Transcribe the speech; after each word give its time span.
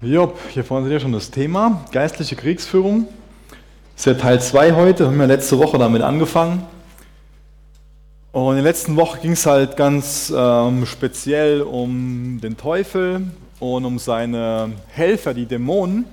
Job, 0.00 0.38
hier 0.50 0.62
vorne 0.62 0.86
seht 0.86 0.92
ihr 0.92 1.00
schon 1.00 1.12
das 1.12 1.32
Thema, 1.32 1.84
geistliche 1.90 2.36
Kriegsführung. 2.36 3.08
Das 3.96 4.02
ist 4.02 4.04
ja 4.06 4.14
Teil 4.14 4.40
2 4.40 4.74
heute, 4.74 5.00
wir 5.00 5.06
haben 5.08 5.18
ja 5.18 5.26
letzte 5.26 5.58
Woche 5.58 5.76
damit 5.76 6.02
angefangen. 6.02 6.62
Und 8.30 8.50
in 8.50 8.62
der 8.62 8.72
letzten 8.72 8.94
Woche 8.94 9.18
ging 9.18 9.32
es 9.32 9.44
halt 9.44 9.76
ganz 9.76 10.32
ähm, 10.32 10.86
speziell 10.86 11.62
um 11.62 12.38
den 12.40 12.56
Teufel 12.56 13.26
und 13.58 13.84
um 13.84 13.98
seine 13.98 14.70
Helfer, 14.86 15.34
die 15.34 15.46
Dämonen. 15.46 16.04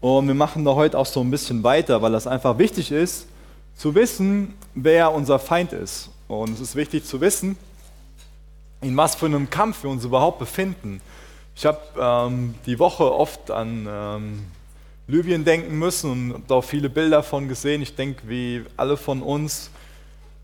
Und 0.00 0.26
wir 0.26 0.34
machen 0.34 0.64
da 0.64 0.74
heute 0.74 0.98
auch 0.98 1.06
so 1.06 1.20
ein 1.20 1.30
bisschen 1.30 1.62
weiter, 1.62 2.02
weil 2.02 2.10
das 2.10 2.26
einfach 2.26 2.58
wichtig 2.58 2.90
ist, 2.90 3.28
zu 3.76 3.94
wissen, 3.94 4.54
wer 4.74 5.14
unser 5.14 5.38
Feind 5.38 5.72
ist. 5.72 6.10
Und 6.26 6.54
es 6.54 6.60
ist 6.60 6.74
wichtig 6.74 7.04
zu 7.04 7.20
wissen, 7.20 7.56
in 8.80 8.96
was 8.96 9.14
für 9.14 9.26
einem 9.26 9.48
Kampf 9.50 9.84
wir 9.84 9.90
uns 9.90 10.04
überhaupt 10.04 10.40
befinden. 10.40 11.00
Ich 11.54 11.66
habe 11.66 11.80
ähm, 12.00 12.54
die 12.66 12.78
Woche 12.78 13.12
oft 13.12 13.50
an 13.50 13.86
ähm, 13.88 14.44
Libyen 15.06 15.44
denken 15.44 15.78
müssen 15.78 16.10
und 16.10 16.32
habe 16.34 16.44
da 16.48 16.54
auch 16.56 16.64
viele 16.64 16.88
Bilder 16.88 17.22
von 17.22 17.48
gesehen. 17.48 17.82
Ich 17.82 17.94
denke, 17.94 18.22
wie 18.26 18.64
alle 18.76 18.96
von 18.96 19.22
uns, 19.22 19.70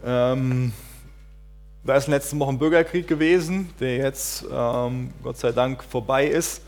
ähm, 0.05 0.73
da 1.85 1.97
ist 1.97 2.07
in 2.07 2.11
den 2.11 2.21
letzten 2.21 2.39
Wochen 2.41 2.59
Bürgerkrieg 2.59 3.09
gewesen, 3.09 3.71
der 3.81 3.97
jetzt 3.97 4.45
ähm, 4.53 5.13
Gott 5.23 5.39
sei 5.39 5.53
Dank 5.53 5.83
vorbei 5.83 6.27
ist. 6.27 6.63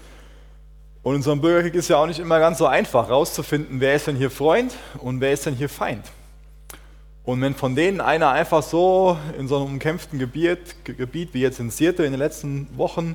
Und 1.02 1.16
in 1.16 1.23
so 1.23 1.33
einem 1.33 1.41
Bürgerkrieg 1.41 1.75
ist 1.75 1.88
ja 1.88 1.97
auch 1.97 2.07
nicht 2.07 2.21
immer 2.21 2.38
ganz 2.38 2.59
so 2.59 2.66
einfach 2.66 3.09
herauszufinden, 3.09 3.80
wer 3.80 3.95
ist 3.95 4.07
denn 4.07 4.16
hier 4.16 4.30
Freund 4.30 4.75
und 4.99 5.21
wer 5.21 5.33
ist 5.33 5.47
denn 5.47 5.55
hier 5.55 5.69
Feind. 5.69 6.05
Und 7.25 7.41
wenn 7.43 7.55
von 7.55 7.75
denen 7.75 8.01
einer 8.01 8.30
einfach 8.30 8.63
so 8.63 9.16
in 9.38 9.47
so 9.47 9.57
einem 9.57 9.66
umkämpften 9.66 10.19
Gebiet, 10.19 10.77
Gebiet 10.85 11.35
wie 11.35 11.43
jetzt 11.43 11.61
in 11.61 11.71
Sirte 11.71 12.05
in 12.05 12.13
den 12.13 12.19
letzten 12.19 12.66
Wochen 12.77 13.15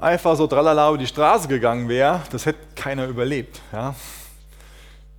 einfach 0.00 0.36
so 0.36 0.46
tralala 0.46 0.88
über 0.88 0.98
die 0.98 1.06
Straße 1.06 1.46
gegangen 1.46 1.88
wäre, 1.88 2.22
das 2.32 2.46
hätte 2.46 2.58
keiner 2.74 3.06
überlebt. 3.06 3.60
Ja? 3.72 3.94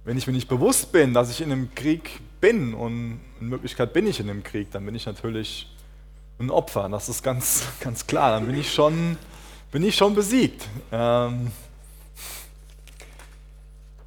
Wenn 0.03 0.17
ich 0.17 0.25
mir 0.25 0.33
nicht 0.33 0.47
bewusst 0.47 0.91
bin, 0.91 1.13
dass 1.13 1.29
ich 1.29 1.41
in 1.41 1.51
einem 1.51 1.73
Krieg 1.75 2.19
bin 2.41 2.73
und 2.73 3.21
in 3.39 3.51
Wirklichkeit 3.51 3.93
bin 3.93 4.07
ich 4.07 4.19
in 4.19 4.29
einem 4.29 4.43
Krieg, 4.43 4.71
dann 4.71 4.85
bin 4.85 4.95
ich 4.95 5.05
natürlich 5.05 5.71
ein 6.39 6.49
Opfer. 6.49 6.89
Das 6.89 7.07
ist 7.07 7.21
ganz, 7.23 7.63
ganz 7.79 8.07
klar. 8.07 8.31
Dann 8.31 8.47
bin 8.47 8.59
ich 8.59 8.73
schon, 8.73 9.17
bin 9.71 9.83
ich 9.83 9.95
schon 9.95 10.15
besiegt. 10.15 10.67
Ähm 10.91 11.51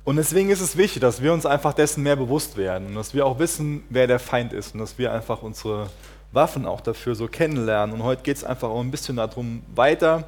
und 0.05 0.17
deswegen 0.17 0.51
ist 0.51 0.61
es 0.61 0.77
wichtig, 0.77 1.01
dass 1.01 1.23
wir 1.23 1.33
uns 1.33 1.47
einfach 1.47 1.73
dessen 1.73 2.03
mehr 2.03 2.17
bewusst 2.17 2.59
werden 2.59 2.89
und 2.89 2.95
dass 2.95 3.15
wir 3.15 3.25
auch 3.25 3.39
wissen, 3.39 3.85
wer 3.89 4.07
der 4.07 4.19
Feind 4.19 4.53
ist 4.53 4.75
und 4.75 4.81
dass 4.81 4.99
wir 4.99 5.13
einfach 5.13 5.41
unsere 5.41 5.89
Waffen 6.31 6.67
auch 6.67 6.83
dafür 6.83 7.15
so 7.15 7.27
kennenlernen. 7.27 7.95
Und 7.95 8.03
heute 8.03 8.23
geht 8.23 8.37
es 8.37 8.45
einfach 8.45 8.69
auch 8.69 8.81
ein 8.81 8.91
bisschen 8.91 9.17
darum 9.17 9.63
weiter, 9.75 10.25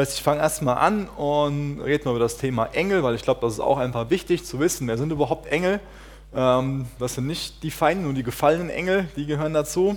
heißt, 0.00 0.14
ich 0.14 0.22
fange 0.22 0.40
erstmal 0.40 0.76
an 0.78 1.08
und 1.08 1.80
rede 1.80 2.04
mal 2.04 2.12
über 2.12 2.20
das 2.20 2.36
Thema 2.36 2.66
Engel, 2.66 3.02
weil 3.02 3.14
ich 3.14 3.22
glaube, 3.22 3.40
das 3.40 3.54
ist 3.54 3.60
auch 3.60 3.78
einfach 3.78 4.10
wichtig 4.10 4.44
zu 4.44 4.60
wissen, 4.60 4.86
wer 4.88 4.98
sind 4.98 5.12
überhaupt 5.12 5.46
Engel. 5.46 5.80
Ähm, 6.34 6.86
das 6.98 7.14
sind 7.14 7.26
nicht 7.26 7.62
die 7.62 7.70
Feinde, 7.70 8.04
nur 8.04 8.12
die 8.12 8.22
gefallenen 8.22 8.70
Engel, 8.70 9.08
die 9.16 9.26
gehören 9.26 9.54
dazu. 9.54 9.96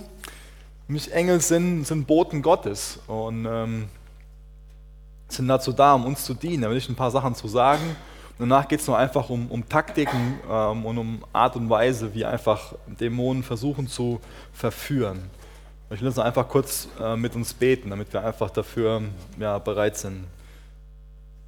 Nämlich 0.88 1.12
Engel 1.12 1.40
sind, 1.40 1.84
sind 1.86 2.06
Boten 2.06 2.42
Gottes 2.42 3.00
und 3.06 3.46
ähm, 3.46 3.88
sind 5.28 5.48
dazu 5.48 5.72
da, 5.72 5.94
um 5.94 6.06
uns 6.06 6.24
zu 6.24 6.34
dienen. 6.34 6.62
Da 6.62 6.70
will 6.70 6.76
ich 6.76 6.88
ein 6.88 6.96
paar 6.96 7.10
Sachen 7.10 7.34
zu 7.34 7.48
sagen. 7.48 7.96
Und 8.38 8.48
danach 8.48 8.66
geht 8.66 8.80
es 8.80 8.86
nur 8.86 8.98
einfach 8.98 9.28
um, 9.30 9.50
um 9.50 9.68
Taktiken 9.68 10.40
ähm, 10.50 10.84
und 10.84 10.98
um 10.98 11.24
Art 11.32 11.56
und 11.56 11.68
Weise, 11.70 12.14
wie 12.14 12.24
einfach 12.24 12.74
Dämonen 12.86 13.42
versuchen 13.42 13.88
zu 13.88 14.20
verführen. 14.52 15.30
Ich 15.94 16.00
will 16.00 16.08
uns 16.08 16.18
einfach 16.18 16.48
kurz 16.48 16.88
äh, 16.98 17.16
mit 17.16 17.36
uns 17.36 17.52
beten, 17.52 17.90
damit 17.90 18.14
wir 18.14 18.24
einfach 18.24 18.48
dafür 18.48 19.02
ja, 19.38 19.58
bereit 19.58 19.98
sind. 19.98 20.24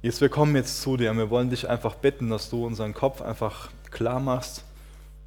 Jesus, 0.03 0.21
wir 0.21 0.29
kommen 0.29 0.55
jetzt 0.55 0.83
zu 0.83 0.97
dir 0.97 1.09
und 1.09 1.17
wir 1.17 1.31
wollen 1.31 1.49
dich 1.49 1.67
einfach 1.67 1.95
bitten, 1.95 2.29
dass 2.29 2.51
du 2.51 2.63
unseren 2.63 2.93
Kopf 2.93 3.23
einfach 3.23 3.71
klar 3.89 4.19
machst. 4.19 4.63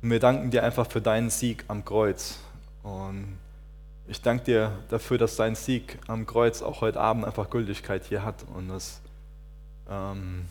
Und 0.03 0.11
wir 0.11 0.21
danken 0.21 0.53
dir 0.53 0.63
einfach 0.63 0.89
für 0.89 1.01
deinen 1.01 1.31
Sieg 1.31 1.65
am 1.67 1.85
Kreuz. 1.85 2.39
Und 2.85 3.37
ich 4.07 4.23
danke 4.23 4.45
dir 4.45 4.73
dafür, 4.89 5.19
dass 5.19 5.35
dein 5.35 5.57
Sieg 5.57 5.99
am 6.07 6.25
Kreuz 6.25 6.63
auch 6.63 6.81
heute 6.81 7.01
Abend 7.01 7.25
einfach 7.25 7.51
Gültigkeit 7.51 8.05
hier 8.05 8.23
hat 8.25 8.45
und 8.55 8.69
dass 8.69 9.01
ähm, 9.91 10.45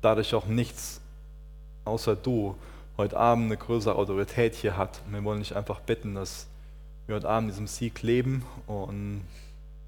dadurch 0.00 0.32
auch 0.34 0.46
nichts 0.46 1.02
außer 1.84 2.16
du 2.16 2.56
heute 2.96 3.18
Abend 3.18 3.44
eine 3.44 3.58
größere 3.58 3.94
Autorität 3.94 4.54
hier 4.54 4.78
hat. 4.78 5.02
Und 5.06 5.12
wir 5.12 5.24
wollen 5.24 5.40
dich 5.40 5.54
einfach 5.54 5.80
bitten, 5.80 6.14
dass 6.14 6.46
wir 7.06 7.14
heute 7.14 7.28
Abend 7.28 7.50
diesem 7.50 7.68
Sieg 7.68 8.02
leben 8.02 8.44
und 8.66 9.22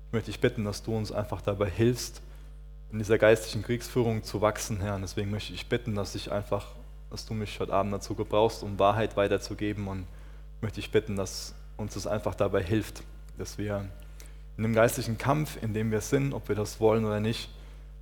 ich 0.07 0.13
möchte 0.13 0.31
dich 0.31 0.41
bitten, 0.41 0.65
dass 0.65 0.85
du 0.85 0.97
uns 0.97 1.11
einfach 1.11 1.43
dabei 1.43 1.69
hilfst, 1.69 2.23
in 2.93 2.99
dieser 2.99 3.19
geistlichen 3.19 3.65
Kriegsführung 3.65 4.23
zu 4.23 4.41
wachsen, 4.41 4.81
Herr. 4.81 4.95
Und 4.95 5.03
deswegen 5.03 5.31
möchte 5.31 5.53
ich 5.53 5.69
bitten, 5.69 5.97
dass 5.97 6.15
ich 6.15 6.31
einfach, 6.31 6.67
dass 7.11 7.27
du 7.27 7.35
mich 7.35 7.59
heute 7.59 7.73
Abend 7.73 7.93
dazu 7.93 8.15
gebrauchst, 8.15 8.63
um 8.63 8.79
Wahrheit 8.79 9.17
weiterzugeben 9.17 9.89
und 9.89 10.07
möchte 10.61 10.79
ich 10.79 10.93
bitten, 10.93 11.17
dass 11.17 11.55
uns 11.77 11.95
das 11.95 12.07
einfach 12.07 12.37
dabei 12.37 12.63
hilft, 12.63 13.03
dass 13.37 13.59
wir 13.59 13.85
in 14.57 14.63
dem 14.63 14.75
geistlichen 14.75 15.19
Kampf, 15.19 15.61
in 15.61 15.75
dem 15.75 15.91
wir 15.91 16.01
sind, 16.01 16.33
ob 16.33 16.49
wir 16.49 16.57
das 16.57 16.79
wollen 16.79 17.05
oder 17.05 17.21
nicht, 17.21 17.51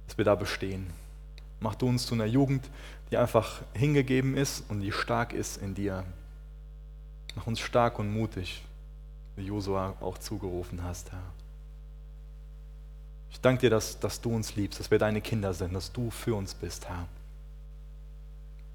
dass 0.07 0.19
wir 0.19 0.27
da 0.27 0.35
bestehen. 0.35 0.87
Mach 1.61 1.75
du 1.75 1.89
uns 1.89 2.07
zu 2.07 2.15
einer 2.15 2.27
Jugend, 2.27 2.69
die 3.11 3.17
einfach 3.17 3.63
hingegeben 3.73 4.37
ist 4.37 4.69
und 4.69 4.81
die 4.81 4.93
stark 4.93 5.33
ist 5.33 5.57
in 5.57 5.75
dir. 5.75 6.05
Mach 7.35 7.47
uns 7.47 7.61
stark 7.61 7.99
und 7.99 8.13
mutig 8.13 8.63
Josua 9.43 9.95
auch 10.01 10.19
zugerufen 10.19 10.83
hast, 10.83 11.13
Herr. 11.13 11.33
Ich 13.31 13.41
danke 13.41 13.63
dir, 13.63 13.71
dass, 13.71 14.01
dass 14.01 14.21
du 14.21 14.35
uns 14.35 14.57
liebst, 14.57 14.81
dass 14.81 14.91
wir 14.91 14.99
deine 14.99 15.21
Kinder 15.21 15.53
sind, 15.53 15.75
dass 15.75 15.93
du 15.93 16.11
für 16.11 16.35
uns 16.35 16.55
bist, 16.55 16.89
Herr. 16.89 17.07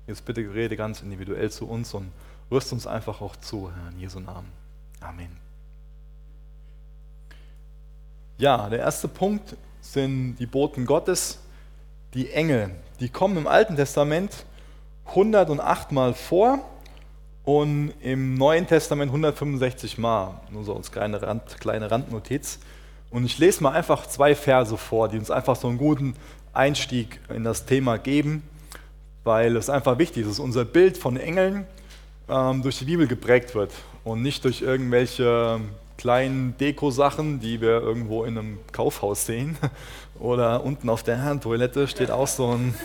Jetzt 0.07 0.25
bitte 0.25 0.41
rede 0.53 0.75
ganz 0.75 1.01
individuell 1.01 1.49
zu 1.49 1.67
uns 1.67 1.93
und 1.93 2.11
rüst 2.51 2.71
uns 2.73 2.85
einfach 2.85 3.21
auch 3.21 3.35
zu, 3.35 3.71
Herr, 3.73 3.91
in 3.91 3.99
Jesu 3.99 4.19
Namen. 4.19 4.51
Amen. 4.99 5.37
Ja, 8.37 8.69
der 8.69 8.79
erste 8.79 9.07
Punkt 9.07 9.55
sind 9.81 10.35
die 10.37 10.45
Boten 10.45 10.85
Gottes, 10.85 11.39
die 12.13 12.31
Engel. 12.31 12.71
Die 12.99 13.09
kommen 13.09 13.37
im 13.37 13.47
Alten 13.47 13.75
Testament 13.75 14.45
108 15.05 15.91
Mal 15.91 16.13
vor 16.13 16.70
und 17.59 17.91
im 17.99 18.35
Neuen 18.35 18.65
Testament 18.65 19.09
165 19.09 19.97
Mal. 19.97 20.39
Nur 20.51 20.63
so 20.63 20.73
als 20.73 20.89
kleine, 20.89 21.21
Rand, 21.21 21.59
kleine 21.59 21.91
Randnotiz. 21.91 22.59
Und 23.09 23.25
ich 23.25 23.39
lese 23.39 23.61
mal 23.61 23.71
einfach 23.71 24.07
zwei 24.07 24.35
Verse 24.35 24.77
vor, 24.77 25.09
die 25.09 25.17
uns 25.17 25.29
einfach 25.29 25.57
so 25.57 25.67
einen 25.67 25.77
guten 25.77 26.15
Einstieg 26.53 27.19
in 27.27 27.43
das 27.43 27.65
Thema 27.65 27.97
geben, 27.97 28.43
weil 29.25 29.57
es 29.57 29.69
einfach 29.69 29.97
wichtig 29.97 30.23
ist, 30.23 30.29
dass 30.29 30.39
unser 30.39 30.63
Bild 30.63 30.97
von 30.97 31.17
Engeln 31.17 31.65
ähm, 32.29 32.61
durch 32.61 32.79
die 32.79 32.85
Bibel 32.85 33.05
geprägt 33.05 33.53
wird 33.53 33.73
und 34.05 34.21
nicht 34.21 34.45
durch 34.45 34.61
irgendwelche 34.61 35.59
kleinen 35.97 36.55
Deko-Sachen, 36.57 37.41
die 37.41 37.59
wir 37.59 37.81
irgendwo 37.81 38.23
in 38.23 38.37
einem 38.37 38.59
Kaufhaus 38.71 39.25
sehen. 39.25 39.57
Oder 40.19 40.63
unten 40.63 40.89
auf 40.89 41.03
der 41.03 41.17
Herrentoilette 41.17 41.89
steht 41.89 42.11
auch 42.11 42.27
so 42.27 42.51
ein 42.51 42.75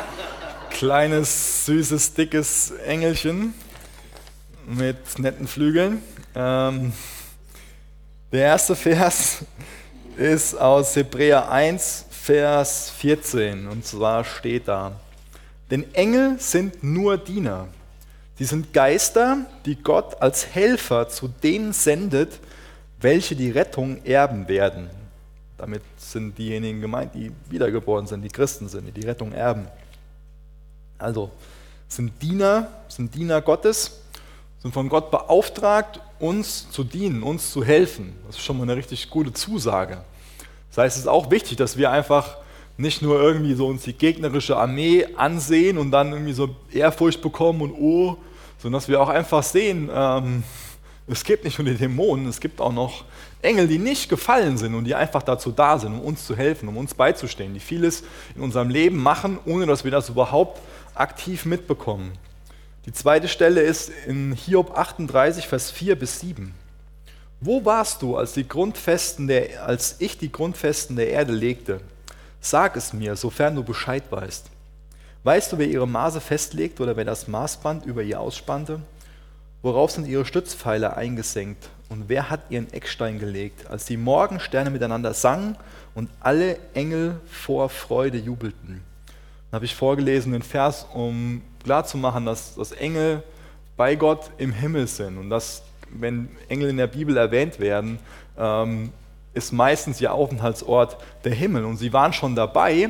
kleines, 0.70 1.66
süßes, 1.66 2.14
dickes 2.14 2.70
Engelchen 2.70 3.52
mit 4.68 5.18
netten 5.18 5.46
Flügeln. 5.46 6.02
Ähm, 6.34 6.92
der 8.30 8.42
erste 8.42 8.76
Vers 8.76 9.44
ist 10.16 10.54
aus 10.54 10.94
Hebräer 10.94 11.50
1, 11.50 12.04
Vers 12.10 12.90
14. 12.90 13.66
Und 13.68 13.86
zwar 13.86 14.24
steht 14.24 14.68
da, 14.68 14.92
denn 15.70 15.94
Engel 15.94 16.38
sind 16.38 16.82
nur 16.82 17.16
Diener. 17.16 17.68
Sie 18.36 18.44
sind 18.44 18.72
Geister, 18.72 19.46
die 19.64 19.76
Gott 19.76 20.20
als 20.20 20.46
Helfer 20.46 21.08
zu 21.08 21.28
denen 21.28 21.72
sendet, 21.72 22.38
welche 23.00 23.34
die 23.34 23.50
Rettung 23.50 24.04
erben 24.04 24.48
werden. 24.48 24.90
Damit 25.56 25.82
sind 25.96 26.36
diejenigen 26.36 26.80
gemeint, 26.80 27.14
die 27.14 27.32
wiedergeboren 27.48 28.06
sind, 28.06 28.22
die 28.22 28.28
Christen 28.28 28.68
sind, 28.68 28.86
die 28.86 29.00
die 29.00 29.06
Rettung 29.06 29.32
erben. 29.32 29.66
Also 30.98 31.30
sind 31.88 32.20
Diener, 32.22 32.68
sind 32.88 33.14
Diener 33.14 33.40
Gottes 33.40 34.02
sind 34.62 34.74
von 34.74 34.88
Gott 34.88 35.10
beauftragt, 35.10 36.00
uns 36.18 36.70
zu 36.70 36.84
dienen, 36.84 37.22
uns 37.22 37.52
zu 37.52 37.64
helfen. 37.64 38.14
Das 38.26 38.36
ist 38.36 38.44
schon 38.44 38.56
mal 38.56 38.64
eine 38.64 38.76
richtig 38.76 39.08
gute 39.10 39.32
Zusage. 39.32 40.02
Das 40.70 40.78
heißt, 40.78 40.96
es 40.96 41.02
ist 41.02 41.08
auch 41.08 41.30
wichtig, 41.30 41.56
dass 41.56 41.76
wir 41.76 41.90
einfach 41.90 42.38
nicht 42.76 43.02
nur 43.02 43.20
irgendwie 43.20 43.54
so 43.54 43.66
uns 43.66 43.82
die 43.82 43.92
gegnerische 43.92 44.56
Armee 44.56 45.06
ansehen 45.16 45.78
und 45.78 45.90
dann 45.90 46.12
irgendwie 46.12 46.32
so 46.32 46.54
Ehrfurcht 46.72 47.20
bekommen 47.20 47.62
und 47.62 47.72
oh, 47.72 48.16
sondern 48.58 48.80
dass 48.80 48.88
wir 48.88 49.00
auch 49.00 49.08
einfach 49.08 49.42
sehen, 49.42 49.90
ähm, 49.92 50.42
es 51.06 51.24
gibt 51.24 51.44
nicht 51.44 51.58
nur 51.58 51.66
die 51.66 51.76
Dämonen, 51.76 52.26
es 52.26 52.38
gibt 52.38 52.60
auch 52.60 52.72
noch 52.72 53.04
Engel, 53.40 53.66
die 53.66 53.78
nicht 53.78 54.08
gefallen 54.08 54.58
sind 54.58 54.74
und 54.74 54.84
die 54.84 54.94
einfach 54.94 55.22
dazu 55.22 55.50
da 55.50 55.78
sind, 55.78 55.92
um 55.92 56.00
uns 56.00 56.26
zu 56.26 56.36
helfen, 56.36 56.68
um 56.68 56.76
uns 56.76 56.94
beizustehen, 56.94 57.54
die 57.54 57.60
vieles 57.60 58.04
in 58.36 58.42
unserem 58.42 58.68
Leben 58.68 58.98
machen, 59.02 59.38
ohne 59.46 59.66
dass 59.66 59.84
wir 59.84 59.90
das 59.90 60.08
überhaupt 60.08 60.60
aktiv 60.94 61.46
mitbekommen. 61.46 62.12
Die 62.88 62.94
zweite 62.94 63.28
Stelle 63.28 63.60
ist 63.60 63.90
in 64.06 64.32
Hiob 64.32 64.74
38, 64.74 65.46
Vers 65.46 65.70
4 65.70 65.94
bis 65.94 66.20
7. 66.20 66.54
Wo 67.38 67.62
warst 67.66 68.00
du, 68.00 68.16
als, 68.16 68.32
die 68.32 68.48
Grundfesten 68.48 69.26
der, 69.28 69.66
als 69.66 69.96
ich 69.98 70.16
die 70.16 70.32
Grundfesten 70.32 70.96
der 70.96 71.10
Erde 71.10 71.34
legte? 71.34 71.82
Sag 72.40 72.76
es 72.76 72.94
mir, 72.94 73.14
sofern 73.14 73.54
du 73.56 73.62
Bescheid 73.62 74.04
weißt. 74.08 74.46
Weißt 75.22 75.52
du, 75.52 75.58
wer 75.58 75.68
ihre 75.68 75.86
Maße 75.86 76.22
festlegt 76.22 76.80
oder 76.80 76.96
wer 76.96 77.04
das 77.04 77.28
Maßband 77.28 77.84
über 77.84 78.02
ihr 78.02 78.18
ausspannte? 78.18 78.80
Worauf 79.60 79.90
sind 79.90 80.06
ihre 80.06 80.24
Stützpfeiler 80.24 80.96
eingesenkt? 80.96 81.68
Und 81.90 82.08
wer 82.08 82.30
hat 82.30 82.40
ihren 82.48 82.72
Eckstein 82.72 83.18
gelegt? 83.18 83.66
Als 83.66 83.84
die 83.84 83.98
Morgensterne 83.98 84.70
miteinander 84.70 85.12
sangen 85.12 85.58
und 85.94 86.08
alle 86.20 86.58
Engel 86.72 87.20
vor 87.30 87.68
Freude 87.68 88.16
jubelten. 88.16 88.80
Dann 89.50 89.58
habe 89.58 89.66
ich 89.66 89.74
vorgelesen 89.74 90.32
den 90.32 90.42
Vers, 90.42 90.86
um 90.94 91.42
klarzumachen, 91.68 92.24
dass, 92.24 92.54
dass 92.54 92.72
Engel 92.72 93.22
bei 93.76 93.94
Gott 93.94 94.30
im 94.38 94.52
Himmel 94.52 94.86
sind 94.86 95.18
und 95.18 95.28
dass, 95.28 95.62
wenn 95.90 96.30
Engel 96.48 96.70
in 96.70 96.78
der 96.78 96.86
Bibel 96.86 97.14
erwähnt 97.14 97.60
werden, 97.60 97.98
ähm, 98.38 98.90
ist 99.34 99.52
meistens 99.52 100.00
ihr 100.00 100.14
Aufenthaltsort 100.14 100.96
der 101.24 101.34
Himmel. 101.34 101.66
Und 101.66 101.76
sie 101.76 101.92
waren 101.92 102.14
schon 102.14 102.34
dabei, 102.34 102.88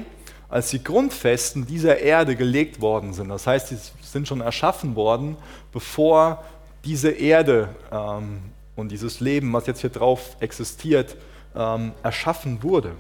als 0.49 0.71
die 0.71 0.83
Grundfesten 0.83 1.67
dieser 1.67 1.99
Erde 1.99 2.37
gelegt 2.37 2.81
worden 2.81 3.13
sind. 3.13 3.31
Das 3.31 3.49
heißt, 3.49 3.67
sie 3.67 3.79
sind 4.01 4.29
schon 4.29 4.41
erschaffen 4.41 4.95
worden, 4.95 5.37
bevor 5.73 6.45
diese 6.85 7.11
Erde 7.11 7.71
ähm, 7.91 8.43
und 8.77 8.93
dieses 8.93 9.19
Leben, 9.19 9.53
was 9.53 9.67
jetzt 9.67 9.81
hier 9.81 9.91
drauf 9.91 10.37
existiert, 10.39 11.17
ähm, 11.57 11.91
erschaffen 12.05 12.63
wurde. 12.63 12.93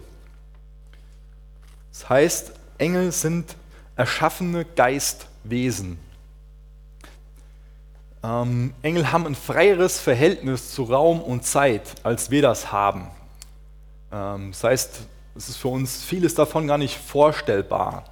Das 1.92 2.08
heißt, 2.08 2.52
Engel 2.78 3.12
sind 3.12 3.54
erschaffene 3.94 4.64
Geistwesen. 4.64 5.37
Ähm, 8.22 8.74
Engel 8.82 9.12
haben 9.12 9.26
ein 9.26 9.34
freieres 9.34 10.00
Verhältnis 10.00 10.72
zu 10.72 10.84
Raum 10.84 11.20
und 11.20 11.44
Zeit, 11.44 11.94
als 12.02 12.30
wir 12.30 12.42
das 12.42 12.72
haben. 12.72 13.06
Ähm, 14.12 14.50
das 14.50 14.64
heißt, 14.64 15.00
es 15.36 15.48
ist 15.48 15.56
für 15.56 15.68
uns 15.68 16.02
vieles 16.02 16.34
davon 16.34 16.66
gar 16.66 16.78
nicht 16.78 16.96
vorstellbar, 16.96 18.04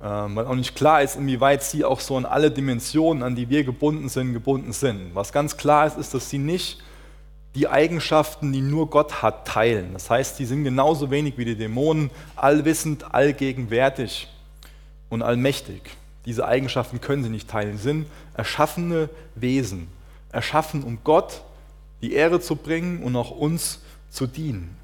ähm, 0.00 0.36
weil 0.36 0.46
auch 0.46 0.54
nicht 0.54 0.76
klar 0.76 1.02
ist, 1.02 1.16
inwieweit 1.16 1.64
sie 1.64 1.84
auch 1.84 2.00
so 2.00 2.16
an 2.16 2.24
alle 2.24 2.50
Dimensionen, 2.50 3.22
an 3.22 3.34
die 3.34 3.48
wir 3.48 3.64
gebunden 3.64 4.08
sind, 4.08 4.32
gebunden 4.32 4.72
sind. 4.72 5.14
Was 5.14 5.32
ganz 5.32 5.56
klar 5.56 5.86
ist, 5.86 5.98
ist, 5.98 6.14
dass 6.14 6.30
sie 6.30 6.38
nicht 6.38 6.80
die 7.56 7.68
Eigenschaften, 7.68 8.52
die 8.52 8.62
nur 8.62 8.88
Gott 8.88 9.22
hat, 9.22 9.46
teilen. 9.46 9.92
Das 9.92 10.08
heißt, 10.08 10.36
sie 10.36 10.46
sind 10.46 10.64
genauso 10.64 11.10
wenig 11.10 11.36
wie 11.36 11.44
die 11.44 11.56
Dämonen 11.56 12.10
allwissend, 12.36 13.12
allgegenwärtig 13.12 14.28
und 15.10 15.22
allmächtig. 15.22 15.82
Diese 16.24 16.46
Eigenschaften 16.46 17.00
können 17.00 17.24
sie 17.24 17.30
nicht 17.30 17.48
teilen. 17.48 17.76
Sie 17.76 17.84
sind 17.84 18.06
erschaffene 18.34 19.08
Wesen, 19.34 19.88
erschaffen, 20.30 20.84
um 20.84 20.98
Gott 21.02 21.42
die 22.00 22.12
Ehre 22.12 22.40
zu 22.40 22.56
bringen 22.56 23.02
und 23.02 23.16
auch 23.16 23.30
uns 23.30 23.80
zu 24.10 24.26
dienen. 24.26 24.76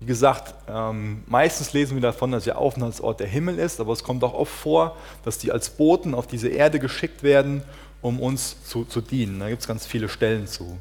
Wie 0.00 0.06
gesagt, 0.06 0.54
ähm, 0.66 1.24
meistens 1.26 1.74
lesen 1.74 1.94
wir 1.94 2.00
davon, 2.00 2.32
dass 2.32 2.44
der 2.44 2.56
Aufenthaltsort 2.56 3.20
der 3.20 3.26
Himmel 3.26 3.58
ist, 3.58 3.80
aber 3.80 3.92
es 3.92 4.02
kommt 4.02 4.24
auch 4.24 4.32
oft 4.32 4.52
vor, 4.52 4.96
dass 5.24 5.36
die 5.36 5.52
als 5.52 5.68
Boten 5.68 6.14
auf 6.14 6.26
diese 6.26 6.48
Erde 6.48 6.78
geschickt 6.78 7.22
werden, 7.22 7.62
um 8.00 8.18
uns 8.18 8.64
zu, 8.64 8.84
zu 8.84 9.02
dienen. 9.02 9.40
Da 9.40 9.50
gibt 9.50 9.60
es 9.60 9.68
ganz 9.68 9.86
viele 9.86 10.08
Stellen 10.08 10.46
zu. 10.46 10.78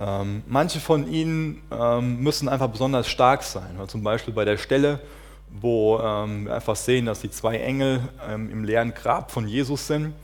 Ähm, 0.00 0.42
manche 0.46 0.80
von 0.80 1.06
ihnen 1.12 1.62
ähm, 1.70 2.20
müssen 2.20 2.48
einfach 2.48 2.68
besonders 2.68 3.06
stark 3.06 3.42
sein. 3.42 3.76
Zum 3.86 4.02
Beispiel 4.02 4.32
bei 4.32 4.46
der 4.46 4.56
Stelle, 4.56 5.00
wo 5.48 5.98
ähm, 6.00 6.46
wir 6.46 6.54
einfach 6.54 6.76
sehen, 6.76 7.06
dass 7.06 7.20
die 7.20 7.30
zwei 7.30 7.58
Engel 7.58 8.00
ähm, 8.28 8.50
im 8.50 8.64
leeren 8.64 8.94
Grab 8.94 9.30
von 9.30 9.46
Jesus 9.46 9.86
sind. 9.86 10.14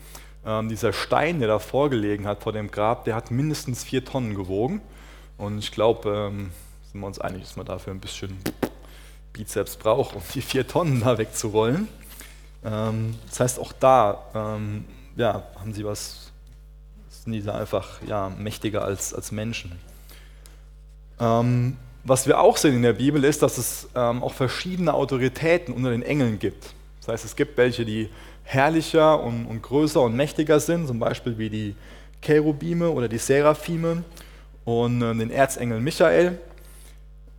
Ähm, 0.45 0.69
dieser 0.69 0.93
Stein, 0.93 1.39
der 1.39 1.49
da 1.49 1.59
vorgelegen 1.59 2.27
hat 2.27 2.43
vor 2.43 2.53
dem 2.53 2.71
Grab, 2.71 3.05
der 3.05 3.15
hat 3.15 3.31
mindestens 3.31 3.85
vier 3.85 4.05
Tonnen 4.05 4.35
gewogen. 4.35 4.81
Und 5.39 5.59
ich 5.59 5.71
glaube, 5.71 6.31
ähm, 6.31 6.51
sind 6.91 7.01
wir 7.01 7.07
uns 7.07 7.21
einig, 7.21 7.43
dass 7.43 7.57
man 7.57 7.67
dafür 7.67 7.93
ein 7.93 8.01
bisschen 8.01 8.39
Bizeps 9.33 9.77
braucht, 9.77 10.17
um 10.17 10.23
die 10.35 10.43
vier 10.43 10.67
Tonnen 10.67 11.01
da 11.01 11.17
wegzurollen. 11.17 11.89
Ähm, 12.65 13.17
das 13.29 13.41
heißt, 13.41 13.59
auch 13.59 13.73
da 13.73 14.59
ja, 15.17 15.43
haben 15.59 15.75
sie 15.75 15.85
was, 15.85 16.33
sind 17.09 17.33
die 17.33 17.43
da 17.43 17.55
einfach 17.59 18.01
ja, 18.07 18.31
mächtiger 18.31 18.85
als, 18.85 19.13
als 19.13 19.33
Menschen. 19.33 19.79
Ähm, 21.19 21.77
was 22.05 22.27
wir 22.27 22.41
auch 22.41 22.57
sehen 22.57 22.77
in 22.77 22.83
der 22.83 22.95
Bibel 22.95 23.25
ist, 23.25 23.43
dass 23.43 23.59
es 23.59 23.89
ähm, 23.95 24.23
auch 24.23 24.33
verschiedene 24.33 24.95
Autoritäten 24.95 25.75
unter 25.75 25.91
den 25.91 26.03
Engeln 26.03 26.39
gibt. 26.39 26.75
Das 27.01 27.09
heißt, 27.09 27.25
es 27.25 27.37
gibt 27.37 27.57
welche, 27.57 27.85
die 27.85 28.09
herrlicher 28.45 29.23
und, 29.23 29.47
und 29.47 29.63
größer 29.63 30.01
und 30.01 30.17
mächtiger 30.17 30.61
sind, 30.61 30.87
zum 30.87 30.99
Beispiel 30.99 31.39
wie 31.39 31.51
die 31.51 31.75
Cherubime 32.23 32.91
oder 32.91 33.09
die 33.09 33.19
Seraphime 33.19 34.05
und 34.65 35.03
äh, 35.03 35.15
den 35.15 35.31
Erzengel 35.31 35.81
Michael. 35.81 36.39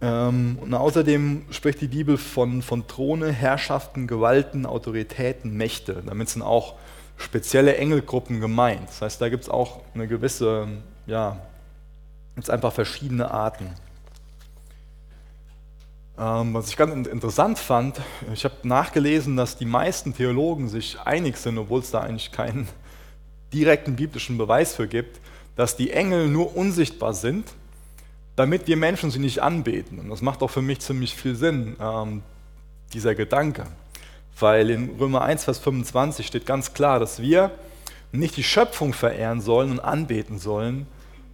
Ähm, 0.01 0.57
und 0.59 0.73
außerdem 0.73 1.45
spricht 1.51 1.81
die 1.81 1.87
Bibel 1.87 2.17
von, 2.17 2.61
von 2.61 2.87
Throne, 2.87 3.31
Herrschaften, 3.31 4.07
Gewalten, 4.07 4.65
Autoritäten, 4.65 5.55
Mächte. 5.55 6.01
Damit 6.05 6.29
sind 6.29 6.41
auch 6.41 6.75
spezielle 7.17 7.75
Engelgruppen 7.77 8.41
gemeint. 8.41 8.87
Das 8.87 9.01
heißt, 9.01 9.21
da 9.21 9.29
gibt 9.29 9.43
es 9.43 9.49
auch 9.49 9.81
eine 9.93 10.07
gewisse, 10.07 10.67
ja, 11.05 11.37
es 12.35 12.49
einfach 12.49 12.73
verschiedene 12.73 13.29
Arten. 13.29 13.69
Ähm, 16.21 16.53
was 16.53 16.69
ich 16.69 16.77
ganz 16.77 17.07
interessant 17.07 17.57
fand, 17.57 17.99
ich 18.31 18.45
habe 18.45 18.55
nachgelesen, 18.63 19.35
dass 19.35 19.57
die 19.57 19.65
meisten 19.65 20.13
Theologen 20.13 20.69
sich 20.69 20.99
einig 21.01 21.37
sind, 21.37 21.57
obwohl 21.57 21.79
es 21.79 21.91
da 21.91 22.01
eigentlich 22.01 22.31
keinen 22.31 22.67
direkten 23.53 23.95
biblischen 23.95 24.37
Beweis 24.37 24.75
für 24.75 24.87
gibt, 24.87 25.19
dass 25.55 25.75
die 25.75 25.91
Engel 25.91 26.27
nur 26.27 26.55
unsichtbar 26.55 27.13
sind 27.13 27.45
damit 28.35 28.67
wir 28.67 28.77
Menschen 28.77 29.11
sie 29.11 29.19
nicht 29.19 29.39
anbeten. 29.39 29.99
Und 29.99 30.09
das 30.09 30.21
macht 30.21 30.41
auch 30.41 30.49
für 30.49 30.61
mich 30.61 30.79
ziemlich 30.79 31.15
viel 31.15 31.35
Sinn, 31.35 31.75
ähm, 31.79 32.23
dieser 32.93 33.15
Gedanke. 33.15 33.67
Weil 34.39 34.69
in 34.69 34.95
Römer 34.99 35.21
1, 35.21 35.43
Vers 35.43 35.59
25 35.59 36.25
steht 36.25 36.45
ganz 36.45 36.73
klar, 36.73 36.99
dass 36.99 37.21
wir 37.21 37.51
nicht 38.11 38.37
die 38.37 38.43
Schöpfung 38.43 38.93
verehren 38.93 39.41
sollen 39.41 39.71
und 39.71 39.79
anbeten 39.79 40.39
sollen, 40.39 40.87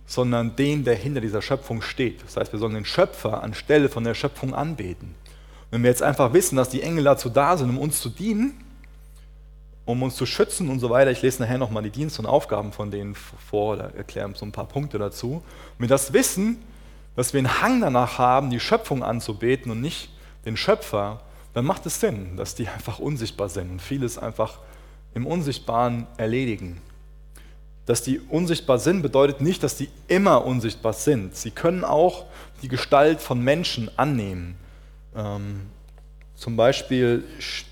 sondern 0.08 0.56
den, 0.56 0.86
der 0.86 0.96
hinter 0.96 1.22
dieser 1.22 1.42
Schöpfung 1.42 1.82
steht. 1.82 2.24
Das 2.24 2.38
heißt, 2.38 2.54
wir 2.54 2.60
sollen 2.60 2.74
den 2.74 2.86
Schöpfer 2.86 3.44
anstelle 3.44 3.90
von 3.90 4.06
der 4.06 4.16
Schöpfung 4.16 4.56
anbeten. 4.56 5.14
Wenn 5.70 5.84
wir 5.84 5.90
jetzt 5.90 6.02
einfach 6.02 6.32
wissen, 6.34 6.56
dass 6.56 6.70
die 6.70 6.82
Engel 6.82 7.04
dazu 7.04 7.30
da 7.30 7.58
sind, 7.58 7.70
um 7.70 7.78
uns 7.78 8.00
zu 8.00 8.10
dienen, 8.10 8.64
um 9.86 10.02
uns 10.02 10.16
zu 10.16 10.26
schützen 10.26 10.70
und 10.70 10.80
so 10.80 10.90
weiter, 10.90 11.12
ich 11.12 11.22
lese 11.22 11.42
nachher 11.42 11.58
nochmal 11.58 11.84
die 11.84 11.90
Dienste 11.90 12.22
und 12.22 12.26
Aufgaben 12.26 12.72
von 12.72 12.90
denen 12.90 13.16
vor 13.16 13.74
oder 13.74 13.94
erkläre 13.96 14.32
so 14.34 14.46
ein 14.46 14.52
paar 14.54 14.66
Punkte 14.66 14.98
dazu. 14.98 15.44
Und 15.78 15.80
wir 15.80 15.88
das 15.90 16.14
wissen, 16.14 16.58
dass 17.18 17.34
wir 17.34 17.40
einen 17.40 17.62
Hang 17.62 17.82
danach 17.82 18.18
haben, 18.18 18.50
die 18.50 18.60
Schöpfung 18.62 19.04
anzubeten 19.04 19.72
und 19.72 19.82
nicht 19.82 20.10
den 20.46 20.56
Schöpfer, 20.56 21.22
dann 21.54 21.66
macht 21.66 21.86
es 21.86 22.00
Sinn, 22.00 22.38
dass 22.38 22.56
die 22.56 22.68
einfach 22.76 23.00
unsichtbar 23.00 23.50
sind 23.50 23.72
und 23.72 23.82
vieles 23.82 24.18
einfach 24.18 24.60
im 25.14 25.26
Unsichtbaren 25.26 26.08
erledigen. 26.16 26.82
Dass 27.88 28.04
die 28.04 28.20
unsichtbar 28.20 28.78
sind, 28.78 29.02
bedeutet 29.02 29.42
nicht, 29.42 29.64
dass 29.64 29.76
die 29.76 29.90
immer 30.08 30.46
unsichtbar 30.46 30.94
sind. 30.94 31.36
Sie 31.36 31.52
können 31.52 31.84
auch 31.84 32.26
die 32.62 32.68
Gestalt 32.68 33.22
von 33.22 33.42
Menschen 33.42 33.90
annehmen. 33.98 34.56
Ähm, 35.16 35.62
zum 36.36 36.56
Beispiel 36.56 37.24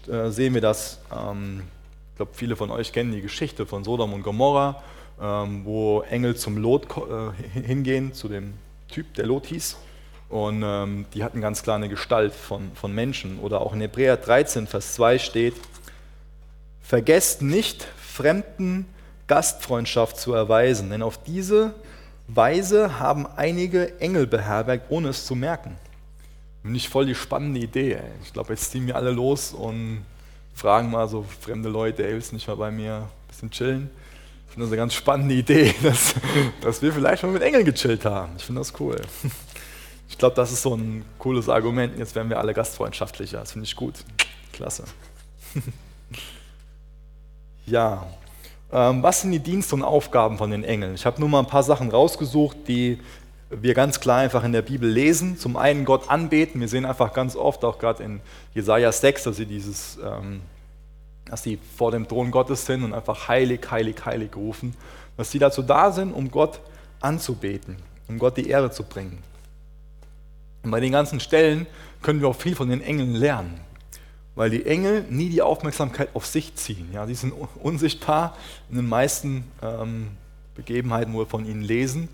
äh, 0.07 0.29
sehen 0.29 0.53
wir 0.53 0.62
das, 0.62 1.00
ähm, 1.15 1.63
ich 2.12 2.15
glaube, 2.15 2.31
viele 2.34 2.55
von 2.55 2.72
euch 2.72 2.93
kennen 2.93 3.12
die 3.12 3.22
Geschichte 3.22 3.65
von 3.65 3.84
Sodom 3.84 4.13
und 4.13 4.24
Gomorra, 4.24 4.81
ähm, 5.22 5.65
wo 5.65 6.01
Engel 6.01 6.36
zum 6.36 6.57
Lot 6.57 6.88
äh, 6.98 7.60
hingehen, 7.60 8.13
zu 8.13 8.29
dem 8.29 8.53
Typ, 8.88 9.13
der 9.15 9.25
Lot 9.25 9.48
hieß. 9.48 9.77
Und 10.29 10.63
ähm, 10.65 11.05
die 11.13 11.25
hatten 11.25 11.41
ganz 11.41 11.62
klar 11.62 11.75
eine 11.75 11.89
Gestalt 11.89 12.34
von, 12.34 12.72
von 12.74 12.93
Menschen. 12.93 13.38
Oder 13.39 13.62
auch 13.62 13.74
in 13.74 13.81
Hebräer 13.81 14.17
13, 14.17 14.65
Vers 14.65 14.95
2 14.95 15.19
steht, 15.19 15.55
vergesst 16.81 17.41
nicht, 17.41 17.86
Fremden 17.98 18.88
Gastfreundschaft 19.27 20.17
zu 20.17 20.34
erweisen, 20.34 20.89
denn 20.89 21.01
auf 21.01 21.22
diese 21.24 21.74
Weise 22.27 23.00
haben 23.00 23.27
einige 23.36 24.00
Engel 24.00 24.27
beherbergt, 24.27 24.86
ohne 24.89 25.10
es 25.10 25.25
zu 25.25 25.36
merken. 25.36 25.77
Nicht 26.63 26.89
voll 26.89 27.05
die 27.05 27.15
spannende 27.15 27.60
Idee. 27.60 27.94
Ey. 27.94 28.01
Ich 28.24 28.34
glaube, 28.34 28.53
jetzt 28.53 28.72
ziehen 28.72 28.88
wir 28.88 28.96
alle 28.96 29.12
los 29.12 29.53
und 29.53 30.03
fragen 30.55 30.89
mal 30.89 31.08
so 31.08 31.25
fremde 31.41 31.70
Leute, 31.70 32.05
ey, 32.05 32.13
willst 32.13 32.32
du 32.32 32.36
nicht 32.36 32.48
mal 32.48 32.55
bei 32.55 32.72
mir 32.72 32.96
ein 32.96 33.27
bisschen 33.27 33.51
chillen? 33.51 33.89
Ich 34.48 34.53
finde 34.53 34.65
das 34.65 34.72
eine 34.72 34.77
ganz 34.77 34.94
spannende 34.94 35.36
Idee, 35.36 35.75
dass, 35.84 36.15
dass 36.62 36.82
wir 36.82 36.91
vielleicht 36.94 37.22
mal 37.24 37.32
mit 37.32 37.44
Engeln 37.44 37.65
gechillt 37.65 38.05
haben. 38.05 38.34
Ich 38.38 38.46
finde 38.46 38.62
das 38.62 38.74
cool. 38.79 39.00
Ich 40.08 40.20
glaube, 40.20 40.36
das 40.36 40.51
ist 40.51 40.62
so 40.62 40.75
ein 40.75 41.03
cooles 41.17 41.50
Argument. 41.50 41.98
Jetzt 41.98 42.13
werden 42.13 42.29
wir 42.29 42.38
alle 42.39 42.53
gastfreundschaftlicher. 42.53 43.39
Das 43.39 43.53
finde 43.53 43.65
ich 43.65 43.75
gut. 43.75 43.96
Klasse. 44.53 44.86
Ja, 47.67 48.05
was 48.77 49.22
sind 49.22 49.32
die 49.32 49.39
Dienste 49.39 49.75
und 49.75 49.84
Aufgaben 49.84 50.38
von 50.38 50.51
den 50.51 50.63
Engeln? 50.63 50.96
Ich 50.96 51.05
habe 51.05 51.20
nur 51.20 51.29
mal 51.29 51.39
ein 51.39 51.48
paar 51.48 51.63
Sachen 51.63 51.89
rausgesucht, 51.89 52.58
die 52.67 53.00
wir 53.50 53.74
ganz 53.74 54.00
klar 54.00 54.20
einfach 54.20 54.44
in 54.44 54.51
der 54.51 54.63
Bibel 54.63 54.89
lesen. 54.89 55.38
Zum 55.38 55.55
einen 55.55 55.86
Gott 55.86 56.10
anbeten. 56.10 56.60
Wir 56.60 56.67
sehen 56.67 56.86
einfach 56.86 57.13
ganz 57.13 57.36
oft, 57.36 57.63
auch 57.63 57.79
gerade 57.79 58.03
in 58.03 58.22
Jesaja 58.53 58.91
6, 58.91 59.24
dass 59.24 59.38
sie 59.38 59.46
dieses 59.46 59.98
ähm, 60.03 60.41
dass 61.25 61.41
sie 61.41 61.60
vor 61.75 61.91
dem 61.91 62.08
Thron 62.08 62.32
Gottes 62.32 62.65
sind 62.65 62.84
und 62.84 62.94
einfach 62.94 63.27
heilig, 63.27 63.62
heilig, 63.70 64.05
heilig 64.05 64.36
rufen, 64.36 64.75
dass 65.17 65.32
sie 65.32 65.39
dazu 65.39 65.62
da 65.62 65.91
sind, 65.91 66.13
um 66.13 66.29
Gott 66.29 66.60
anzubeten, 67.01 67.77
um 68.08 68.20
Gott 68.20 68.38
die 68.38 68.48
Ehre 68.48 68.72
zu 68.72 68.84
bringen. 68.84 69.17
Und 70.63 70.72
bei 70.72 70.79
den 70.79 70.91
ganzen 70.91 71.20
Stellen 71.20 71.67
können 72.01 72.22
wir 72.22 72.27
auch 72.27 72.36
viel 72.36 72.55
von 72.55 72.70
den 72.70 72.82
Engeln 72.82 73.15
lernen, 73.15 73.60
weil 74.36 74.50
die 74.50 74.65
Engel 74.65 75.06
nie 75.10 75.30
die 75.30 75.42
Aufmerksamkeit 75.42 76.10
auf 76.13 76.25
sich 76.25 76.56
ziehen. 76.56 76.89
Ja, 76.94 77.06
die 77.06 77.15
sind 77.15 77.34
unsichtbar 77.62 78.36
in 78.70 78.75
den 78.75 78.88
meisten 78.88 79.46
ähm, 79.62 80.12
Begebenheiten, 80.56 81.13
wo 81.13 81.20
wir 81.20 81.25
von 81.25 81.46
ihnen 81.46 81.62
lesen, 81.62 82.10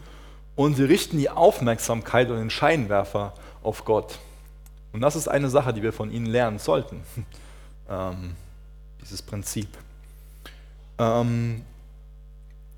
und 0.56 0.75
sie 0.75 0.84
richten 0.84 1.18
die 1.18 1.30
Aufmerksamkeit 1.30 2.30
und 2.30 2.38
den 2.38 2.50
Scheinwerfer 2.50 3.34
auf 3.63 3.86
Gott. 3.86 4.20
Und 4.92 5.01
das 5.01 5.16
ist 5.16 5.28
eine 5.28 5.50
Sache, 5.50 5.74
die 5.74 5.82
wir 5.82 5.94
von 5.94 6.12
ihnen 6.12 6.25
lernen 6.25 6.60
sollten, 6.60 7.01
ähm, 7.90 8.36
dieses 9.01 9.22
Prinzip. 9.22 9.70
Ähm, 11.00 11.63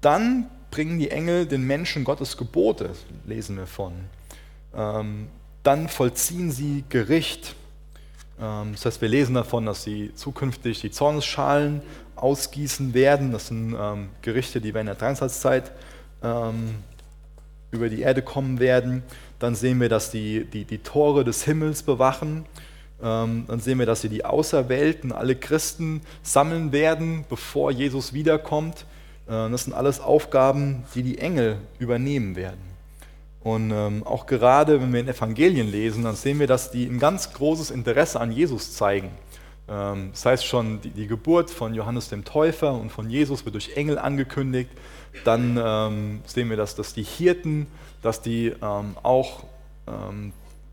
dann 0.02 0.50
bringen 0.72 1.00
die 1.00 1.12
Engel 1.12 1.46
den 1.46 1.64
Menschen 1.66 2.04
Gottes 2.04 2.38
Gebote, 2.38 2.92
lesen 3.26 3.58
wir 3.58 3.68
von. 3.68 3.94
Ähm, 4.76 5.28
dann 5.64 5.88
vollziehen 5.88 6.52
sie 6.52 6.84
Gericht. 6.90 7.56
Ähm, 8.40 8.74
das 8.74 8.86
heißt, 8.86 9.02
wir 9.02 9.10
lesen 9.10 9.36
davon, 9.36 9.66
dass 9.66 9.84
sie 9.84 10.14
zukünftig 10.16 10.82
die 10.82 10.92
Zornesschalen 10.92 11.82
ausgießen 12.16 12.94
werden. 12.94 13.32
Das 13.32 13.48
sind 13.48 13.76
ähm, 13.80 14.10
Gerichte, 14.22 14.62
die 14.62 14.74
während 14.74 14.90
der 14.90 14.96
Drangsalzzeit 14.96 15.72
ähm, 16.24 16.76
über 17.72 17.90
die 17.90 18.02
Erde 18.02 18.22
kommen 18.22 18.60
werden. 18.60 19.04
Dann 19.40 19.56
sehen 19.56 19.82
wir, 19.82 19.90
dass 19.90 20.12
die, 20.12 20.46
die, 20.46 20.66
die 20.66 20.78
Tore 20.78 21.24
des 21.24 21.44
Himmels 21.44 21.84
bewachen. 21.84 22.46
Ähm, 23.02 23.46
dann 23.48 23.60
sehen 23.60 23.80
wir, 23.80 23.86
dass 23.86 24.02
sie 24.02 24.10
die 24.10 24.24
Auserwählten, 24.24 25.12
alle 25.12 25.36
Christen 25.36 26.02
sammeln 26.22 26.72
werden, 26.72 27.26
bevor 27.28 27.72
Jesus 27.72 28.14
wiederkommt. 28.14 28.86
Äh, 29.28 29.50
das 29.50 29.66
sind 29.66 29.74
alles 29.74 30.00
Aufgaben, 30.00 30.86
die 30.96 31.04
die 31.04 31.18
Engel 31.18 31.58
übernehmen 31.80 32.36
werden. 32.36 32.73
Und 33.44 33.72
ähm, 33.72 34.04
auch 34.06 34.26
gerade, 34.26 34.82
wenn 34.82 34.94
wir 34.94 35.02
in 35.02 35.08
Evangelien 35.10 35.70
lesen, 35.70 36.04
dann 36.04 36.16
sehen 36.16 36.40
wir, 36.40 36.48
dass 36.48 36.72
die 36.72 36.86
ein 36.86 36.98
ganz 36.98 37.34
großes 37.34 37.72
Interesse 37.72 38.22
an 38.22 38.32
Jesus 38.32 38.74
zeigen. 38.74 39.12
Ähm, 39.68 40.10
das 40.12 40.26
heißt 40.26 40.46
schon, 40.46 40.82
die, 40.82 40.92
die, 40.92 41.08
Geburt 41.08 41.50
von 41.50 41.74
Johannes 41.74 42.08
dem 42.08 42.24
Täufer 42.24 42.74
und 42.74 42.90
von 42.90 43.10
Jesus 43.10 43.44
wird 43.44 43.56
durch 43.56 43.76
Engel 43.76 44.00
angekündigt. 44.00 44.70
Dann 45.26 45.60
ähm, 45.62 46.22
sehen 46.26 46.50
wir, 46.50 46.58
dass, 46.58 46.76
dass 46.76 46.94
die 46.94 47.04
Hirten, 47.04 47.68
dass 48.02 48.22
die 48.22 48.54
ähm, 48.62 48.96
auch, 49.04 49.44
ähm, 49.88 50.32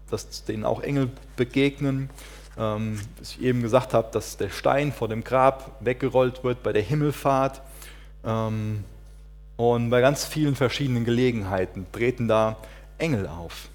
dass 0.08 0.44
denen 0.44 0.64
auch 0.64 0.80
Engel 0.80 1.10
begegnen. 1.36 2.08
Ähm, 2.56 3.00
dass 3.18 3.32
ich 3.32 3.42
eben 3.42 3.62
gesagt 3.62 3.94
habe, 3.94 4.08
dass 4.12 4.36
der 4.36 4.50
Stein 4.50 4.92
vor 4.92 5.08
dem 5.08 5.24
Grab 5.24 5.76
weggerollt 5.80 6.44
wird 6.44 6.62
bei 6.62 6.72
der 6.72 6.82
Himmelfahrt. 6.82 7.62
Ähm, 8.24 8.84
und 9.60 9.90
bei 9.90 10.00
ganz 10.00 10.24
vielen 10.24 10.56
verschiedenen 10.56 11.04
Gelegenheiten 11.04 11.84
treten 11.92 12.28
da 12.28 12.56
Engel 12.96 13.26
auf. 13.26 13.68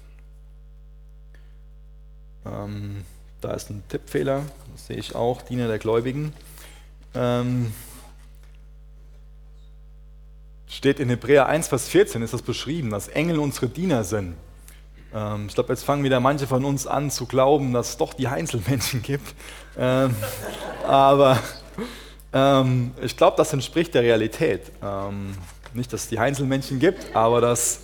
Ähm, 2.44 3.04
da 3.40 3.52
ist 3.52 3.70
ein 3.70 3.84
Tippfehler, 3.88 4.42
das 4.72 4.88
sehe 4.88 4.96
ich 4.96 5.14
auch, 5.14 5.42
Diener 5.42 5.68
der 5.68 5.78
Gläubigen. 5.78 6.32
Ähm, 7.14 7.72
steht 10.66 10.98
in 10.98 11.08
Hebräer 11.08 11.46
1, 11.46 11.68
Vers 11.68 11.88
14, 11.88 12.20
ist 12.20 12.34
das 12.34 12.42
beschrieben, 12.42 12.90
dass 12.90 13.06
Engel 13.06 13.38
unsere 13.38 13.68
Diener 13.68 14.02
sind. 14.02 14.34
Ähm, 15.14 15.46
ich 15.46 15.54
glaube, 15.54 15.72
jetzt 15.72 15.84
fangen 15.84 16.02
wieder 16.02 16.18
manche 16.18 16.48
von 16.48 16.64
uns 16.64 16.88
an 16.88 17.12
zu 17.12 17.26
glauben, 17.26 17.72
dass 17.72 17.90
es 17.90 17.96
doch 17.96 18.12
die 18.12 18.26
Einzelmenschen 18.26 19.02
gibt. 19.02 19.36
Ähm, 19.78 20.16
aber 20.84 21.38
ähm, 22.32 22.92
ich 23.00 23.16
glaube, 23.16 23.36
das 23.36 23.52
entspricht 23.52 23.94
der 23.94 24.02
Realität. 24.02 24.62
Nicht, 25.76 25.92
dass 25.92 26.04
es 26.04 26.08
die 26.08 26.18
Einzelmännchen 26.18 26.78
gibt, 26.80 27.14
aber 27.14 27.42
dass 27.42 27.80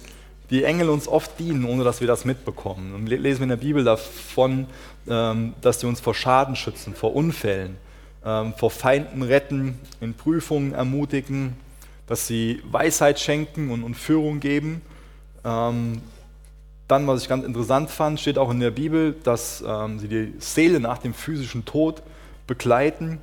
die 0.48 0.64
Engel 0.64 0.88
uns 0.88 1.06
oft 1.08 1.38
dienen, 1.38 1.66
ohne 1.66 1.84
dass 1.84 2.00
wir 2.00 2.08
das 2.08 2.24
mitbekommen. 2.24 2.94
Und 2.94 3.06
lesen 3.06 3.40
wir 3.40 3.44
in 3.44 3.48
der 3.50 3.56
Bibel 3.56 3.84
davon, 3.84 4.66
ähm, 5.06 5.52
dass 5.60 5.80
sie 5.80 5.86
uns 5.86 6.00
vor 6.00 6.14
Schaden 6.14 6.56
schützen, 6.56 6.94
vor 6.94 7.14
Unfällen, 7.14 7.76
ähm, 8.24 8.54
vor 8.56 8.70
Feinden 8.70 9.22
retten, 9.22 9.78
in 10.00 10.14
Prüfungen 10.14 10.72
ermutigen, 10.72 11.54
dass 12.06 12.26
sie 12.26 12.62
Weisheit 12.70 13.20
schenken 13.20 13.70
und, 13.70 13.94
Führung 13.94 14.40
geben. 14.40 14.80
Ähm, 15.44 16.00
dann, 16.88 17.06
was 17.06 17.22
ich 17.22 17.28
ganz 17.28 17.44
interessant 17.44 17.90
fand, 17.90 18.20
steht 18.20 18.38
auch 18.38 18.50
in 18.50 18.60
der 18.60 18.70
Bibel, 18.70 19.14
dass 19.22 19.58
sie 19.58 20.08
die 20.08 20.34
Seele 20.40 20.78
nach 20.78 20.98
dem 20.98 21.14
physischen 21.14 21.64
Tod 21.64 22.02
begleiten 22.46 23.18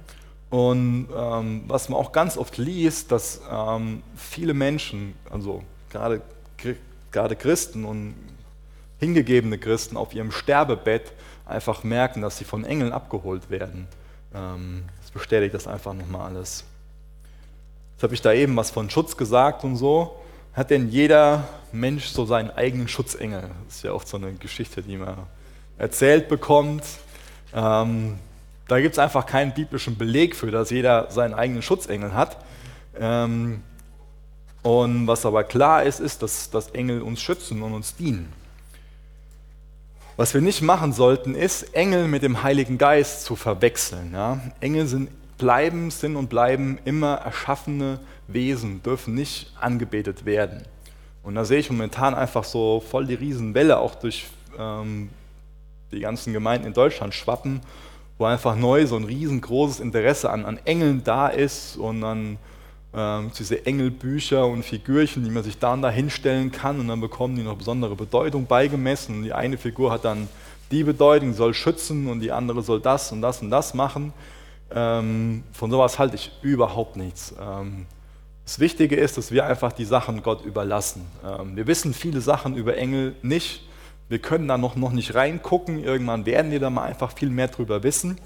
und 0.50 1.08
ähm, 1.16 1.64
was 1.68 1.90
man 1.90 2.00
auch 2.00 2.12
ganz 2.12 2.38
oft 2.38 2.58
liest, 2.58 3.12
dass 3.12 3.42
ähm, 3.52 4.02
viele 4.16 4.54
Menschen, 4.54 5.14
also 5.30 5.64
gerade, 5.92 6.22
gerade 7.12 7.36
Christen 7.36 7.86
und 7.86 8.16
hingegebene 9.00 9.58
Christen 9.58 9.96
auf 9.96 10.14
ihrem 10.14 10.32
Sterbebett 10.32 11.14
einfach 11.46 11.84
merken, 11.84 12.22
dass 12.22 12.38
sie 12.38 12.46
von 12.46 12.66
Engeln 12.66 12.92
abgeholt 12.92 13.50
werden. 13.50 13.88
Ähm, 14.34 14.86
das 15.02 15.12
bestätigt 15.12 15.54
das 15.54 15.68
einfach 15.68 15.94
nochmal 15.94 16.30
alles. 16.30 16.64
Jetzt 17.94 18.04
habe 18.04 18.14
ich 18.14 18.22
da 18.22 18.34
eben 18.34 18.56
was 18.56 18.72
von 18.72 18.90
Schutz 18.90 19.18
gesagt 19.18 19.64
und 19.64 19.76
so. 19.76 20.20
Hat 20.54 20.72
denn 20.72 20.90
jeder 20.90 21.48
Mensch 21.72 22.08
so 22.08 22.26
seinen 22.26 22.50
eigenen 22.50 22.88
Schutzengel? 22.88 23.50
Das 23.66 23.78
ist 23.78 23.84
ja 23.84 23.92
oft 23.92 24.08
so 24.08 24.18
eine 24.18 24.34
Geschichte, 24.34 24.82
die 24.82 24.98
man 24.98 25.16
erzählt 25.78 26.28
bekommt. 26.28 26.84
Ähm, 27.54 28.18
da 28.70 28.80
gibt 28.80 28.94
es 28.94 29.00
einfach 29.00 29.26
keinen 29.26 29.52
biblischen 29.52 29.98
Beleg 29.98 30.36
für, 30.36 30.52
dass 30.52 30.70
jeder 30.70 31.10
seinen 31.10 31.34
eigenen 31.34 31.64
Schutzengel 31.64 32.14
hat. 32.14 32.38
Ähm, 32.98 33.64
und 34.62 35.08
was 35.08 35.26
aber 35.26 35.44
klar 35.44 35.84
ist, 35.84 36.00
ist, 36.00 36.22
dass, 36.22 36.52
dass 36.52 36.70
Engel 36.70 37.02
uns 37.02 37.20
schützen 37.20 37.64
und 37.64 37.74
uns 37.74 37.96
dienen. 37.96 38.32
Was 40.18 40.36
wir 40.36 40.42
nicht 40.42 40.62
machen 40.62 40.94
sollten, 40.94 41.34
ist, 41.34 41.74
Engel 41.74 42.08
mit 42.08 42.22
dem 42.22 42.44
Heiligen 42.44 42.78
Geist 42.78 43.24
zu 43.24 43.36
verwechseln. 43.36 44.12
Ja? 44.14 44.40
Engel 44.60 44.86
sind, 44.86 45.10
bleiben, 45.40 45.90
sind 45.90 46.16
und 46.16 46.30
bleiben 46.30 46.78
immer 46.86 47.16
erschaffene 47.16 48.00
Wesen, 48.28 48.84
dürfen 48.84 49.16
nicht 49.16 49.52
angebetet 49.60 50.26
werden. 50.26 50.64
Und 51.24 51.36
da 51.36 51.44
sehe 51.44 51.60
ich 51.60 51.72
momentan 51.72 52.14
einfach 52.14 52.44
so 52.44 52.82
voll 52.82 53.08
die 53.08 53.16
Riesenwelle 53.16 53.80
auch 53.80 53.96
durch 53.96 54.28
ähm, 54.60 55.10
die 55.92 56.02
ganzen 56.02 56.34
Gemeinden 56.34 56.68
in 56.68 56.74
Deutschland 56.74 57.16
schwappen 57.16 57.62
wo 58.20 58.26
einfach 58.26 58.56
neu 58.56 58.86
so 58.86 58.98
ein 58.98 59.06
riesengroßes 59.06 59.80
Interesse 59.80 60.30
an, 60.30 60.46
an 60.46 60.60
Engeln 60.66 61.04
da 61.04 61.30
ist 61.30 61.78
und 61.78 62.04
an 62.04 62.38
ähm, 62.94 63.32
diese 63.38 63.66
Engelbücher 63.66 64.46
und 64.46 64.64
Figürchen, 64.64 65.24
die 65.24 65.30
man 65.30 65.44
sich 65.44 65.58
dann 65.58 65.82
da 65.82 65.90
hinstellen 65.90 66.52
kann 66.52 66.80
und 66.80 66.90
dann 66.90 67.00
bekommen 67.00 67.38
die 67.38 67.44
noch 67.44 67.56
besondere 67.56 67.96
Bedeutung 67.96 68.46
beigemessen. 68.46 69.16
Und 69.16 69.24
die 69.24 69.34
eine 69.34 69.58
Figur 69.58 69.92
hat 69.92 70.04
dann 70.04 70.28
die 70.70 70.84
Bedeutung, 70.84 71.34
soll 71.34 71.54
schützen 71.54 72.08
und 72.08 72.20
die 72.20 72.32
andere 72.32 72.62
soll 72.62 72.82
das 72.82 73.12
und 73.14 73.22
das 73.22 73.42
und 73.42 73.52
das 73.52 73.74
machen. 73.74 74.12
Ähm, 74.72 75.44
von 75.54 75.72
sowas 75.72 75.98
halte 75.98 76.16
ich 76.16 76.32
überhaupt 76.42 76.98
nichts. 76.98 77.34
Ähm, 77.40 77.86
das 78.44 78.60
Wichtige 78.60 78.98
ist, 78.98 79.18
dass 79.18 79.32
wir 79.32 79.46
einfach 79.46 79.72
die 79.72 79.86
Sachen 79.86 80.24
Gott 80.24 80.44
überlassen. 80.44 81.06
Ähm, 81.26 81.56
wir 81.56 81.68
wissen 81.68 81.94
viele 81.94 82.20
Sachen 82.20 82.58
über 82.58 82.76
Engel 82.76 83.16
nicht 83.22 83.69
wir 84.10 84.20
können 84.20 84.48
da 84.48 84.58
noch, 84.58 84.76
noch 84.76 84.92
nicht 84.92 85.14
reingucken. 85.14 85.84
Irgendwann 85.84 86.26
werden 86.26 86.52
wir 86.52 86.60
da 86.60 86.70
mal 86.70 86.84
einfach 86.84 87.14
viel 87.14 87.30
mehr 87.30 87.48
drüber 87.48 87.84
wissen. 87.84 88.20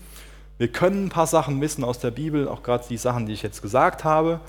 Wir 0.57 0.69
können 0.69 1.05
ein 1.05 1.09
paar 1.09 1.27
Sachen 1.27 1.59
wissen 1.61 1.83
aus 1.83 1.99
der 1.99 2.11
Bibel, 2.11 2.47
auch 2.47 2.63
gerade 2.63 2.85
die 2.89 2.97
Sachen, 2.97 3.25
die 3.25 3.33
ich 3.33 3.43
jetzt 3.43 3.61
gesagt 3.61 4.03
habe. 4.03 4.39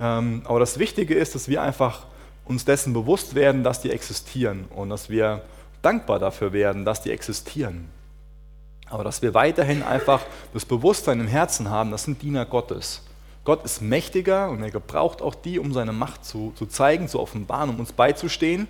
Ähm, 0.00 0.42
aber 0.44 0.60
das 0.60 0.78
Wichtige 0.78 1.14
ist, 1.14 1.34
dass 1.34 1.48
wir 1.48 1.62
einfach 1.62 2.06
uns 2.44 2.64
dessen 2.64 2.92
bewusst 2.92 3.34
werden, 3.34 3.64
dass 3.64 3.80
die 3.80 3.90
existieren 3.90 4.66
und 4.74 4.90
dass 4.90 5.10
wir 5.10 5.42
dankbar 5.82 6.18
dafür 6.18 6.52
werden, 6.52 6.84
dass 6.84 7.02
die 7.02 7.10
existieren. 7.10 7.88
Aber 8.88 9.02
dass 9.02 9.22
wir 9.22 9.34
weiterhin 9.34 9.82
einfach 9.82 10.22
das 10.52 10.64
Bewusstsein 10.64 11.18
im 11.20 11.26
Herzen 11.26 11.70
haben, 11.70 11.90
das 11.90 12.04
sind 12.04 12.22
Diener 12.22 12.44
Gottes. 12.44 13.02
Gott 13.44 13.64
ist 13.64 13.82
mächtiger 13.82 14.48
und 14.50 14.62
er 14.62 14.70
gebraucht 14.70 15.22
auch 15.22 15.34
die, 15.34 15.58
um 15.58 15.72
seine 15.72 15.92
Macht 15.92 16.24
zu, 16.24 16.52
zu 16.56 16.66
zeigen, 16.66 17.08
zu 17.08 17.18
offenbaren, 17.18 17.70
um 17.70 17.80
uns 17.80 17.92
beizustehen. 17.92 18.68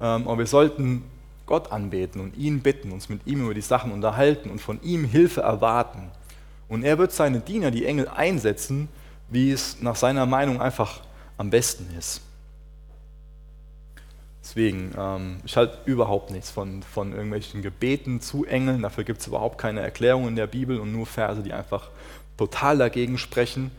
Ähm, 0.00 0.26
aber 0.26 0.38
wir 0.38 0.46
sollten 0.46 1.04
Gott 1.50 1.72
anbeten 1.72 2.20
und 2.20 2.36
ihn 2.36 2.60
bitten, 2.60 2.92
uns 2.92 3.08
mit 3.08 3.26
ihm 3.26 3.42
über 3.42 3.54
die 3.54 3.60
Sachen 3.60 3.90
unterhalten 3.90 4.50
und 4.50 4.60
von 4.60 4.80
ihm 4.82 5.04
Hilfe 5.04 5.40
erwarten. 5.40 6.12
Und 6.68 6.84
er 6.84 6.96
wird 6.96 7.10
seine 7.10 7.40
Diener, 7.40 7.72
die 7.72 7.84
Engel, 7.84 8.06
einsetzen, 8.08 8.88
wie 9.28 9.50
es 9.50 9.82
nach 9.82 9.96
seiner 9.96 10.26
Meinung 10.26 10.62
einfach 10.62 11.00
am 11.38 11.50
besten 11.50 11.88
ist. 11.98 12.22
Deswegen, 14.40 14.92
ähm, 14.96 15.38
ich 15.44 15.56
halte 15.56 15.78
überhaupt 15.86 16.30
nichts 16.30 16.50
von, 16.50 16.84
von 16.84 17.10
irgendwelchen 17.12 17.62
Gebeten 17.62 18.20
zu 18.20 18.44
Engeln. 18.44 18.82
Dafür 18.82 19.02
gibt 19.02 19.20
es 19.20 19.26
überhaupt 19.26 19.58
keine 19.58 19.80
Erklärung 19.80 20.28
in 20.28 20.36
der 20.36 20.46
Bibel 20.46 20.78
und 20.78 20.92
nur 20.92 21.04
Verse, 21.04 21.42
die 21.42 21.52
einfach 21.52 21.90
total 22.38 22.78
dagegen 22.78 23.18
sprechen. 23.18 23.72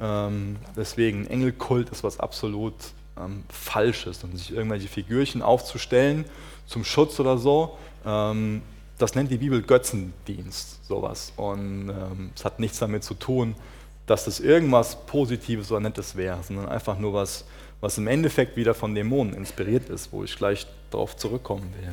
Ähm, 0.00 0.58
deswegen, 0.76 1.26
Engelkult 1.26 1.90
ist 1.90 2.04
was 2.04 2.20
absolut 2.20 2.74
ähm, 3.18 3.44
Falsches 3.48 4.22
und 4.24 4.36
sich 4.36 4.52
irgendwelche 4.52 4.88
Figürchen 4.88 5.42
aufzustellen 5.42 6.24
zum 6.66 6.84
Schutz 6.84 7.18
oder 7.20 7.38
so. 7.38 7.76
Ähm, 8.04 8.62
das 8.98 9.14
nennt 9.14 9.30
die 9.30 9.38
Bibel 9.38 9.62
Götzendienst, 9.62 10.84
sowas. 10.86 11.32
Und 11.36 11.90
ähm, 11.90 12.30
es 12.34 12.44
hat 12.44 12.60
nichts 12.60 12.78
damit 12.78 13.04
zu 13.04 13.14
tun, 13.14 13.54
dass 14.06 14.24
das 14.24 14.40
irgendwas 14.40 15.06
Positives 15.06 15.70
oder 15.70 15.80
Nettes 15.80 16.16
wäre, 16.16 16.38
sondern 16.42 16.68
einfach 16.68 16.98
nur 16.98 17.12
was, 17.12 17.44
was 17.80 17.98
im 17.98 18.06
Endeffekt 18.06 18.56
wieder 18.56 18.74
von 18.74 18.94
Dämonen 18.94 19.34
inspiriert 19.34 19.88
ist, 19.90 20.12
wo 20.12 20.24
ich 20.24 20.36
gleich 20.36 20.66
darauf 20.90 21.16
zurückkommen 21.16 21.72
will. 21.80 21.92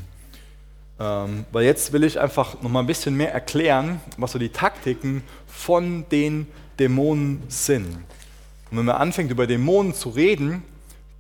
Ähm, 0.99 1.45
weil 1.51 1.65
jetzt 1.65 1.91
will 1.91 2.03
ich 2.03 2.19
einfach 2.19 2.61
noch 2.61 2.69
mal 2.69 2.81
ein 2.81 2.87
bisschen 2.87 3.17
mehr 3.17 3.33
erklären, 3.33 3.99
was 4.17 4.31
so 4.31 4.39
die 4.39 4.49
Taktiken 4.49 5.23
von 5.47 6.05
den 6.09 6.47
Dämonen 6.79 7.43
sind. 7.47 7.87
Und 8.71 8.77
wenn 8.77 8.85
man 8.85 8.95
anfängt 8.95 9.31
über 9.31 9.47
Dämonen 9.47 9.93
zu 9.93 10.09
reden, 10.09 10.63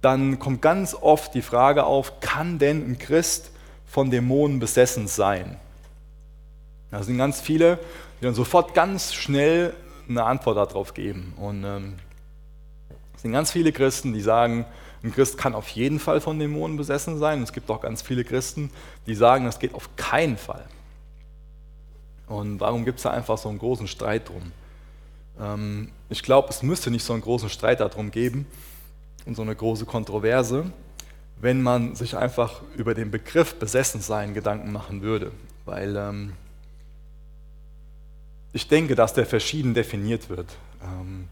dann 0.03 0.37
kommt 0.37 0.61
ganz 0.61 0.93
oft 0.93 1.33
die 1.33 1.41
Frage 1.41 1.85
auf, 1.85 2.19
kann 2.19 2.59
denn 2.59 2.91
ein 2.91 2.99
Christ 2.99 3.51
von 3.85 4.11
Dämonen 4.11 4.59
besessen 4.59 5.07
sein? 5.07 5.57
Da 6.91 7.01
sind 7.01 7.17
ganz 7.17 7.39
viele, 7.39 7.79
die 8.19 8.25
dann 8.25 8.35
sofort 8.35 8.73
ganz 8.73 9.13
schnell 9.13 9.73
eine 10.09 10.25
Antwort 10.25 10.57
darauf 10.57 10.93
geben. 10.93 11.33
Und 11.37 11.63
ähm, 11.63 11.93
es 13.15 13.21
sind 13.21 13.31
ganz 13.31 13.51
viele 13.51 13.71
Christen, 13.71 14.11
die 14.11 14.19
sagen, 14.19 14.65
ein 15.03 15.13
Christ 15.13 15.37
kann 15.37 15.55
auf 15.55 15.69
jeden 15.69 15.99
Fall 15.99 16.19
von 16.19 16.37
Dämonen 16.37 16.75
besessen 16.75 17.17
sein. 17.17 17.37
Und 17.37 17.45
es 17.45 17.53
gibt 17.53 17.71
auch 17.71 17.79
ganz 17.79 18.01
viele 18.01 18.25
Christen, 18.25 18.71
die 19.07 19.15
sagen, 19.15 19.45
das 19.45 19.57
geht 19.57 19.73
auf 19.73 19.95
keinen 19.95 20.35
Fall. 20.35 20.65
Und 22.27 22.59
warum 22.59 22.83
gibt 22.83 22.97
es 22.97 23.03
da 23.03 23.11
einfach 23.11 23.37
so 23.37 23.47
einen 23.47 23.59
großen 23.59 23.87
Streit 23.87 24.27
drum? 24.27 24.51
Ähm, 25.39 25.91
ich 26.09 26.23
glaube, 26.23 26.49
es 26.49 26.61
müsste 26.61 26.91
nicht 26.91 27.05
so 27.05 27.13
einen 27.13 27.21
großen 27.21 27.49
Streit 27.49 27.79
darum 27.79 28.11
geben 28.11 28.45
und 29.25 29.35
so 29.35 29.41
eine 29.41 29.55
große 29.55 29.85
Kontroverse, 29.85 30.65
wenn 31.39 31.61
man 31.61 31.95
sich 31.95 32.15
einfach 32.15 32.61
über 32.75 32.93
den 32.93 33.11
Begriff 33.11 33.55
Besessensein 33.55 34.33
Gedanken 34.33 34.71
machen 34.71 35.01
würde. 35.01 35.31
Weil 35.65 35.95
ähm, 35.95 36.33
ich 38.53 38.67
denke, 38.67 38.95
dass 38.95 39.13
der 39.13 39.25
verschieden 39.25 39.73
definiert 39.73 40.29
wird. 40.29 40.47
Ähm, 40.81 41.27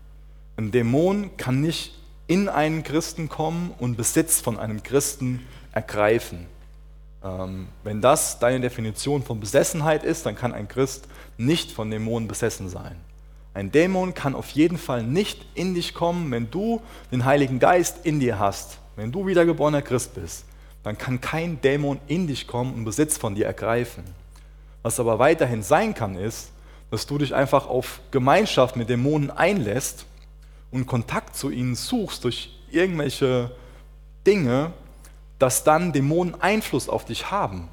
ein 0.57 0.71
Dämon 0.71 1.37
kann 1.37 1.61
nicht 1.61 1.97
in 2.27 2.49
einen 2.49 2.83
Christen 2.83 3.29
kommen 3.29 3.73
und 3.77 3.97
Besitz 3.97 4.39
von 4.41 4.57
einem 4.57 4.83
Christen 4.83 5.45
ergreifen. 5.71 6.45
Ähm, 7.23 7.67
wenn 7.83 8.01
das 8.01 8.39
deine 8.39 8.61
Definition 8.61 9.23
von 9.23 9.39
Besessenheit 9.39 10.03
ist, 10.03 10.25
dann 10.25 10.35
kann 10.35 10.53
ein 10.53 10.67
Christ 10.67 11.07
nicht 11.37 11.71
von 11.71 11.91
Dämonen 11.91 12.27
besessen 12.27 12.69
sein. 12.69 12.95
Ein 13.53 13.71
Dämon 13.71 14.13
kann 14.13 14.35
auf 14.35 14.49
jeden 14.51 14.77
Fall 14.77 15.03
nicht 15.03 15.45
in 15.55 15.73
dich 15.73 15.93
kommen, 15.93 16.31
wenn 16.31 16.49
du 16.49 16.81
den 17.11 17.25
Heiligen 17.25 17.59
Geist 17.59 18.05
in 18.05 18.19
dir 18.19 18.39
hast. 18.39 18.77
Wenn 18.95 19.11
du 19.11 19.27
wiedergeborener 19.27 19.81
Christ 19.81 20.15
bist, 20.15 20.45
dann 20.83 20.97
kann 20.97 21.21
kein 21.21 21.59
Dämon 21.61 21.99
in 22.07 22.27
dich 22.27 22.47
kommen 22.47 22.73
und 22.73 22.85
Besitz 22.85 23.17
von 23.17 23.35
dir 23.35 23.45
ergreifen. 23.45 24.03
Was 24.83 24.99
aber 24.99 25.19
weiterhin 25.19 25.63
sein 25.63 25.93
kann, 25.93 26.15
ist, 26.15 26.51
dass 26.89 27.05
du 27.05 27.17
dich 27.17 27.35
einfach 27.35 27.67
auf 27.67 28.01
Gemeinschaft 28.11 28.75
mit 28.75 28.89
Dämonen 28.89 29.31
einlässt 29.31 30.05
und 30.71 30.87
Kontakt 30.87 31.35
zu 31.35 31.49
ihnen 31.49 31.75
suchst 31.75 32.23
durch 32.23 32.57
irgendwelche 32.69 33.51
Dinge, 34.25 34.73
dass 35.39 35.63
dann 35.63 35.91
Dämonen 35.91 36.39
Einfluss 36.39 36.89
auf 36.89 37.05
dich 37.05 37.31
haben. 37.31 37.67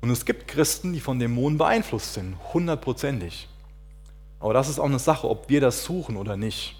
Und 0.00 0.10
es 0.10 0.24
gibt 0.24 0.48
Christen, 0.48 0.92
die 0.92 1.00
von 1.00 1.18
Dämonen 1.18 1.58
beeinflusst 1.58 2.14
sind, 2.14 2.36
hundertprozentig. 2.54 3.48
Aber 4.40 4.54
das 4.54 4.68
ist 4.68 4.78
auch 4.78 4.86
eine 4.86 4.98
Sache, 4.98 5.28
ob 5.28 5.48
wir 5.48 5.60
das 5.60 5.84
suchen 5.84 6.16
oder 6.16 6.36
nicht. 6.36 6.76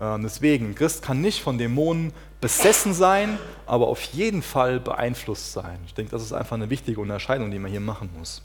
Ähm, 0.00 0.22
deswegen, 0.22 0.70
ein 0.70 0.74
Christ 0.74 1.02
kann 1.02 1.20
nicht 1.20 1.40
von 1.40 1.58
Dämonen 1.58 2.12
besessen 2.40 2.92
sein, 2.92 3.38
aber 3.66 3.86
auf 3.86 4.02
jeden 4.02 4.42
Fall 4.42 4.80
beeinflusst 4.80 5.52
sein. 5.52 5.78
Ich 5.86 5.94
denke, 5.94 6.10
das 6.10 6.22
ist 6.22 6.32
einfach 6.32 6.56
eine 6.56 6.70
wichtige 6.70 7.00
Unterscheidung, 7.00 7.52
die 7.52 7.60
man 7.60 7.70
hier 7.70 7.80
machen 7.80 8.10
muss. 8.18 8.42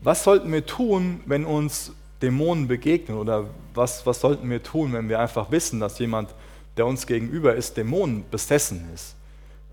Was 0.00 0.24
sollten 0.24 0.52
wir 0.52 0.66
tun, 0.66 1.20
wenn 1.26 1.44
uns 1.44 1.92
Dämonen 2.20 2.66
begegnen? 2.66 3.16
Oder 3.16 3.44
was, 3.74 4.04
was 4.06 4.20
sollten 4.20 4.50
wir 4.50 4.62
tun, 4.62 4.92
wenn 4.92 5.08
wir 5.08 5.20
einfach 5.20 5.52
wissen, 5.52 5.78
dass 5.78 6.00
jemand, 6.00 6.34
der 6.76 6.86
uns 6.86 7.06
gegenüber 7.06 7.54
ist, 7.54 7.76
Dämonen 7.76 8.24
besessen 8.28 8.88
ist? 8.92 9.14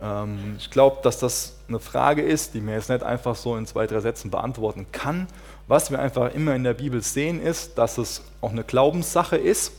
Ähm, 0.02 0.56
ich 0.58 0.70
glaube, 0.70 0.98
dass 1.02 1.20
das 1.20 1.58
eine 1.68 1.80
Frage 1.80 2.22
ist, 2.22 2.54
die 2.54 2.62
man 2.62 2.76
jetzt 2.76 2.90
nicht 2.90 3.04
einfach 3.04 3.36
so 3.36 3.56
in 3.56 3.66
zwei, 3.66 3.88
drei 3.88 4.00
Sätzen 4.00 4.30
beantworten 4.30 4.86
kann. 4.92 5.28
Was 5.68 5.90
wir 5.90 6.00
einfach 6.00 6.34
immer 6.34 6.56
in 6.56 6.64
der 6.64 6.76
Bibel 6.76 7.02
sehen, 7.02 7.42
ist, 7.42 7.78
dass 7.78 7.98
es 7.98 8.22
auch 8.42 8.52
eine 8.52 8.64
Glaubenssache 8.64 9.36
ist, 9.36 9.72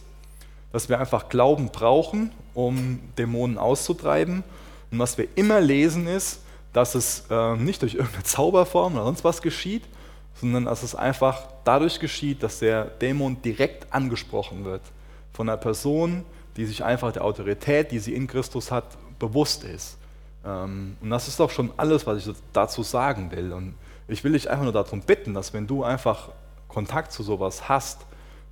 dass 0.73 0.89
wir 0.89 0.99
einfach 0.99 1.29
Glauben 1.29 1.69
brauchen, 1.71 2.33
um 2.55 3.01
Dämonen 3.17 3.57
auszutreiben. 3.57 4.43
Und 4.91 4.99
was 4.99 5.17
wir 5.17 5.29
immer 5.37 5.61
lesen, 5.61 6.09
ist, 6.09 6.41
dass 6.73 6.95
es 6.95 7.25
äh, 7.31 7.57
nicht 7.57 7.83
durch 7.83 7.95
irgendeine 7.95 8.25
Zauberform 8.25 8.95
oder 8.95 9.05
sonst 9.05 9.25
was 9.25 9.41
geschieht, 9.43 9.85
sondern 10.35 10.65
dass 10.67 10.83
es 10.83 10.95
einfach 10.95 11.47
dadurch 11.65 12.01
geschieht, 12.01 12.43
dass 12.43 12.59
der 12.59 12.85
Dämon 12.85 13.41
direkt 13.43 13.93
angesprochen 13.93 14.65
wird 14.65 14.83
von 15.33 15.49
einer 15.49 15.57
Person, 15.57 16.25
die 16.57 16.67
sich 16.67 16.85
einfach 16.85 17.13
der 17.13 17.25
Autorität, 17.25 17.93
die 17.93 17.99
sie 17.99 18.15
in 18.15 18.27
Christus 18.27 18.71
hat, 18.71 18.85
bewusst 19.19 19.65
ist. 19.65 19.97
Ähm, 20.45 20.97
und 21.01 21.11
das 21.11 21.29
ist 21.29 21.39
doch 21.39 21.51
schon 21.51 21.73
alles, 21.77 22.07
was 22.07 22.27
ich 22.27 22.35
dazu 22.53 22.83
sagen 22.83 23.31
will. 23.31 23.53
Und 23.53 23.75
ich 24.09 24.25
will 24.25 24.33
dich 24.33 24.51
einfach 24.51 24.65
nur 24.65 24.73
darum 24.73 25.01
bitten, 25.01 25.35
dass 25.35 25.53
wenn 25.53 25.67
du 25.67 25.85
einfach 25.85 26.31
Kontakt 26.69 27.13
zu 27.13 27.23
sowas 27.23 27.69
hast, 27.69 28.07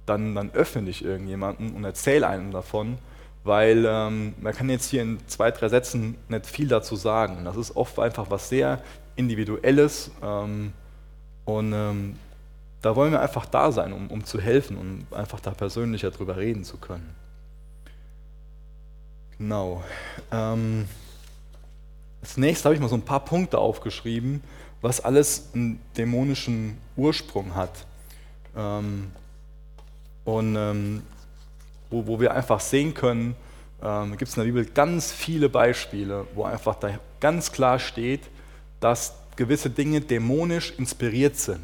dann, 0.06 0.34
dann 0.34 0.50
öffne 0.52 0.82
dich 0.82 1.04
irgendjemanden 1.04 1.74
und 1.74 1.84
erzähl 1.84 2.24
einem 2.24 2.50
davon, 2.50 2.98
weil 3.42 3.84
ähm, 3.86 4.34
man 4.40 4.54
kann 4.54 4.68
jetzt 4.68 4.90
hier 4.90 5.02
in 5.02 5.18
zwei, 5.28 5.50
drei 5.50 5.68
Sätzen 5.68 6.16
nicht 6.28 6.46
viel 6.46 6.68
dazu 6.68 6.96
sagen. 6.96 7.44
Das 7.44 7.56
ist 7.56 7.76
oft 7.76 7.98
einfach 7.98 8.30
was 8.30 8.48
sehr 8.48 8.82
Individuelles. 9.16 10.10
Ähm, 10.22 10.72
und 11.44 11.72
ähm, 11.72 12.16
da 12.80 12.96
wollen 12.96 13.12
wir 13.12 13.20
einfach 13.20 13.46
da 13.46 13.70
sein, 13.72 13.92
um, 13.92 14.10
um 14.10 14.24
zu 14.24 14.40
helfen 14.40 14.76
und 14.76 15.06
einfach 15.16 15.40
da 15.40 15.50
persönlicher 15.50 16.10
drüber 16.10 16.36
reden 16.36 16.64
zu 16.64 16.78
können. 16.78 17.14
Genau. 19.38 19.82
Ähm, 20.30 20.86
als 22.22 22.36
nächstes 22.36 22.64
habe 22.64 22.74
ich 22.74 22.80
mal 22.80 22.88
so 22.88 22.96
ein 22.96 23.04
paar 23.04 23.24
Punkte 23.24 23.58
aufgeschrieben, 23.58 24.42
was 24.84 25.00
alles 25.00 25.48
einen 25.54 25.80
dämonischen 25.96 26.76
Ursprung 26.94 27.54
hat. 27.54 27.86
Ähm, 28.54 29.10
und 30.26 30.56
ähm, 30.56 31.02
wo, 31.88 32.06
wo, 32.06 32.20
wir 32.20 32.34
einfach 32.34 32.60
sehen 32.60 32.92
können, 32.92 33.34
ähm, 33.82 34.10
gibt 34.18 34.28
es 34.28 34.36
in 34.36 34.42
der 34.42 34.52
Bibel 34.52 34.66
ganz 34.66 35.10
viele 35.10 35.48
Beispiele, 35.48 36.26
wo 36.34 36.44
einfach 36.44 36.74
da 36.74 36.98
ganz 37.18 37.50
klar 37.50 37.78
steht, 37.78 38.20
dass 38.80 39.14
gewisse 39.36 39.70
Dinge 39.70 40.02
dämonisch 40.02 40.74
inspiriert 40.76 41.36
sind. 41.36 41.62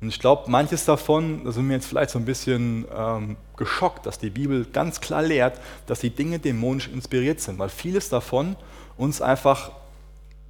Und 0.00 0.08
ich 0.08 0.18
glaube, 0.18 0.50
manches 0.50 0.84
davon, 0.84 1.44
da 1.44 1.52
sind 1.52 1.68
wir 1.68 1.76
jetzt 1.76 1.86
vielleicht 1.86 2.10
so 2.10 2.18
ein 2.18 2.24
bisschen 2.24 2.84
ähm, 2.92 3.36
geschockt, 3.56 4.06
dass 4.06 4.18
die 4.18 4.30
Bibel 4.30 4.64
ganz 4.64 5.00
klar 5.00 5.22
lehrt, 5.22 5.60
dass 5.86 6.00
die 6.00 6.10
Dinge 6.10 6.40
dämonisch 6.40 6.88
inspiriert 6.88 7.40
sind, 7.40 7.60
weil 7.60 7.68
vieles 7.68 8.08
davon 8.08 8.56
uns 8.96 9.22
einfach 9.22 9.70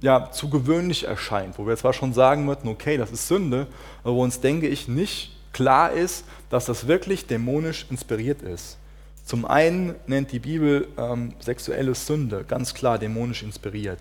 ja, 0.01 0.31
zu 0.31 0.49
gewöhnlich 0.49 1.05
erscheint, 1.05 1.57
wo 1.57 1.67
wir 1.67 1.77
zwar 1.77 1.93
schon 1.93 2.13
sagen 2.13 2.47
würden, 2.47 2.67
okay, 2.67 2.97
das 2.97 3.11
ist 3.11 3.27
Sünde, 3.27 3.67
aber 4.03 4.15
wo 4.15 4.23
uns, 4.23 4.39
denke 4.39 4.67
ich, 4.67 4.87
nicht 4.87 5.31
klar 5.53 5.91
ist, 5.91 6.25
dass 6.49 6.65
das 6.65 6.87
wirklich 6.87 7.27
dämonisch 7.27 7.85
inspiriert 7.89 8.41
ist. 8.41 8.77
Zum 9.23 9.45
einen 9.45 9.95
nennt 10.05 10.31
die 10.31 10.39
Bibel 10.39 10.87
ähm, 10.97 11.33
sexuelle 11.39 11.95
Sünde 11.95 12.43
ganz 12.47 12.73
klar 12.73 12.99
dämonisch 12.99 13.41
inspiriert. 13.41 13.99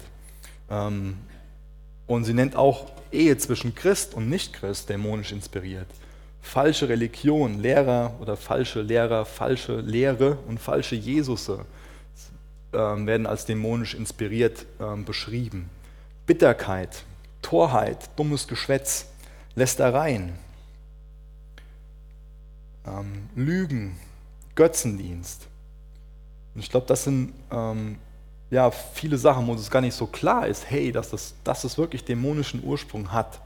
Ähm, 0.70 1.16
und 2.06 2.24
sie 2.24 2.34
nennt 2.34 2.56
auch 2.56 2.90
Ehe 3.10 3.38
zwischen 3.38 3.74
Christ 3.74 4.14
und 4.14 4.28
Nichtchrist 4.28 4.90
dämonisch 4.90 5.32
inspiriert. 5.32 5.86
Falsche 6.42 6.90
Religion, 6.90 7.60
Lehrer 7.60 8.12
oder 8.20 8.36
falsche 8.36 8.82
Lehrer, 8.82 9.24
falsche 9.24 9.80
Lehre 9.80 10.36
und 10.46 10.60
falsche 10.60 10.96
Jesusse 10.96 11.64
äh, 12.72 12.76
werden 12.76 13.26
als 13.26 13.46
dämonisch 13.46 13.94
inspiriert 13.94 14.66
äh, 14.78 14.96
beschrieben. 15.00 15.70
Bitterkeit, 16.26 17.04
Torheit, 17.42 18.10
dummes 18.16 18.48
Geschwätz, 18.48 19.06
Lästereien, 19.54 20.32
ähm, 22.86 23.28
Lügen, 23.34 23.98
Götzendienst. 24.54 25.46
Und 26.54 26.60
ich 26.60 26.70
glaube, 26.70 26.86
das 26.86 27.04
sind 27.04 27.34
ähm, 27.50 27.98
ja, 28.50 28.70
viele 28.70 29.18
Sachen, 29.18 29.46
wo 29.46 29.54
es 29.54 29.70
gar 29.70 29.80
nicht 29.80 29.94
so 29.94 30.06
klar 30.06 30.46
ist, 30.46 30.70
hey, 30.70 30.92
dass 30.92 31.10
das, 31.10 31.34
dass 31.44 31.62
das 31.62 31.76
wirklich 31.76 32.04
dämonischen 32.04 32.62
Ursprung 32.64 33.12
hat. 33.12 33.40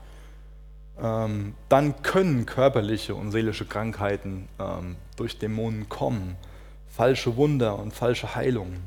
Ähm, 1.01 1.55
dann 1.69 2.03
können 2.03 2.45
körperliche 2.45 3.15
und 3.15 3.33
seelische 3.33 3.65
Krankheiten 3.65 4.49
ähm, 4.59 4.97
durch 5.17 5.39
Dämonen 5.39 5.89
kommen. 5.89 6.37
Falsche 6.89 7.37
Wunder 7.37 7.79
und 7.79 7.95
falsche 7.95 8.35
Heilungen. 8.35 8.83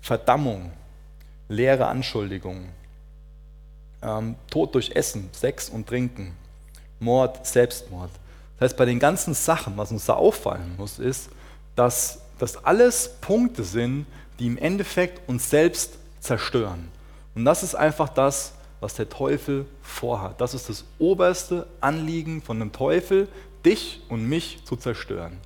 Verdammung, 0.00 0.72
leere 1.48 1.86
Anschuldigungen. 1.86 2.77
Ähm, 4.02 4.36
Tod 4.50 4.74
durch 4.74 4.90
Essen, 4.94 5.28
Sex 5.32 5.68
und 5.68 5.86
Trinken. 5.86 6.34
Mord, 7.00 7.46
Selbstmord. 7.46 8.10
Das 8.58 8.70
heißt, 8.70 8.76
bei 8.76 8.84
den 8.84 8.98
ganzen 8.98 9.34
Sachen, 9.34 9.76
was 9.76 9.90
uns 9.90 10.06
da 10.06 10.14
auffallen 10.14 10.74
muss, 10.76 10.98
ist, 10.98 11.30
dass 11.76 12.20
das 12.38 12.64
alles 12.64 13.16
Punkte 13.20 13.64
sind, 13.64 14.06
die 14.38 14.46
im 14.46 14.58
Endeffekt 14.58 15.28
uns 15.28 15.50
selbst 15.50 15.94
zerstören. 16.20 16.88
Und 17.34 17.44
das 17.44 17.62
ist 17.62 17.74
einfach 17.74 18.08
das, 18.08 18.52
was 18.80 18.94
der 18.94 19.08
Teufel 19.08 19.66
vorhat. 19.82 20.40
Das 20.40 20.54
ist 20.54 20.68
das 20.68 20.84
oberste 20.98 21.66
Anliegen 21.80 22.42
von 22.42 22.58
dem 22.58 22.72
Teufel, 22.72 23.28
dich 23.64 24.00
und 24.08 24.28
mich 24.28 24.64
zu 24.64 24.76
zerstören. 24.76 25.36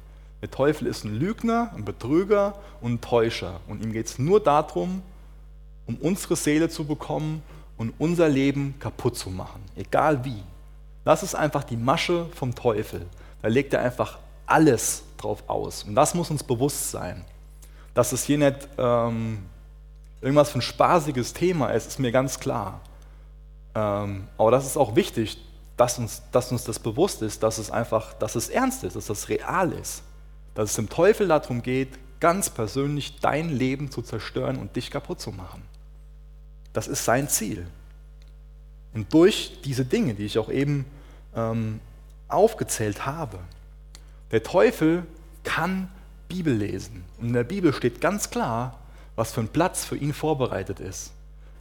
Der 0.42 0.50
Teufel 0.50 0.86
ist 0.86 1.04
ein 1.04 1.14
Lügner, 1.14 1.70
ein 1.74 1.84
Betrüger 1.84 2.54
und 2.80 2.94
ein 2.94 3.00
Täuscher. 3.00 3.60
Und 3.68 3.82
ihm 3.82 3.92
geht 3.92 4.06
es 4.06 4.18
nur 4.18 4.40
darum, 4.40 5.02
um 5.86 5.96
unsere 5.96 6.36
Seele 6.36 6.68
zu 6.68 6.84
bekommen 6.84 7.42
und 7.76 7.94
unser 7.98 8.28
Leben 8.28 8.74
kaputt 8.78 9.16
zu 9.16 9.30
machen, 9.30 9.62
egal 9.76 10.24
wie. 10.24 10.42
Das 11.04 11.22
ist 11.22 11.35
einfach 11.35 11.64
die 11.64 11.76
Masche 11.76 12.26
vom 12.35 12.54
Teufel. 12.54 13.06
Da 13.40 13.48
legt 13.48 13.72
er 13.72 13.80
einfach 13.80 14.18
alles 14.46 15.02
drauf 15.16 15.42
aus. 15.48 15.82
Und 15.85 15.94
das 15.94 16.14
muss 16.14 16.30
uns 16.30 16.44
bewusst 16.44 16.90
sein. 16.90 17.24
Dass 17.94 18.12
es 18.12 18.24
hier 18.24 18.38
nicht 18.38 18.68
ähm, 18.78 19.44
irgendwas 20.20 20.50
für 20.50 20.58
ein 20.58 20.62
spaßiges 20.62 21.32
Thema 21.32 21.68
ist, 21.70 21.88
ist 21.88 21.98
mir 21.98 22.12
ganz 22.12 22.38
klar. 22.38 22.80
Ähm, 23.74 24.28
aber 24.38 24.50
das 24.50 24.66
ist 24.66 24.76
auch 24.76 24.94
wichtig, 24.94 25.38
dass 25.76 25.98
uns, 25.98 26.22
dass 26.30 26.52
uns 26.52 26.64
das 26.64 26.78
bewusst 26.78 27.22
ist, 27.22 27.42
dass 27.42 27.58
es 27.58 27.70
einfach, 27.70 28.12
dass 28.14 28.37
es 28.37 28.48
ernst 28.48 28.85
ist, 28.85 28.94
dass 28.94 29.06
das 29.06 29.28
real 29.28 29.72
ist. 29.72 30.02
Dass 30.54 30.70
es 30.70 30.76
dem 30.76 30.88
Teufel 30.88 31.28
darum 31.28 31.62
geht, 31.62 31.98
ganz 32.20 32.50
persönlich 32.50 33.18
dein 33.20 33.48
Leben 33.50 33.90
zu 33.90 34.02
zerstören 34.02 34.58
und 34.58 34.76
dich 34.76 34.90
kaputt 34.90 35.20
zu 35.20 35.32
machen. 35.32 35.62
Das 36.72 36.88
ist 36.88 37.04
sein 37.04 37.28
Ziel. 37.28 37.66
Und 38.94 39.12
durch 39.12 39.61
diese 39.64 39.85
Dinge, 39.85 40.14
die 40.14 40.26
ich 40.26 40.38
auch 40.38 40.50
eben 40.50 40.85
ähm, 41.35 41.80
aufgezählt 42.28 43.06
habe, 43.06 43.38
der 44.30 44.42
Teufel 44.42 45.06
kann 45.44 45.88
Bibel 46.28 46.54
lesen. 46.54 47.04
Und 47.18 47.28
in 47.28 47.32
der 47.35 47.44
Bibel 47.44 47.72
steht 47.72 48.00
ganz 48.00 48.30
klar, 48.30 48.78
was 49.16 49.32
für 49.32 49.40
ein 49.40 49.48
Platz 49.48 49.85
für 49.85 49.96
ihn 49.96 50.14
vorbereitet 50.14 50.80
ist. 50.80 51.12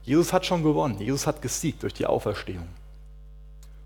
Jesus 0.04 0.34
hat 0.34 0.46
schon 0.46 0.64
gewonnen, 0.64 1.00
Jesus 1.00 1.28
hat 1.28 1.42
gesiegt 1.42 1.84
durch 1.84 1.94
die 1.94 2.06
Auferstehung. 2.06 2.68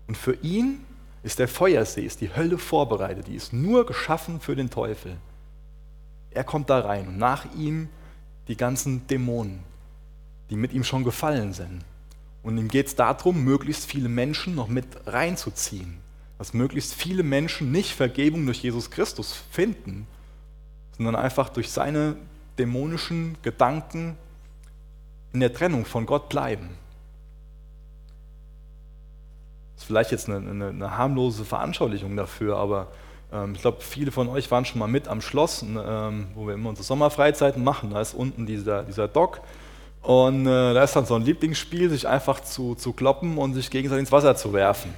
Und 0.06 0.16
für 0.16 0.34
ihn 0.42 0.84
ist 1.22 1.40
der 1.40 1.48
Feuersee, 1.48 2.02
ist 2.02 2.20
die 2.20 2.34
Hölle 2.34 2.58
vorbereitet, 2.58 3.26
die 3.26 3.34
ist 3.34 3.52
nur 3.52 3.84
geschaffen 3.84 4.40
für 4.40 4.54
den 4.54 4.70
Teufel. 4.70 5.16
Er 6.30 6.44
kommt 6.44 6.70
da 6.70 6.78
rein 6.78 7.08
und 7.08 7.18
nach 7.18 7.44
ihm 7.56 7.88
die 8.46 8.56
ganzen 8.56 9.06
Dämonen, 9.08 9.60
die 10.50 10.56
mit 10.56 10.72
ihm 10.72 10.84
schon 10.84 11.04
gefallen 11.04 11.52
sind. 11.52 11.84
Und 12.42 12.58
ihm 12.58 12.68
geht 12.68 12.86
es 12.86 12.94
darum, 12.94 13.42
möglichst 13.42 13.86
viele 13.86 14.08
Menschen 14.08 14.54
noch 14.54 14.68
mit 14.68 14.86
reinzuziehen. 15.06 15.98
Dass 16.38 16.54
möglichst 16.54 16.94
viele 16.94 17.22
Menschen 17.22 17.72
nicht 17.72 17.92
Vergebung 17.92 18.46
durch 18.46 18.62
Jesus 18.62 18.90
Christus 18.90 19.32
finden, 19.50 20.06
sondern 20.96 21.16
einfach 21.16 21.48
durch 21.48 21.70
seine 21.70 22.16
dämonischen 22.58 23.36
Gedanken 23.42 24.16
in 25.32 25.40
der 25.40 25.52
Trennung 25.52 25.84
von 25.84 26.06
Gott 26.06 26.28
bleiben. 26.28 26.70
Das 29.74 29.82
ist 29.82 29.86
vielleicht 29.86 30.10
jetzt 30.12 30.28
eine, 30.28 30.48
eine, 30.48 30.68
eine 30.68 30.96
harmlose 30.96 31.44
Veranschaulichung 31.44 32.16
dafür, 32.16 32.56
aber 32.56 32.88
ähm, 33.32 33.54
ich 33.54 33.60
glaube, 33.60 33.80
viele 33.80 34.12
von 34.12 34.28
euch 34.28 34.50
waren 34.50 34.64
schon 34.64 34.78
mal 34.78 34.86
mit 34.86 35.08
am 35.08 35.20
Schloss, 35.20 35.62
ähm, 35.62 36.28
wo 36.34 36.46
wir 36.46 36.54
immer 36.54 36.70
unsere 36.70 36.84
Sommerfreizeiten 36.84 37.62
machen. 37.62 37.90
Da 37.90 38.00
ist 38.00 38.14
unten 38.14 38.46
dieser, 38.46 38.84
dieser 38.84 39.08
Dock 39.08 39.40
und 40.06 40.46
äh, 40.46 40.72
da 40.72 40.84
ist 40.84 40.94
dann 40.94 41.04
so 41.04 41.16
ein 41.16 41.22
Lieblingsspiel, 41.22 41.90
sich 41.90 42.06
einfach 42.06 42.38
zu, 42.38 42.76
zu 42.76 42.92
kloppen 42.92 43.38
und 43.38 43.54
sich 43.54 43.70
gegenseitig 43.70 44.02
ins 44.02 44.12
Wasser 44.12 44.36
zu 44.36 44.52
werfen. 44.52 44.94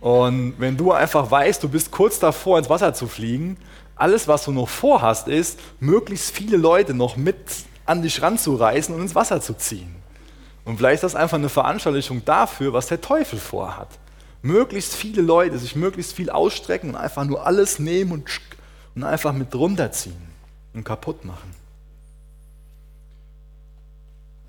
Und 0.00 0.54
wenn 0.56 0.78
du 0.78 0.90
einfach 0.90 1.30
weißt, 1.30 1.62
du 1.62 1.68
bist 1.68 1.90
kurz 1.90 2.18
davor, 2.18 2.56
ins 2.56 2.70
Wasser 2.70 2.94
zu 2.94 3.08
fliegen, 3.08 3.58
alles, 3.94 4.28
was 4.28 4.46
du 4.46 4.52
noch 4.52 4.70
vorhast, 4.70 5.28
ist, 5.28 5.60
möglichst 5.80 6.34
viele 6.34 6.56
Leute 6.56 6.94
noch 6.94 7.18
mit 7.18 7.36
an 7.84 8.00
dich 8.00 8.22
ranzureißen 8.22 8.94
und 8.94 9.02
ins 9.02 9.14
Wasser 9.14 9.42
zu 9.42 9.52
ziehen. 9.52 9.94
Und 10.64 10.78
vielleicht 10.78 11.04
ist 11.04 11.12
das 11.12 11.14
einfach 11.14 11.36
eine 11.36 11.50
Veranschaulichung 11.50 12.24
dafür, 12.24 12.72
was 12.72 12.86
der 12.86 13.02
Teufel 13.02 13.38
vorhat. 13.38 13.88
Möglichst 14.40 14.94
viele 14.94 15.20
Leute 15.20 15.58
sich 15.58 15.76
möglichst 15.76 16.14
viel 16.14 16.30
ausstrecken 16.30 16.88
und 16.88 16.96
einfach 16.96 17.26
nur 17.26 17.46
alles 17.46 17.78
nehmen 17.78 18.12
und, 18.12 18.24
und 18.94 19.04
einfach 19.04 19.34
mit 19.34 19.54
runterziehen 19.54 20.32
und 20.72 20.84
kaputt 20.84 21.26
machen. 21.26 21.61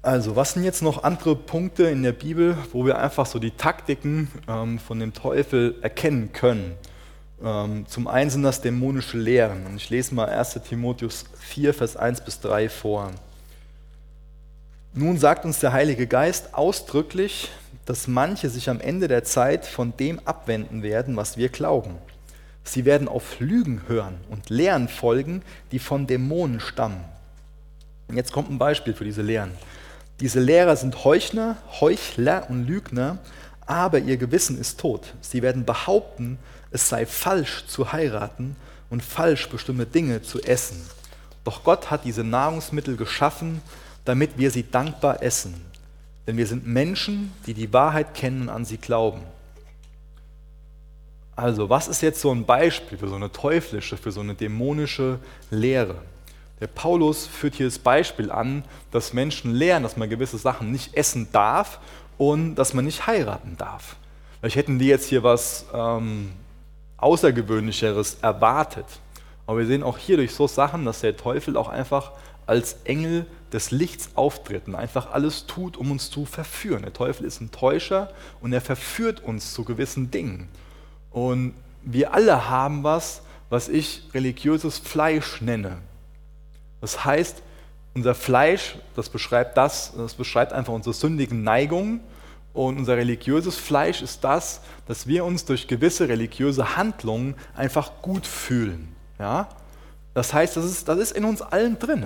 Also, 0.04 0.36
was 0.36 0.52
sind 0.52 0.66
jetzt 0.66 0.82
noch 0.82 1.04
andere 1.06 1.34
Punkte 1.34 1.84
in 1.84 2.04
der 2.04 2.12
Bibel, 2.12 2.58
wo 2.74 2.86
wir 2.86 3.00
einfach 3.00 3.26
so 3.26 3.40
die 3.40 3.52
Taktiken 3.52 4.30
ähm, 4.50 4.78
von 4.78 5.00
dem 5.00 5.14
Teufel 5.14 5.76
erkennen 5.82 6.34
können? 6.34 6.74
Ähm, 7.42 7.86
zum 7.88 8.10
einen 8.10 8.30
sind 8.30 8.44
das 8.44 8.60
dämonische 8.60 9.18
Lehren. 9.18 9.66
Und 9.66 9.78
ich 9.78 9.90
lese 9.90 10.14
mal 10.14 10.28
1 10.28 10.60
Timotheus 10.68 11.24
4, 11.40 11.74
Vers 11.74 11.96
1 11.96 12.20
bis 12.20 12.42
3 12.42 12.68
vor. 12.68 13.12
Nun 14.94 15.18
sagt 15.18 15.46
uns 15.46 15.62
der 15.62 15.72
Heilige 15.72 16.06
Geist 16.06 16.54
ausdrücklich, 16.54 17.50
dass 17.86 18.10
manche 18.10 18.50
sich 18.50 18.70
am 18.70 18.82
Ende 18.82 19.08
der 19.08 19.24
Zeit 19.24 19.66
von 19.66 19.96
dem 19.96 20.20
abwenden 20.26 20.84
werden, 20.84 21.16
was 21.16 21.38
wir 21.38 21.48
glauben. 21.48 21.96
Sie 22.66 22.84
werden 22.84 23.08
auf 23.08 23.40
Lügen 23.40 23.84
hören 23.88 24.18
und 24.30 24.50
Lehren 24.50 24.90
folgen, 24.90 25.44
die 25.72 25.80
von 25.80 26.08
Dämonen 26.08 26.60
stammen. 26.60 27.06
Und 28.10 28.18
jetzt 28.18 28.34
kommt 28.34 28.52
ein 28.52 28.58
Beispiel 28.58 28.94
für 28.94 29.06
diese 29.06 29.22
Lehren. 29.22 29.52
Diese 30.20 30.40
Lehrer 30.40 30.76
sind 30.76 31.04
Heuchner, 31.04 31.58
Heuchler 31.80 32.50
und 32.50 32.66
Lügner, 32.66 33.18
aber 33.66 34.00
ihr 34.00 34.18
Gewissen 34.18 34.60
ist 34.60 34.80
tot. 34.80 35.14
Sie 35.22 35.42
werden 35.42 35.66
behaupten, 35.66 36.38
es 36.72 36.90
sei 36.90 37.06
falsch 37.06 37.66
zu 37.68 37.92
heiraten 37.92 38.56
und 38.90 39.04
falsch 39.04 39.50
bestimmte 39.50 39.86
Dinge 39.86 40.22
zu 40.22 40.42
essen. 40.42 40.82
Doch 41.44 41.64
Gott 41.64 41.92
hat 41.92 42.06
diese 42.06 42.24
Nahrungsmittel 42.24 42.96
geschaffen, 42.96 43.62
damit 44.06 44.38
wir 44.38 44.52
sie 44.52 44.70
dankbar 44.70 45.24
essen. 45.24 45.56
Denn 46.28 46.38
wir 46.38 46.48
sind 46.48 46.66
Menschen, 46.68 47.34
die 47.46 47.54
die 47.54 47.74
Wahrheit 47.74 48.14
kennen 48.14 48.44
und 48.44 48.50
an 48.50 48.66
sie 48.66 48.78
glauben. 48.78 49.22
Also, 51.36 51.70
was 51.70 51.88
ist 51.88 52.02
jetzt 52.02 52.22
so 52.22 52.32
ein 52.32 52.46
Beispiel 52.46 52.98
für 52.98 53.08
so 53.08 53.16
eine 53.16 53.32
teuflische, 53.32 53.98
für 53.98 54.12
so 54.12 54.22
eine 54.22 54.36
dämonische 54.36 55.20
Lehre? 55.50 55.96
Der 56.64 56.68
Paulus 56.68 57.28
führt 57.28 57.56
hier 57.56 57.66
das 57.66 57.78
Beispiel 57.78 58.32
an, 58.32 58.64
dass 58.90 59.12
Menschen 59.12 59.54
lernen, 59.54 59.84
dass 59.84 59.98
man 59.98 60.10
gewisse 60.10 60.38
Sachen 60.38 60.72
nicht 60.72 60.96
essen 60.96 61.28
darf 61.34 61.82
und 62.18 62.56
dass 62.56 62.74
man 62.74 62.86
nicht 62.86 63.06
heiraten 63.06 63.58
darf. 63.58 63.98
Vielleicht 64.40 64.56
hätten 64.56 64.80
die 64.80 64.88
jetzt 64.88 65.10
hier 65.10 65.24
was 65.24 65.66
ähm, 65.74 66.32
Außergewöhnlicheres 66.96 68.20
erwartet. 68.22 68.86
Aber 69.46 69.58
wir 69.58 69.66
sehen 69.66 69.84
auch 69.84 69.98
hier 69.98 70.16
durch 70.16 70.34
so 70.34 70.48
Sachen, 70.48 70.86
dass 70.86 71.02
der 71.02 71.18
Teufel 71.18 71.58
auch 71.58 71.68
einfach 71.68 72.14
als 72.46 72.78
Engel 72.86 73.26
des 73.52 73.72
Lichts 73.72 74.12
auftritt 74.16 74.66
und 74.66 74.76
einfach 74.76 75.12
alles 75.12 75.48
tut, 75.48 75.76
um 75.76 75.92
uns 75.92 76.10
zu 76.10 76.26
verführen. 76.26 76.84
Der 76.84 76.94
Teufel 76.94 77.26
ist 77.26 77.42
ein 77.42 77.52
Täuscher 77.52 78.10
und 78.40 78.54
er 78.54 78.62
verführt 78.62 79.22
uns 79.22 79.54
zu 79.54 79.66
gewissen 79.66 80.12
Dingen. 80.12 80.48
Und 81.12 81.56
wir 81.82 82.14
alle 82.14 82.50
haben 82.50 82.86
was, 82.86 83.22
was 83.50 83.68
ich 83.68 84.04
religiöses 84.14 84.78
Fleisch 84.78 85.42
nenne. 85.42 85.80
Das 86.84 87.06
heißt, 87.06 87.42
unser 87.96 88.14
Fleisch, 88.14 88.76
das 88.94 89.08
beschreibt 89.08 89.56
das, 89.56 89.94
das 89.96 90.16
beschreibt 90.16 90.52
einfach 90.52 90.74
unsere 90.74 90.94
sündigen 90.94 91.42
Neigungen. 91.42 92.02
Und 92.52 92.78
unser 92.78 92.98
religiöses 92.98 93.56
Fleisch 93.56 94.02
ist 94.02 94.26
das, 94.26 94.60
dass 94.86 95.08
wir 95.08 95.24
uns 95.24 95.46
durch 95.46 95.70
gewisse 95.70 96.10
religiöse 96.10 96.76
Handlungen 96.76 97.36
einfach 97.56 98.02
gut 98.02 98.28
fühlen. 98.28 98.94
Ja? 99.18 99.48
Das 100.14 100.34
heißt, 100.34 100.58
das 100.58 100.66
ist, 100.66 100.90
das 100.90 101.00
ist 101.00 101.14
in 101.14 101.24
uns 101.24 101.42
allen 101.42 101.80
drin. 101.80 102.04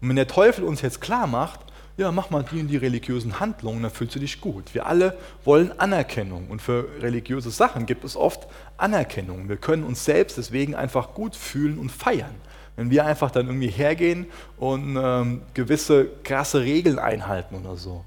Und 0.00 0.08
wenn 0.08 0.16
der 0.16 0.26
Teufel 0.26 0.64
uns 0.64 0.82
jetzt 0.82 1.00
klar 1.00 1.28
macht, 1.28 1.60
ja, 1.96 2.10
mach 2.10 2.30
mal 2.30 2.42
die 2.42 2.58
und 2.62 2.66
die 2.66 2.76
religiösen 2.76 3.38
Handlungen, 3.38 3.80
dann 3.80 3.92
fühlst 3.92 4.16
du 4.16 4.18
dich 4.18 4.40
gut. 4.40 4.74
Wir 4.74 4.86
alle 4.86 5.16
wollen 5.44 5.78
Anerkennung 5.78 6.48
und 6.48 6.60
für 6.60 6.88
religiöse 7.00 7.52
Sachen 7.52 7.86
gibt 7.86 8.02
es 8.02 8.16
oft 8.16 8.48
Anerkennung. 8.76 9.48
Wir 9.48 9.56
können 9.56 9.84
uns 9.84 10.04
selbst 10.04 10.36
deswegen 10.36 10.74
einfach 10.74 11.14
gut 11.14 11.36
fühlen 11.36 11.78
und 11.78 11.92
feiern. 11.92 12.34
Wenn 12.76 12.90
wir 12.90 13.06
einfach 13.06 13.30
dann 13.30 13.46
irgendwie 13.46 13.68
hergehen 13.68 14.26
und 14.56 14.96
ähm, 15.00 15.42
gewisse 15.54 16.06
krasse 16.24 16.60
Regeln 16.62 16.98
einhalten 16.98 17.54
oder 17.54 17.76
so. 17.76 18.04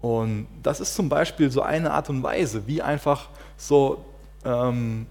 Und 0.00 0.46
das 0.62 0.80
ist 0.80 0.94
zum 0.94 1.08
Beispiel 1.08 1.50
so 1.50 1.62
eine 1.62 1.92
Art 1.92 2.10
und 2.10 2.22
Weise, 2.22 2.66
wie 2.66 2.82
einfach 2.82 3.28
so 3.56 4.04
ähm, 4.44 5.06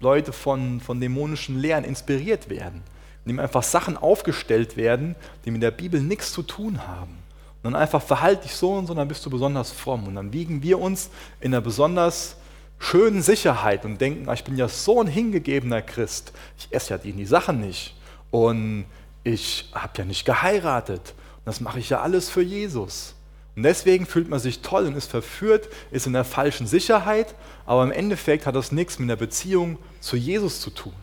Leute 0.00 0.32
von, 0.32 0.80
von 0.80 1.00
dämonischen 1.00 1.58
Lehren 1.60 1.84
inspiriert 1.84 2.50
werden 2.50 2.82
in 3.24 3.32
dem 3.32 3.38
einfach 3.38 3.62
Sachen 3.62 3.96
aufgestellt 3.96 4.76
werden, 4.76 5.14
die 5.44 5.50
mit 5.50 5.62
der 5.62 5.70
Bibel 5.70 6.00
nichts 6.00 6.32
zu 6.32 6.42
tun 6.42 6.86
haben. 6.86 7.18
Und 7.62 7.72
dann 7.72 7.76
einfach 7.76 8.02
verhalte 8.02 8.42
dich 8.42 8.54
so 8.54 8.72
und 8.72 8.86
so, 8.86 8.94
dann 8.94 9.06
bist 9.06 9.24
du 9.24 9.30
besonders 9.30 9.70
fromm. 9.70 10.08
Und 10.08 10.16
dann 10.16 10.32
wiegen 10.32 10.62
wir 10.62 10.80
uns 10.80 11.10
in 11.40 11.54
einer 11.54 11.60
besonders 11.60 12.36
schönen 12.78 13.22
Sicherheit 13.22 13.84
und 13.84 14.00
denken, 14.00 14.28
ah, 14.28 14.32
ich 14.32 14.42
bin 14.42 14.56
ja 14.56 14.66
so 14.66 15.00
ein 15.00 15.06
hingegebener 15.06 15.82
Christ. 15.82 16.32
Ich 16.58 16.68
esse 16.72 16.90
ja 16.90 16.98
die, 16.98 17.12
die 17.12 17.26
Sachen 17.26 17.60
nicht. 17.60 17.94
Und 18.32 18.86
ich 19.22 19.70
habe 19.72 19.92
ja 19.98 20.04
nicht 20.04 20.24
geheiratet. 20.24 21.14
Und 21.36 21.46
das 21.46 21.60
mache 21.60 21.78
ich 21.78 21.90
ja 21.90 22.00
alles 22.00 22.28
für 22.28 22.42
Jesus. 22.42 23.14
Und 23.54 23.62
deswegen 23.62 24.06
fühlt 24.06 24.28
man 24.28 24.40
sich 24.40 24.62
toll 24.62 24.86
und 24.86 24.96
ist 24.96 25.10
verführt, 25.10 25.68
ist 25.90 26.06
in 26.06 26.14
der 26.14 26.24
falschen 26.24 26.66
Sicherheit, 26.66 27.34
aber 27.66 27.84
im 27.84 27.92
Endeffekt 27.92 28.46
hat 28.46 28.56
das 28.56 28.72
nichts 28.72 28.98
mit 28.98 29.10
der 29.10 29.16
Beziehung 29.16 29.78
zu 30.00 30.16
Jesus 30.16 30.60
zu 30.60 30.70
tun. 30.70 30.94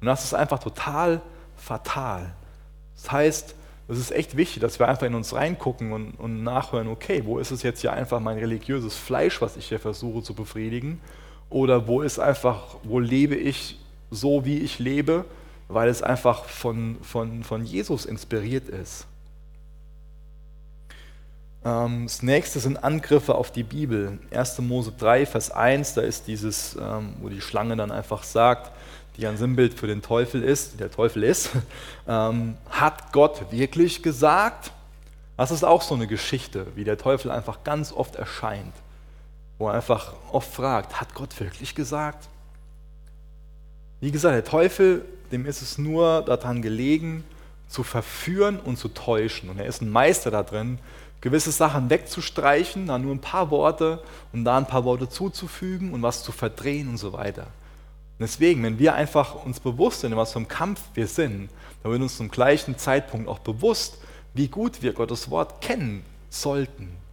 Und 0.00 0.06
das 0.06 0.24
ist 0.24 0.34
einfach 0.34 0.58
total 0.58 1.20
fatal. 1.56 2.34
Das 2.96 3.12
heißt, 3.12 3.54
es 3.86 3.98
ist 3.98 4.12
echt 4.12 4.36
wichtig, 4.36 4.62
dass 4.62 4.78
wir 4.78 4.88
einfach 4.88 5.06
in 5.06 5.14
uns 5.14 5.34
reingucken 5.34 5.92
und, 5.92 6.12
und 6.12 6.42
nachhören, 6.42 6.88
okay, 6.88 7.22
wo 7.26 7.38
ist 7.38 7.50
es 7.50 7.62
jetzt 7.62 7.82
hier 7.82 7.92
einfach 7.92 8.18
mein 8.18 8.38
religiöses 8.38 8.96
Fleisch, 8.96 9.42
was 9.42 9.58
ich 9.58 9.68
hier 9.68 9.78
versuche 9.78 10.22
zu 10.22 10.32
befriedigen? 10.32 11.00
Oder 11.50 11.86
wo 11.86 12.00
ist 12.00 12.18
einfach, 12.18 12.76
wo 12.82 12.98
lebe 12.98 13.34
ich 13.34 13.78
so, 14.10 14.46
wie 14.46 14.60
ich 14.60 14.78
lebe, 14.78 15.26
weil 15.68 15.88
es 15.88 16.02
einfach 16.02 16.44
von, 16.44 16.98
von, 17.02 17.44
von 17.44 17.64
Jesus 17.64 18.04
inspiriert 18.04 18.68
ist? 18.68 19.06
Ähm, 21.64 22.04
das 22.06 22.22
nächste 22.22 22.60
sind 22.60 22.82
Angriffe 22.84 23.34
auf 23.34 23.50
die 23.50 23.62
Bibel. 23.62 24.18
1. 24.30 24.58
Mose 24.60 24.92
3, 24.98 25.26
Vers 25.26 25.50
1, 25.50 25.94
da 25.94 26.02
ist 26.02 26.26
dieses, 26.26 26.76
ähm, 26.76 27.14
wo 27.20 27.28
die 27.28 27.40
Schlange 27.40 27.76
dann 27.76 27.90
einfach 27.90 28.22
sagt, 28.22 28.70
die 29.16 29.26
ein 29.26 29.36
Sinnbild 29.36 29.74
für 29.74 29.86
den 29.86 30.02
Teufel 30.02 30.42
ist, 30.42 30.80
der 30.80 30.90
Teufel 30.90 31.22
ist, 31.22 31.50
ähm, 32.08 32.56
hat 32.68 33.12
Gott 33.12 33.50
wirklich 33.50 34.02
gesagt? 34.02 34.72
Das 35.36 35.50
ist 35.50 35.64
auch 35.64 35.82
so 35.82 35.94
eine 35.94 36.06
Geschichte, 36.06 36.66
wie 36.74 36.84
der 36.84 36.98
Teufel 36.98 37.30
einfach 37.30 37.64
ganz 37.64 37.92
oft 37.92 38.16
erscheint, 38.16 38.74
wo 39.58 39.68
er 39.68 39.74
einfach 39.74 40.12
oft 40.30 40.52
fragt, 40.52 41.00
hat 41.00 41.14
Gott 41.14 41.38
wirklich 41.40 41.74
gesagt? 41.74 42.28
Wie 44.00 44.10
gesagt, 44.10 44.34
der 44.34 44.44
Teufel, 44.44 45.04
dem 45.34 45.46
ist 45.46 45.62
es 45.62 45.78
nur 45.78 46.22
daran 46.22 46.62
gelegen, 46.62 47.24
zu 47.68 47.82
verführen 47.82 48.60
und 48.60 48.78
zu 48.78 48.88
täuschen. 48.88 49.50
Und 49.50 49.58
er 49.58 49.66
ist 49.66 49.82
ein 49.82 49.90
Meister 49.90 50.30
da 50.30 50.42
drin, 50.42 50.78
gewisse 51.20 51.50
Sachen 51.50 51.90
wegzustreichen, 51.90 52.86
da 52.86 52.98
nur 52.98 53.14
ein 53.14 53.20
paar 53.20 53.50
Worte 53.50 54.02
und 54.32 54.44
da 54.44 54.56
ein 54.56 54.66
paar 54.66 54.84
Worte 54.84 55.08
zuzufügen 55.08 55.92
und 55.92 56.02
was 56.02 56.22
zu 56.22 56.32
verdrehen 56.32 56.88
und 56.88 56.98
so 56.98 57.12
weiter. 57.12 57.42
Und 57.42 58.20
deswegen, 58.20 58.62
wenn 58.62 58.78
wir 58.78 58.94
einfach 58.94 59.44
uns 59.44 59.58
bewusst 59.58 60.00
sind, 60.00 60.12
in 60.12 60.18
was 60.18 60.32
für 60.32 60.38
einem 60.38 60.48
Kampf 60.48 60.80
wir 60.94 61.08
sind, 61.08 61.50
dann 61.82 61.90
wird 61.90 62.02
uns 62.02 62.16
zum 62.16 62.30
gleichen 62.30 62.78
Zeitpunkt 62.78 63.28
auch 63.28 63.40
bewusst, 63.40 63.98
wie 64.34 64.48
gut 64.48 64.82
wir 64.82 64.92
Gottes 64.92 65.30
Wort 65.30 65.60
kennen 65.60 66.04
sollten. 66.30 67.03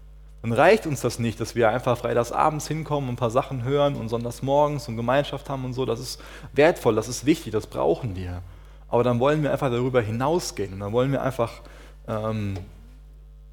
Dann 0.41 0.54
reicht 0.54 0.88
uns 0.88 1.01
das 1.01 1.19
nicht, 1.19 1.39
dass 1.39 1.56
wir 1.56 1.69
einfach 1.69 1.97
freitagsabends 1.97 2.67
hinkommen 2.67 3.10
und 3.10 3.13
ein 3.13 3.17
paar 3.17 3.30
Sachen 3.30 3.63
hören 3.63 3.95
und 3.95 4.10
sonntags 4.10 4.41
morgens 4.41 4.88
und 4.88 4.97
Gemeinschaft 4.97 5.49
haben 5.49 5.65
und 5.65 5.73
so. 5.73 5.86
Das 5.86 5.99
ist 5.99 6.19
wertvoll, 6.54 6.95
das 6.95 7.08
ist 7.08 7.25
wichtig, 7.25 7.51
das 7.51 7.67
brauchen 7.67 8.15
wir. 8.15 8.41
Aber 8.89 9.04
dann 9.04 9.19
wollen 9.19 9.43
wir 9.43 9.51
einfach 9.51 9.69
darüber 9.69 10.01
hinausgehen 10.01 10.73
und 10.73 10.80
dann 10.80 10.91
wollen 10.93 11.12
wir 11.12 11.21
einfach 11.21 11.62
ähm, 12.08 12.58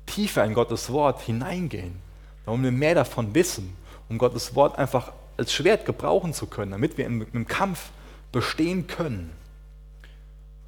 tiefer 0.06 0.44
in 0.44 0.54
Gottes 0.54 0.90
Wort 0.90 1.20
hineingehen. 1.20 2.00
Dann 2.44 2.52
wollen 2.52 2.64
wir 2.64 2.72
mehr 2.72 2.94
davon 2.94 3.34
wissen, 3.34 3.76
um 4.08 4.16
Gottes 4.16 4.54
Wort 4.54 4.78
einfach 4.78 5.12
als 5.36 5.52
Schwert 5.52 5.84
gebrauchen 5.84 6.32
zu 6.32 6.46
können, 6.46 6.72
damit 6.72 6.96
wir 6.96 7.04
im, 7.04 7.26
im 7.32 7.46
Kampf 7.46 7.90
bestehen 8.32 8.86
können. 8.86 9.30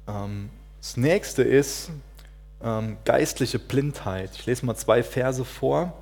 Ähm, 0.07 0.51
das 0.79 0.97
nächste 0.97 1.41
ist, 1.41 1.91
ähm, 2.63 2.97
geistliche 3.05 3.59
Blindheit. 3.59 4.31
Ich 4.35 4.45
lese 4.45 4.65
mal 4.65 4.75
zwei 4.75 5.03
Verse 5.03 5.43
vor. 5.43 5.93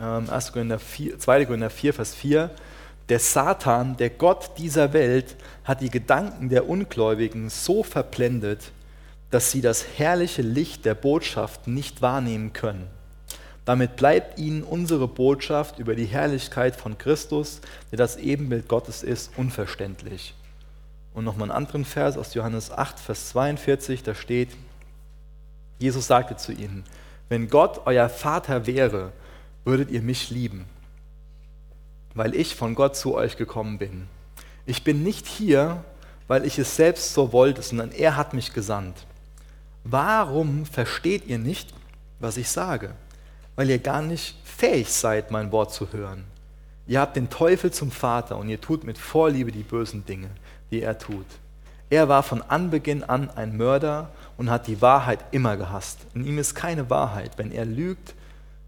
Ähm, 0.00 0.28
1. 0.28 0.52
Korinther 0.52 0.78
4, 0.78 1.18
2. 1.18 1.46
Korinther 1.46 1.70
4, 1.70 1.94
Vers 1.94 2.14
4. 2.14 2.50
Der 3.08 3.18
Satan, 3.18 3.96
der 3.96 4.10
Gott 4.10 4.52
dieser 4.58 4.92
Welt, 4.92 5.36
hat 5.64 5.80
die 5.80 5.90
Gedanken 5.90 6.48
der 6.48 6.68
Ungläubigen 6.68 7.50
so 7.50 7.82
verblendet, 7.82 8.72
dass 9.30 9.50
sie 9.50 9.60
das 9.60 9.84
herrliche 9.96 10.42
Licht 10.42 10.84
der 10.84 10.94
Botschaft 10.94 11.66
nicht 11.66 12.02
wahrnehmen 12.02 12.52
können. 12.52 12.86
Damit 13.64 13.96
bleibt 13.96 14.38
ihnen 14.38 14.62
unsere 14.62 15.08
Botschaft 15.08 15.78
über 15.78 15.94
die 15.94 16.04
Herrlichkeit 16.04 16.76
von 16.76 16.98
Christus, 16.98 17.60
der 17.90 17.98
das 17.98 18.16
Ebenbild 18.16 18.68
Gottes 18.68 19.02
ist, 19.02 19.32
unverständlich. 19.36 20.34
Und 21.14 21.24
nochmal 21.24 21.50
einen 21.50 21.56
anderen 21.56 21.84
Vers 21.84 22.18
aus 22.18 22.34
Johannes 22.34 22.70
8, 22.70 23.00
Vers 23.00 23.30
42, 23.30 24.02
da 24.02 24.14
steht, 24.14 24.50
Jesus 25.78 26.06
sagte 26.06 26.36
zu 26.36 26.52
ihnen, 26.52 26.84
wenn 27.28 27.48
Gott 27.48 27.82
euer 27.86 28.08
Vater 28.08 28.66
wäre, 28.66 29.12
würdet 29.64 29.90
ihr 29.90 30.02
mich 30.02 30.30
lieben, 30.30 30.66
weil 32.14 32.34
ich 32.34 32.54
von 32.54 32.74
Gott 32.74 32.96
zu 32.96 33.14
euch 33.14 33.36
gekommen 33.36 33.78
bin. 33.78 34.06
Ich 34.66 34.84
bin 34.84 35.02
nicht 35.02 35.26
hier, 35.26 35.84
weil 36.28 36.44
ich 36.44 36.58
es 36.58 36.76
selbst 36.76 37.14
so 37.14 37.32
wollte, 37.32 37.62
sondern 37.62 37.92
er 37.92 38.16
hat 38.16 38.34
mich 38.34 38.52
gesandt. 38.52 39.06
Warum 39.84 40.64
versteht 40.64 41.26
ihr 41.26 41.38
nicht, 41.38 41.74
was 42.18 42.36
ich 42.36 42.48
sage? 42.48 42.94
Weil 43.56 43.70
ihr 43.70 43.78
gar 43.78 44.02
nicht 44.02 44.36
fähig 44.44 44.90
seid, 44.90 45.30
mein 45.30 45.52
Wort 45.52 45.72
zu 45.72 45.92
hören. 45.92 46.24
Ihr 46.86 47.00
habt 47.00 47.16
den 47.16 47.30
Teufel 47.30 47.70
zum 47.72 47.90
Vater 47.90 48.36
und 48.36 48.48
ihr 48.48 48.60
tut 48.60 48.84
mit 48.84 48.98
Vorliebe 48.98 49.52
die 49.52 49.62
bösen 49.62 50.04
Dinge, 50.04 50.28
die 50.70 50.82
er 50.82 50.98
tut. 50.98 51.26
Er 51.90 52.08
war 52.08 52.22
von 52.22 52.42
Anbeginn 52.42 53.04
an 53.04 53.30
ein 53.30 53.56
Mörder 53.56 54.10
und 54.36 54.50
hat 54.50 54.66
die 54.66 54.82
Wahrheit 54.82 55.24
immer 55.30 55.56
gehasst. 55.56 56.00
In 56.14 56.26
ihm 56.26 56.38
ist 56.38 56.54
keine 56.54 56.90
Wahrheit. 56.90 57.32
Wenn 57.36 57.52
er 57.52 57.64
lügt, 57.64 58.14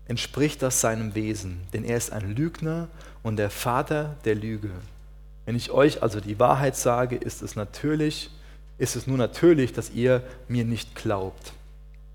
entspricht 0.09 0.63
das 0.63 0.81
seinem 0.81 1.15
Wesen, 1.15 1.61
denn 1.73 1.85
er 1.85 1.97
ist 1.97 2.13
ein 2.13 2.35
Lügner 2.35 2.89
und 3.23 3.37
der 3.37 3.51
Vater 3.51 4.17
der 4.25 4.35
Lüge. 4.35 4.71
Wenn 5.45 5.57
ich 5.57 5.71
euch 5.71 6.03
also 6.03 6.21
die 6.21 6.39
Wahrheit 6.39 6.77
sage, 6.77 7.17
ist 7.17 7.43
es 7.43 7.57
natürlich, 7.57 8.31
ist 8.79 8.97
es 8.97 9.07
nur 9.07 9.19
natürlich, 9.19 9.73
dass 9.73 9.91
ihr 9.91 10.23
mir 10.49 10.65
nicht 10.65 10.95
glaubt. 10.95 11.53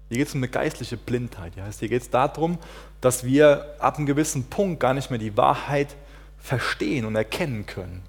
Hier 0.09 0.17
geht 0.17 0.27
es 0.27 0.33
um 0.33 0.39
eine 0.39 0.49
geistliche 0.49 0.97
Blindheit. 0.97 1.55
Ja. 1.55 1.65
Hier 1.79 1.87
geht 1.87 2.01
es 2.01 2.09
darum, 2.09 2.57
dass 2.99 3.23
wir 3.23 3.75
ab 3.79 3.97
einem 3.97 4.05
gewissen 4.05 4.43
Punkt 4.45 4.79
gar 4.81 4.93
nicht 4.93 5.09
mehr 5.09 5.19
die 5.19 5.37
Wahrheit 5.37 5.95
verstehen 6.37 7.05
und 7.05 7.15
erkennen 7.15 7.65
können. 7.65 8.03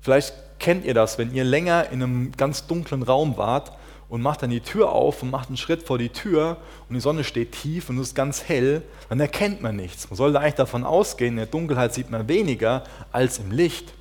Vielleicht 0.00 0.34
kennt 0.60 0.84
ihr 0.84 0.94
das, 0.94 1.18
wenn 1.18 1.34
ihr 1.34 1.42
länger 1.42 1.90
in 1.90 2.02
einem 2.02 2.32
ganz 2.32 2.66
dunklen 2.68 3.02
Raum 3.02 3.36
wart 3.36 3.72
und 4.08 4.22
macht 4.22 4.42
dann 4.42 4.50
die 4.50 4.60
Tür 4.60 4.92
auf 4.92 5.22
und 5.22 5.30
macht 5.30 5.48
einen 5.48 5.56
Schritt 5.56 5.82
vor 5.82 5.98
die 5.98 6.10
Tür 6.10 6.58
und 6.88 6.94
die 6.94 7.00
Sonne 7.00 7.24
steht 7.24 7.52
tief 7.52 7.88
und 7.88 7.98
es 7.98 8.08
ist 8.08 8.14
ganz 8.14 8.44
hell, 8.44 8.82
dann 9.08 9.18
erkennt 9.18 9.62
man 9.62 9.76
nichts. 9.76 10.08
Man 10.08 10.16
sollte 10.16 10.40
eigentlich 10.40 10.54
davon 10.54 10.84
ausgehen, 10.84 11.32
in 11.32 11.36
der 11.36 11.46
Dunkelheit 11.46 11.94
sieht 11.94 12.10
man 12.10 12.28
weniger 12.28 12.84
als 13.12 13.38
im 13.38 13.50
Licht. 13.50 13.92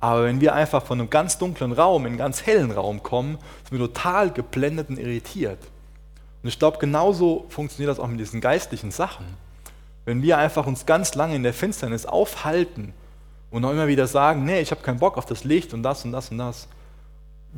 Aber 0.00 0.24
wenn 0.24 0.40
wir 0.40 0.54
einfach 0.54 0.84
von 0.84 0.98
einem 0.98 1.10
ganz 1.10 1.38
dunklen 1.38 1.72
Raum 1.72 2.02
in 2.02 2.08
einen 2.08 2.18
ganz 2.18 2.46
hellen 2.46 2.70
Raum 2.70 3.02
kommen, 3.02 3.38
sind 3.68 3.78
wir 3.78 3.86
total 3.86 4.32
geblendet 4.32 4.88
und 4.88 4.98
irritiert. 4.98 5.58
Und 6.42 6.48
ich 6.48 6.58
glaube, 6.58 6.78
genauso 6.78 7.44
funktioniert 7.50 7.90
das 7.90 8.00
auch 8.00 8.08
mit 8.08 8.18
diesen 8.18 8.40
geistlichen 8.40 8.90
Sachen. 8.90 9.26
Wenn 10.06 10.22
wir 10.22 10.38
einfach 10.38 10.66
uns 10.66 10.86
ganz 10.86 11.14
lange 11.14 11.36
in 11.36 11.42
der 11.42 11.52
Finsternis 11.52 12.06
aufhalten 12.06 12.94
und 13.50 13.64
auch 13.64 13.70
immer 13.70 13.88
wieder 13.88 14.06
sagen, 14.06 14.44
nee, 14.44 14.60
ich 14.60 14.70
habe 14.70 14.80
keinen 14.80 14.98
Bock 14.98 15.18
auf 15.18 15.26
das 15.26 15.44
Licht 15.44 15.74
und 15.74 15.82
das 15.82 16.04
und 16.06 16.12
das 16.12 16.30
und 16.30 16.38
das, 16.38 16.66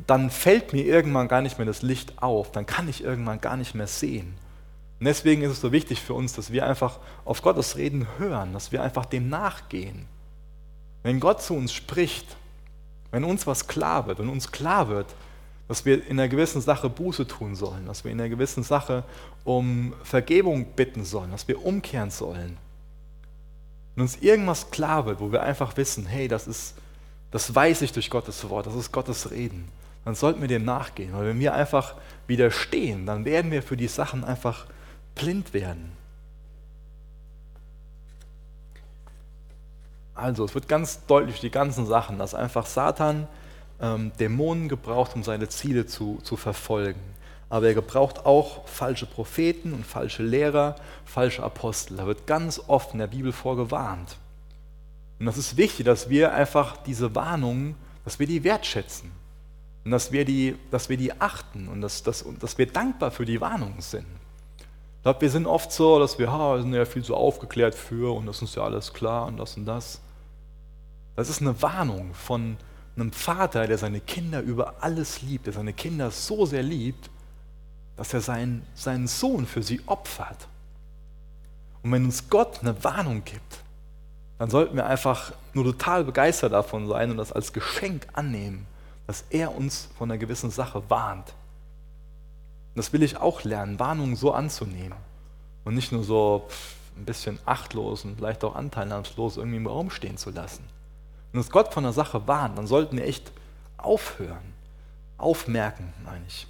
dann 0.07 0.29
fällt 0.29 0.73
mir 0.73 0.83
irgendwann 0.83 1.27
gar 1.27 1.41
nicht 1.41 1.57
mehr 1.57 1.67
das 1.67 1.81
Licht 1.81 2.21
auf, 2.21 2.51
dann 2.51 2.65
kann 2.65 2.89
ich 2.89 3.03
irgendwann 3.03 3.41
gar 3.41 3.57
nicht 3.57 3.75
mehr 3.75 3.87
sehen. 3.87 4.35
Und 4.99 5.05
deswegen 5.05 5.41
ist 5.43 5.51
es 5.51 5.61
so 5.61 5.71
wichtig 5.71 6.01
für 6.01 6.13
uns, 6.13 6.33
dass 6.33 6.51
wir 6.51 6.65
einfach 6.65 6.99
auf 7.25 7.41
Gottes 7.41 7.75
Reden 7.75 8.07
hören, 8.17 8.53
dass 8.53 8.71
wir 8.71 8.81
einfach 8.81 9.05
dem 9.05 9.29
nachgehen. 9.29 10.05
Wenn 11.03 11.19
Gott 11.19 11.41
zu 11.41 11.53
uns 11.53 11.73
spricht, 11.73 12.37
wenn 13.11 13.23
uns 13.23 13.45
was 13.45 13.67
klar 13.67 14.07
wird, 14.07 14.19
wenn 14.19 14.29
uns 14.29 14.51
klar 14.51 14.87
wird, 14.87 15.13
dass 15.67 15.85
wir 15.85 16.05
in 16.07 16.19
einer 16.19 16.27
gewissen 16.27 16.61
Sache 16.61 16.89
Buße 16.89 17.27
tun 17.27 17.55
sollen, 17.55 17.85
dass 17.85 18.03
wir 18.03 18.11
in 18.11 18.19
einer 18.19 18.29
gewissen 18.29 18.63
Sache 18.63 19.03
um 19.43 19.93
Vergebung 20.03 20.65
bitten 20.75 21.05
sollen, 21.05 21.31
dass 21.31 21.47
wir 21.47 21.65
umkehren 21.65 22.09
sollen, 22.09 22.57
wenn 23.95 24.03
uns 24.03 24.17
irgendwas 24.17 24.71
klar 24.71 25.05
wird, 25.05 25.19
wo 25.19 25.31
wir 25.31 25.43
einfach 25.43 25.77
wissen, 25.77 26.05
hey, 26.05 26.27
das 26.27 26.47
ist, 26.47 26.75
das 27.31 27.53
weiß 27.53 27.81
ich 27.83 27.91
durch 27.91 28.09
Gottes 28.09 28.49
Wort, 28.49 28.67
das 28.67 28.75
ist 28.75 28.91
Gottes 28.91 29.31
Reden, 29.31 29.69
dann 30.05 30.15
sollten 30.15 30.41
wir 30.41 30.47
dem 30.47 30.65
nachgehen. 30.65 31.13
Weil 31.13 31.27
wenn 31.27 31.39
wir 31.39 31.53
einfach 31.53 31.95
widerstehen, 32.27 33.05
dann 33.05 33.25
werden 33.25 33.51
wir 33.51 33.63
für 33.63 33.77
die 33.77 33.87
Sachen 33.87 34.23
einfach 34.23 34.65
blind 35.15 35.53
werden. 35.53 35.91
Also, 40.15 40.45
es 40.45 40.53
wird 40.53 40.67
ganz 40.67 41.05
deutlich 41.07 41.39
die 41.39 41.49
ganzen 41.49 41.85
Sachen, 41.85 42.19
dass 42.19 42.35
einfach 42.35 42.65
Satan 42.65 43.27
ähm, 43.81 44.11
Dämonen 44.19 44.69
gebraucht, 44.69 45.15
um 45.15 45.23
seine 45.23 45.49
Ziele 45.49 45.87
zu, 45.87 46.19
zu 46.23 46.37
verfolgen. 46.37 47.01
Aber 47.49 47.67
er 47.67 47.73
gebraucht 47.73 48.25
auch 48.25 48.67
falsche 48.67 49.05
Propheten 49.05 49.73
und 49.73 49.85
falsche 49.85 50.23
Lehrer, 50.23 50.75
falsche 51.05 51.43
Apostel. 51.43 51.97
Da 51.97 52.05
wird 52.05 52.27
ganz 52.27 52.61
oft 52.67 52.93
in 52.93 52.99
der 52.99 53.07
Bibel 53.07 53.31
vorgewarnt. 53.31 54.17
Und 55.19 55.25
das 55.25 55.37
ist 55.37 55.57
wichtig, 55.57 55.85
dass 55.85 56.09
wir 56.09 56.33
einfach 56.33 56.77
diese 56.77 57.15
Warnungen, 57.15 57.75
dass 58.05 58.19
wir 58.19 58.27
die 58.27 58.43
wertschätzen. 58.43 59.11
Und 59.85 59.91
dass 59.91 60.11
wir 60.11 60.25
die, 60.25 60.55
dass 60.71 60.89
wir 60.89 60.97
die 60.97 61.19
achten 61.19 61.67
und 61.67 61.81
dass, 61.81 62.03
dass, 62.03 62.25
dass 62.39 62.57
wir 62.57 62.67
dankbar 62.67 63.11
für 63.11 63.25
die 63.25 63.41
Warnungen 63.41 63.81
sind. 63.81 64.05
Ich 64.57 65.03
glaube, 65.03 65.21
wir 65.21 65.29
sind 65.29 65.45
oft 65.45 65.71
so, 65.71 65.99
dass 65.99 66.17
wir, 66.17 66.31
ha, 66.31 66.55
wir 66.55 66.61
sind 66.61 66.73
ja 66.73 66.85
viel 66.85 67.03
so 67.03 67.15
aufgeklärt 67.15 67.75
für 67.75 68.15
und 68.15 68.25
das 68.25 68.41
ist 68.41 68.55
ja 68.55 68.63
alles 68.63 68.93
klar 68.93 69.27
und 69.27 69.37
das 69.37 69.57
und 69.57 69.65
das. 69.65 69.99
Das 71.17 71.29
ist 71.29 71.41
eine 71.41 71.61
Warnung 71.61 72.13
von 72.13 72.55
einem 72.95 73.11
Vater, 73.11 73.67
der 73.67 73.77
seine 73.77 73.99
Kinder 73.99 74.41
über 74.41 74.75
alles 74.79 75.21
liebt, 75.21 75.47
der 75.47 75.53
seine 75.53 75.73
Kinder 75.73 76.11
so 76.11 76.45
sehr 76.45 76.63
liebt, 76.63 77.09
dass 77.97 78.13
er 78.13 78.21
seinen, 78.21 78.65
seinen 78.75 79.07
Sohn 79.07 79.45
für 79.45 79.61
sie 79.61 79.81
opfert. 79.85 80.47
Und 81.81 81.91
wenn 81.91 82.05
uns 82.05 82.29
Gott 82.29 82.61
eine 82.61 82.81
Warnung 82.83 83.23
gibt, 83.25 83.59
dann 84.39 84.49
sollten 84.49 84.77
wir 84.77 84.85
einfach 84.85 85.33
nur 85.53 85.65
total 85.65 86.05
begeistert 86.05 86.53
davon 86.53 86.87
sein 86.87 87.11
und 87.11 87.17
das 87.17 87.33
als 87.33 87.51
Geschenk 87.51 88.07
annehmen 88.13 88.65
dass 89.07 89.25
er 89.29 89.55
uns 89.55 89.89
von 89.97 90.09
einer 90.09 90.17
gewissen 90.17 90.51
Sache 90.51 90.83
warnt. 90.89 91.29
Und 91.29 92.77
das 92.77 92.93
will 92.93 93.03
ich 93.03 93.17
auch 93.17 93.43
lernen, 93.43 93.79
Warnungen 93.79 94.15
so 94.15 94.31
anzunehmen 94.31 94.97
und 95.63 95.75
nicht 95.75 95.91
nur 95.91 96.03
so 96.03 96.47
ein 96.97 97.05
bisschen 97.05 97.39
achtlos 97.45 98.05
und 98.05 98.17
vielleicht 98.17 98.43
auch 98.43 98.55
anteilnahmslos 98.55 99.37
irgendwie 99.37 99.57
im 99.57 99.67
Raum 99.67 99.89
stehen 99.89 100.17
zu 100.17 100.31
lassen. 100.31 100.63
Wenn 101.31 101.39
uns 101.39 101.49
Gott 101.49 101.73
von 101.73 101.83
einer 101.83 101.93
Sache 101.93 102.27
warnt, 102.27 102.57
dann 102.57 102.67
sollten 102.67 102.97
wir 102.97 103.05
echt 103.05 103.31
aufhören, 103.77 104.53
aufmerken, 105.17 105.93
meine 106.03 106.25
ich. 106.27 106.47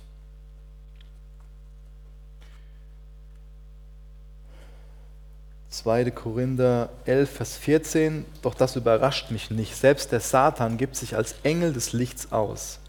2. 5.74 6.12
Korinther 6.12 6.90
11, 7.06 7.30
Vers 7.30 7.58
14. 7.58 8.26
Doch 8.44 8.54
das 8.54 8.76
überrascht 8.76 9.32
mich 9.32 9.50
nicht. 9.50 9.76
Selbst 9.76 10.12
der 10.12 10.20
Satan 10.20 10.78
gibt 10.78 10.96
sich 10.96 11.16
als 11.16 11.36
Engel 11.44 11.74
des 11.74 11.94
Lichts 11.94 12.32
aus. 12.32 12.80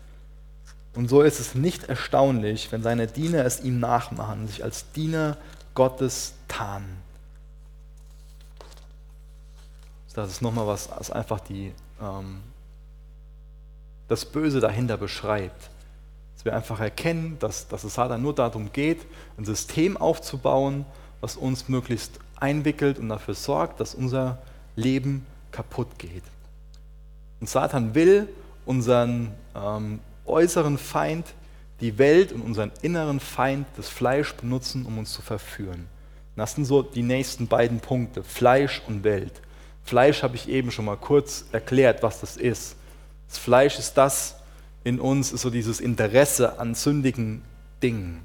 Und 0.95 1.09
so 1.09 1.23
ist 1.23 1.41
es 1.41 1.55
nicht 1.55 1.85
erstaunlich, 1.85 2.71
wenn 2.71 2.83
seine 2.83 3.07
Diener 3.07 3.45
es 3.45 3.61
ihm 3.61 3.81
nachmachen 3.81 4.47
sich 4.47 4.63
als 4.63 4.93
Diener 4.93 5.39
Gottes 5.75 6.35
tarnen. 6.47 7.03
Das 10.15 10.31
ist 10.31 10.43
nochmal 10.43 10.69
was, 10.69 10.91
was 10.97 11.11
einfach 11.11 11.41
die, 11.41 11.73
ähm, 12.01 12.41
das 14.07 14.25
Böse 14.25 14.61
dahinter 14.61 14.97
beschreibt. 14.97 15.71
Dass 16.37 16.45
wir 16.45 16.55
einfach 16.55 16.79
erkennen, 16.79 17.37
dass, 17.41 17.67
dass 17.67 17.83
es 17.83 17.95
Satan 17.95 18.23
nur 18.23 18.35
darum 18.35 18.71
geht, 18.73 19.05
ein 19.37 19.45
System 19.45 19.97
aufzubauen, 19.97 20.87
was 21.21 21.37
uns 21.37 21.69
möglichst 21.69 22.21
einwickelt 22.45 22.99
und 22.99 23.09
dafür 23.09 23.35
sorgt, 23.35 23.81
dass 23.81 23.95
unser 23.95 24.39
Leben 24.77 25.25
kaputt 25.51 25.99
geht. 25.99 26.23
Und 27.41 27.49
Satan 27.49 27.95
will 27.95 28.29
unseren 28.67 29.33
ähm, 29.55 30.01
äußeren 30.27 30.77
Feind, 30.77 31.27
die 31.81 31.97
Welt 31.97 32.33
und 32.33 32.43
unseren 32.43 32.71
inneren 32.83 33.19
Feind, 33.19 33.67
das 33.77 33.89
Fleisch 33.89 34.35
benutzen, 34.35 34.85
um 34.85 34.99
uns 34.99 35.13
zu 35.13 35.23
verführen. 35.23 35.87
Das 36.37 36.55
sind 36.55 36.67
so 36.67 36.83
die 36.83 37.03
nächsten 37.03 37.47
beiden 37.47 37.81
Punkte, 37.81 38.23
Fleisch 38.23 38.83
und 38.87 39.05
Welt. 39.05 39.41
Fleisch 39.83 40.23
habe 40.23 40.37
ich 40.37 40.49
eben 40.49 40.71
schon 40.71 40.85
mal 40.85 40.97
kurz 40.97 41.47
erklärt, 41.53 42.03
was 42.03 42.21
das 42.21 42.37
ist. 42.37 42.77
Das 43.29 43.39
Fleisch 43.39 43.79
ist 43.79 43.95
das 43.95 44.37
in 44.83 45.01
uns, 45.01 45.33
ist 45.33 45.43
so 45.43 45.51
dieses 45.51 45.81
Interesse 45.81 46.59
an 46.59 46.75
sündigen 46.75 47.43
Dingen. 47.83 48.21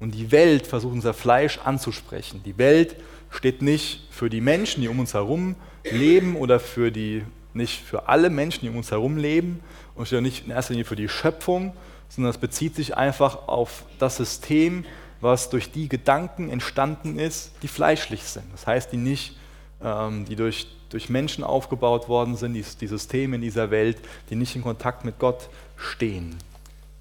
Und 0.00 0.12
die 0.14 0.32
Welt 0.32 0.66
versucht 0.66 0.94
unser 0.94 1.14
Fleisch 1.14 1.58
anzusprechen. 1.58 2.42
Die 2.44 2.58
Welt 2.58 2.96
steht 3.32 3.62
nicht 3.62 4.06
für 4.10 4.30
die 4.30 4.40
Menschen, 4.40 4.82
die 4.82 4.88
um 4.88 5.00
uns 5.00 5.14
herum 5.14 5.56
leben 5.90 6.36
oder 6.36 6.60
für 6.60 6.92
die, 6.92 7.24
nicht 7.54 7.82
für 7.82 8.08
alle 8.08 8.30
Menschen, 8.30 8.60
die 8.60 8.68
um 8.68 8.76
uns 8.76 8.90
herum 8.90 9.16
leben 9.16 9.60
und 9.94 10.06
steht 10.06 10.18
auch 10.18 10.22
nicht 10.22 10.44
in 10.44 10.52
erster 10.52 10.74
Linie 10.74 10.84
für 10.84 10.96
die 10.96 11.08
Schöpfung, 11.08 11.74
sondern 12.08 12.30
es 12.30 12.38
bezieht 12.38 12.76
sich 12.76 12.96
einfach 12.96 13.48
auf 13.48 13.84
das 13.98 14.18
System, 14.18 14.84
was 15.20 15.50
durch 15.50 15.72
die 15.72 15.88
Gedanken 15.88 16.50
entstanden 16.50 17.18
ist, 17.18 17.52
die 17.62 17.68
fleischlich 17.68 18.24
sind. 18.24 18.44
Das 18.52 18.66
heißt, 18.66 18.92
die 18.92 18.96
nicht, 18.96 19.36
ähm, 19.82 20.24
die 20.26 20.36
durch, 20.36 20.66
durch 20.90 21.08
Menschen 21.08 21.42
aufgebaut 21.42 22.08
worden 22.08 22.36
sind, 22.36 22.54
die, 22.54 22.64
die 22.80 22.86
Systeme 22.86 23.36
in 23.36 23.42
dieser 23.42 23.70
Welt, 23.70 23.98
die 24.30 24.36
nicht 24.36 24.54
in 24.56 24.62
Kontakt 24.62 25.04
mit 25.04 25.18
Gott 25.18 25.48
stehen. 25.76 26.36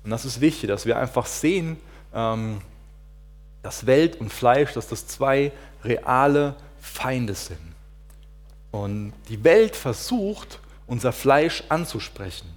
Und 0.03 0.11
das 0.11 0.23
ist 0.23 0.39
wichtig, 0.39 0.69
dass 0.69 0.85
wir 0.85 0.97
einfach 0.97 1.25
sehen, 1.25 1.77
ähm, 2.13 2.61
dass 3.63 3.85
Welt 3.85 4.19
und 4.19 4.31
Fleisch, 4.31 4.73
dass 4.73 4.87
das 4.87 5.07
zwei 5.07 5.51
reale 5.83 6.55
Feinde 6.79 7.33
sind. 7.33 7.59
Und 8.71 9.13
die 9.27 9.43
Welt 9.43 9.75
versucht, 9.75 10.59
unser 10.87 11.11
Fleisch 11.11 11.63
anzusprechen. 11.69 12.47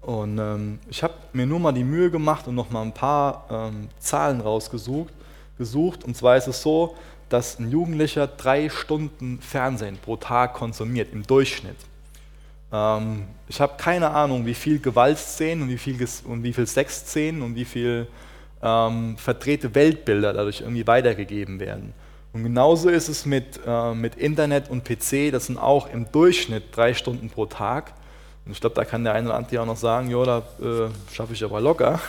Und 0.00 0.38
ähm, 0.38 0.78
ich 0.88 1.02
habe 1.02 1.14
mir 1.32 1.46
nur 1.46 1.60
mal 1.60 1.72
die 1.72 1.84
Mühe 1.84 2.10
gemacht 2.10 2.46
und 2.48 2.54
noch 2.54 2.70
mal 2.70 2.82
ein 2.82 2.94
paar 2.94 3.46
ähm, 3.50 3.88
Zahlen 3.98 4.40
rausgesucht. 4.40 5.12
Gesucht. 5.58 6.04
Und 6.04 6.16
zwar 6.16 6.36
ist 6.36 6.48
es 6.48 6.62
so, 6.62 6.96
dass 7.28 7.58
ein 7.58 7.70
Jugendlicher 7.70 8.26
drei 8.26 8.68
Stunden 8.68 9.40
Fernsehen 9.40 9.96
pro 9.96 10.16
Tag 10.16 10.54
konsumiert, 10.54 11.12
im 11.12 11.26
Durchschnitt. 11.26 11.76
Ähm, 12.72 13.24
ich 13.48 13.60
habe 13.60 13.74
keine 13.76 14.10
Ahnung, 14.10 14.44
wie 14.46 14.54
viel 14.54 14.80
Gewaltszenen 14.80 15.64
und 15.64 15.68
wie 15.70 15.78
viel, 15.78 15.96
und 16.24 16.42
wie 16.42 16.52
viel 16.52 16.66
Sexszenen 16.66 17.42
und 17.42 17.54
wie 17.54 17.64
viel 17.64 18.08
ähm, 18.62 19.16
verdrehte 19.18 19.74
Weltbilder 19.74 20.32
dadurch 20.32 20.60
irgendwie 20.62 20.86
weitergegeben 20.86 21.60
werden. 21.60 21.94
Und 22.32 22.44
genauso 22.44 22.88
ist 22.88 23.08
es 23.08 23.26
mit, 23.26 23.60
äh, 23.66 23.94
mit 23.94 24.14
Internet 24.14 24.70
und 24.70 24.84
PC, 24.84 25.30
das 25.30 25.46
sind 25.46 25.58
auch 25.58 25.88
im 25.92 26.10
Durchschnitt 26.10 26.74
drei 26.74 26.94
Stunden 26.94 27.28
pro 27.28 27.46
Tag. 27.46 27.92
Und 28.46 28.52
ich 28.52 28.60
glaube, 28.60 28.74
da 28.74 28.84
kann 28.84 29.04
der 29.04 29.12
eine 29.14 29.28
oder 29.28 29.36
andere 29.36 29.60
auch 29.60 29.66
noch 29.66 29.76
sagen, 29.76 30.10
ja, 30.10 30.24
da 30.24 30.38
äh, 30.60 30.88
schaffe 31.12 31.34
ich 31.34 31.44
aber 31.44 31.60
locker. 31.60 32.00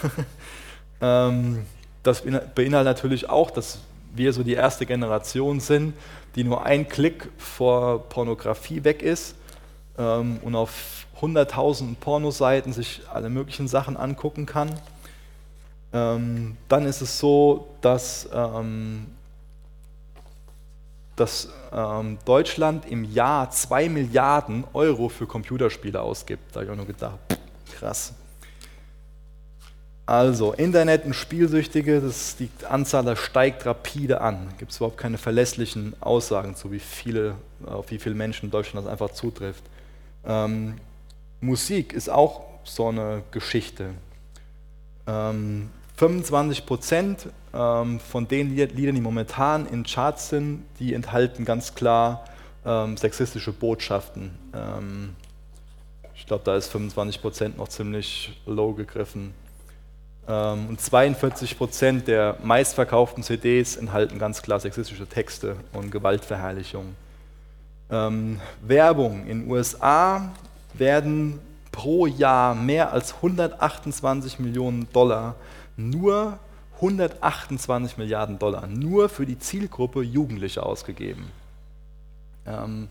ähm, 1.02 1.66
das 2.04 2.22
beinhaltet 2.22 2.86
natürlich 2.86 3.30
auch, 3.30 3.52
dass 3.52 3.80
wir 4.16 4.32
so 4.34 4.44
die 4.44 4.54
erste 4.54 4.86
Generation 4.86 5.60
sind, 5.60 5.94
die 6.36 6.44
nur 6.44 6.66
ein 6.66 6.88
Klick 6.88 7.30
vor 7.38 8.08
Pornografie 8.10 8.84
weg 8.84 9.02
ist 9.02 9.36
ähm, 9.98 10.40
und 10.42 10.56
auf 10.56 11.06
hunderttausenden 11.22 11.96
Pornoseiten 11.96 12.74
sich 12.74 13.02
alle 13.12 13.30
möglichen 13.30 13.68
Sachen 13.68 13.98
angucken 13.98 14.46
kann. 14.46 14.80
Ähm, 15.94 16.58
dann 16.70 16.86
ist 16.86 17.02
es 17.02 17.20
so, 17.20 17.68
dass 17.82 18.28
ähm, 18.34 19.08
dass 21.16 21.50
ähm, 21.72 22.18
Deutschland 22.26 22.86
im 22.86 23.04
Jahr 23.04 23.50
2 23.50 23.90
Milliarden 23.90 24.64
Euro 24.74 25.10
für 25.10 25.28
Computerspiele 25.28 26.02
ausgibt. 26.02 26.44
Da 26.52 26.56
habe 26.56 26.66
ich 26.66 26.72
auch 26.72 26.76
nur 26.76 26.88
gedacht, 26.88 27.20
krass. 27.78 28.14
Also, 30.06 30.52
Internet 30.52 31.06
und 31.06 31.14
Spielsüchtige, 31.14 32.02
das, 32.02 32.36
die 32.36 32.50
Anzahl 32.70 33.06
da 33.06 33.16
steigt 33.16 33.66
rapide 33.66 34.20
an. 34.20 34.50
Gibt 34.58 34.72
es 34.72 34.78
überhaupt 34.78 34.98
keine 34.98 35.18
verlässlichen 35.18 35.96
Aussagen 36.02 36.56
zu, 36.56 36.74
wie 36.74 36.80
viele, 36.80 37.36
auf 37.66 37.90
wie 37.90 38.00
viele 38.00 38.16
Menschen 38.16 38.46
in 38.46 38.52
Deutschland 38.52 38.86
das 38.86 38.92
einfach 38.92 39.12
zutrifft. 39.12 39.64
Ähm, 40.26 40.76
Musik 41.40 41.94
ist 41.94 42.10
auch 42.10 42.42
so 42.66 42.90
eine 42.90 43.24
Geschichte. 43.32 43.92
Ähm, 45.08 45.70
25 46.04 46.66
Prozent 46.66 47.30
ähm, 47.54 47.98
von 47.98 48.28
den 48.28 48.54
Liedern, 48.54 48.96
die 48.96 49.00
momentan 49.00 49.66
in 49.68 49.86
Charts 49.86 50.28
sind, 50.28 50.66
die 50.78 50.94
enthalten 50.94 51.46
ganz 51.46 51.76
klar 51.76 52.26
ähm, 52.66 52.98
sexistische 52.98 53.54
Botschaften. 53.54 54.32
Ähm, 54.54 55.16
ich 56.14 56.26
glaube, 56.26 56.44
da 56.44 56.58
ist 56.58 56.68
25 56.68 57.22
Prozent 57.22 57.58
noch 57.58 57.70
ziemlich 57.70 58.38
low 58.46 58.74
gegriffen. 58.74 59.34
Ähm, 60.28 60.68
und 60.68 60.82
42 60.82 61.58
Prozent 61.58 62.10
der 62.10 62.36
meistverkauften 62.44 63.24
CDs 63.24 63.78
enthalten 63.78 64.20
ganz 64.20 64.42
klar 64.42 64.60
sexistische 64.60 65.08
Texte 65.08 65.56
und 65.72 65.90
Gewaltverherrlichung. 65.90 66.98
Ähm, 67.90 68.42
Werbung 68.62 69.26
in 69.26 69.44
den 69.44 69.50
USA 69.50 70.34
werden 70.74 71.40
pro 71.72 72.08
Jahr 72.08 72.56
mehr 72.56 72.92
als 72.92 73.16
128 73.16 74.40
Millionen 74.40 74.92
Dollar 74.92 75.36
nur 75.76 76.40
128 76.76 77.98
Milliarden 77.98 78.40
Dollar 78.40 78.68
nur 78.68 79.10
für 79.10 79.26
die 79.26 79.40
Zielgruppe 79.40 80.02
Jugendliche 80.02 80.64
ausgegeben. 80.64 81.32
Ähm, 82.46 82.90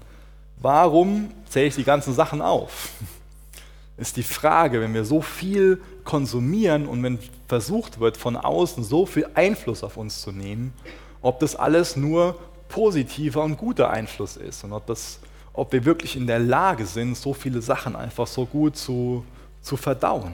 warum 0.59 1.31
zähle 1.49 1.67
ich 1.67 1.75
die 1.75 1.85
ganzen 1.85 2.15
Sachen 2.15 2.41
auf? 2.41 2.91
Ist 3.99 4.17
die 4.17 4.23
Frage, 4.23 4.81
wenn 4.81 4.95
wir 4.95 5.05
so 5.05 5.21
viel 5.21 5.81
konsumieren 6.05 6.87
und 6.87 7.03
wenn 7.03 7.19
versucht 7.47 8.01
wird, 8.01 8.17
von 8.17 8.37
außen 8.37 8.83
so 8.83 9.05
viel 9.05 9.29
Einfluss 9.35 9.85
auf 9.85 9.99
uns 9.99 10.23
zu 10.23 10.33
nehmen, 10.33 10.73
ob 11.21 11.39
das 11.41 11.55
alles 11.55 11.97
nur 11.97 12.39
positiver 12.69 13.45
und 13.45 13.59
guter 13.59 13.91
Einfluss 13.91 14.39
ist 14.39 14.65
und 14.65 14.73
ob, 14.73 14.87
das, 14.87 15.21
ob 15.53 15.71
wir 15.73 15.85
wirklich 15.85 16.17
in 16.17 16.27
der 16.27 16.39
Lage 16.39 16.87
sind, 16.87 17.15
so 17.15 17.35
viele 17.35 17.61
Sachen 17.61 17.95
einfach 17.95 18.27
so 18.27 18.47
gut 18.47 18.77
zu, 18.77 19.25
zu 19.61 19.77
verdauen. 19.77 20.33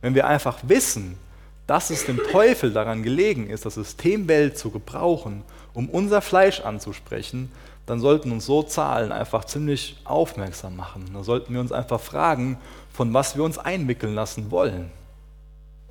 Wenn 0.00 0.14
wir 0.14 0.26
einfach 0.26 0.58
wissen, 0.62 1.18
dass 1.66 1.90
es 1.90 2.06
dem 2.06 2.18
Teufel 2.18 2.72
daran 2.72 3.02
gelegen 3.02 3.50
ist, 3.50 3.66
das 3.66 3.74
System 3.74 4.28
Welt 4.28 4.56
zu 4.56 4.70
gebrauchen, 4.70 5.42
um 5.74 5.88
unser 5.88 6.22
Fleisch 6.22 6.60
anzusprechen, 6.60 7.50
dann 7.86 8.00
sollten 8.00 8.32
uns 8.32 8.46
so 8.46 8.62
Zahlen 8.62 9.12
einfach 9.12 9.44
ziemlich 9.44 9.96
aufmerksam 10.04 10.76
machen. 10.76 11.10
Da 11.12 11.22
sollten 11.22 11.54
wir 11.54 11.60
uns 11.60 11.72
einfach 11.72 12.00
fragen, 12.00 12.58
von 12.92 13.14
was 13.14 13.36
wir 13.36 13.44
uns 13.44 13.58
einwickeln 13.58 14.14
lassen 14.14 14.50
wollen 14.50 14.90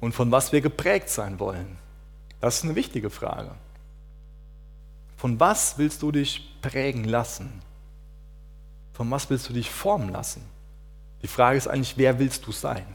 und 0.01 0.13
von 0.13 0.31
was 0.31 0.51
wir 0.51 0.61
geprägt 0.61 1.09
sein 1.09 1.39
wollen. 1.39 1.77
Das 2.41 2.57
ist 2.57 2.63
eine 2.63 2.75
wichtige 2.75 3.09
Frage. 3.09 3.51
Von 5.17 5.39
was 5.39 5.77
willst 5.77 6.01
du 6.01 6.11
dich 6.11 6.49
prägen 6.61 7.05
lassen? 7.05 7.61
Von 8.93 9.09
was 9.11 9.29
willst 9.29 9.49
du 9.49 9.53
dich 9.53 9.69
formen 9.69 10.09
lassen? 10.09 10.41
Die 11.21 11.27
Frage 11.27 11.57
ist 11.57 11.67
eigentlich, 11.67 11.97
wer 11.97 12.19
willst 12.19 12.45
du 12.45 12.51
sein? 12.51 12.85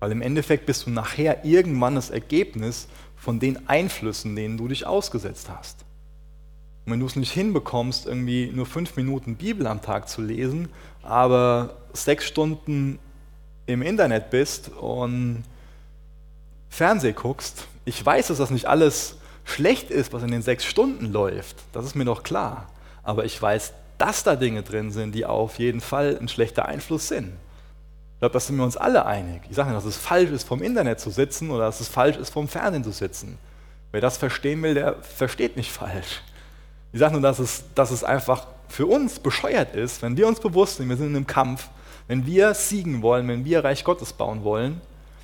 Weil 0.00 0.12
im 0.12 0.22
Endeffekt 0.22 0.66
bist 0.66 0.86
du 0.86 0.90
nachher 0.90 1.44
irgendwann 1.44 1.94
das 1.94 2.10
Ergebnis 2.10 2.88
von 3.16 3.40
den 3.40 3.68
Einflüssen, 3.68 4.36
denen 4.36 4.56
du 4.56 4.68
dich 4.68 4.86
ausgesetzt 4.86 5.48
hast. 5.50 5.84
Und 6.86 6.92
wenn 6.92 7.00
du 7.00 7.06
es 7.06 7.16
nicht 7.16 7.32
hinbekommst, 7.32 8.06
irgendwie 8.06 8.50
nur 8.54 8.64
fünf 8.64 8.96
Minuten 8.96 9.36
Bibel 9.36 9.66
am 9.66 9.82
Tag 9.82 10.08
zu 10.08 10.22
lesen, 10.22 10.68
aber 11.02 11.76
sechs 11.92 12.26
Stunden 12.26 12.98
im 13.66 13.82
Internet 13.82 14.30
bist 14.30 14.70
und 14.70 15.44
Fernseh 16.70 17.12
guckst, 17.12 17.66
ich 17.84 18.04
weiß, 18.04 18.28
dass 18.28 18.38
das 18.38 18.50
nicht 18.50 18.66
alles 18.66 19.16
schlecht 19.44 19.90
ist, 19.90 20.12
was 20.12 20.22
in 20.22 20.30
den 20.30 20.42
sechs 20.42 20.64
Stunden 20.64 21.06
läuft. 21.12 21.56
Das 21.72 21.84
ist 21.84 21.94
mir 21.94 22.04
doch 22.04 22.22
klar. 22.22 22.68
Aber 23.02 23.24
ich 23.24 23.40
weiß, 23.40 23.72
dass 23.96 24.22
da 24.22 24.36
Dinge 24.36 24.62
drin 24.62 24.90
sind, 24.90 25.14
die 25.14 25.26
auf 25.26 25.58
jeden 25.58 25.80
Fall 25.80 26.18
ein 26.20 26.28
schlechter 26.28 26.66
Einfluss 26.66 27.08
sind. 27.08 27.32
Ich 28.18 28.20
glaube, 28.20 28.32
da 28.32 28.40
sind 28.40 28.56
wir 28.56 28.64
uns 28.64 28.76
alle 28.76 29.06
einig. 29.06 29.42
Ich 29.48 29.54
sage 29.54 29.70
nicht, 29.70 29.78
dass 29.78 29.84
es 29.84 29.96
falsch 29.96 30.30
ist, 30.30 30.42
vom 30.42 30.60
Internet 30.60 30.98
zu 30.98 31.08
sitzen 31.08 31.52
oder 31.52 31.66
dass 31.66 31.78
es 31.78 31.86
falsch 31.86 32.16
ist, 32.16 32.30
vom 32.30 32.48
Fernsehen 32.48 32.82
zu 32.82 32.90
sitzen. 32.90 33.38
Wer 33.92 34.00
das 34.00 34.16
verstehen 34.16 34.60
will, 34.64 34.74
der 34.74 34.96
versteht 35.02 35.56
nicht 35.56 35.70
falsch. 35.70 36.22
Ich 36.92 36.98
sage 36.98 37.12
nur, 37.12 37.22
dass 37.22 37.38
es, 37.38 37.62
dass 37.76 37.92
es 37.92 38.02
einfach 38.02 38.48
für 38.66 38.86
uns 38.86 39.20
bescheuert 39.20 39.76
ist, 39.76 40.02
wenn 40.02 40.16
wir 40.16 40.26
uns 40.26 40.40
bewusst 40.40 40.78
sind, 40.78 40.88
wir 40.88 40.96
sind 40.96 41.10
in 41.10 41.14
einem 41.16 41.28
Kampf, 41.28 41.68
wenn 42.08 42.26
wir 42.26 42.54
siegen 42.54 43.02
wollen, 43.02 43.28
wenn 43.28 43.44
wir 43.44 43.62
Reich 43.62 43.84
Gottes 43.84 44.12
bauen 44.12 44.42
wollen, 44.42 44.80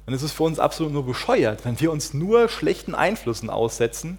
dann 0.06 0.14
ist 0.14 0.22
es 0.22 0.30
für 0.30 0.44
uns 0.44 0.60
absolut 0.60 0.92
nur 0.92 1.04
bescheuert. 1.04 1.64
Wenn 1.64 1.80
wir 1.80 1.90
uns 1.90 2.14
nur 2.14 2.48
schlechten 2.48 2.94
Einflüssen 2.94 3.50
aussetzen, 3.50 4.18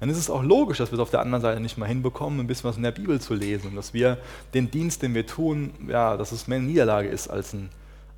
dann 0.00 0.08
ist 0.08 0.16
es 0.16 0.30
auch 0.30 0.42
logisch, 0.42 0.78
dass 0.78 0.90
wir 0.90 0.94
es 0.94 1.02
auf 1.02 1.10
der 1.10 1.20
anderen 1.20 1.42
Seite 1.42 1.60
nicht 1.60 1.76
mal 1.76 1.86
hinbekommen, 1.86 2.40
ein 2.40 2.46
bisschen 2.46 2.70
was 2.70 2.78
in 2.78 2.82
der 2.84 2.90
Bibel 2.90 3.20
zu 3.20 3.34
lesen 3.34 3.68
und 3.68 3.76
dass 3.76 3.92
wir 3.92 4.16
den 4.54 4.70
Dienst, 4.70 5.02
den 5.02 5.14
wir 5.14 5.26
tun, 5.26 5.74
ja, 5.88 6.16
dass 6.16 6.32
es 6.32 6.46
mehr 6.46 6.58
eine 6.58 6.66
Niederlage 6.66 7.08
ist 7.08 7.28
als 7.28 7.52
ein, 7.52 7.68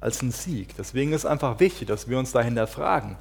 als 0.01 0.23
ein 0.23 0.31
Sieg. 0.31 0.75
Deswegen 0.77 1.13
ist 1.13 1.23
es 1.23 1.27
einfach 1.27 1.61
wichtig, 1.61 1.89
dass 1.89 2.09
wir 2.09 2.19
uns 2.19 2.33
dahinter 2.33 2.67
fragen 2.67 3.17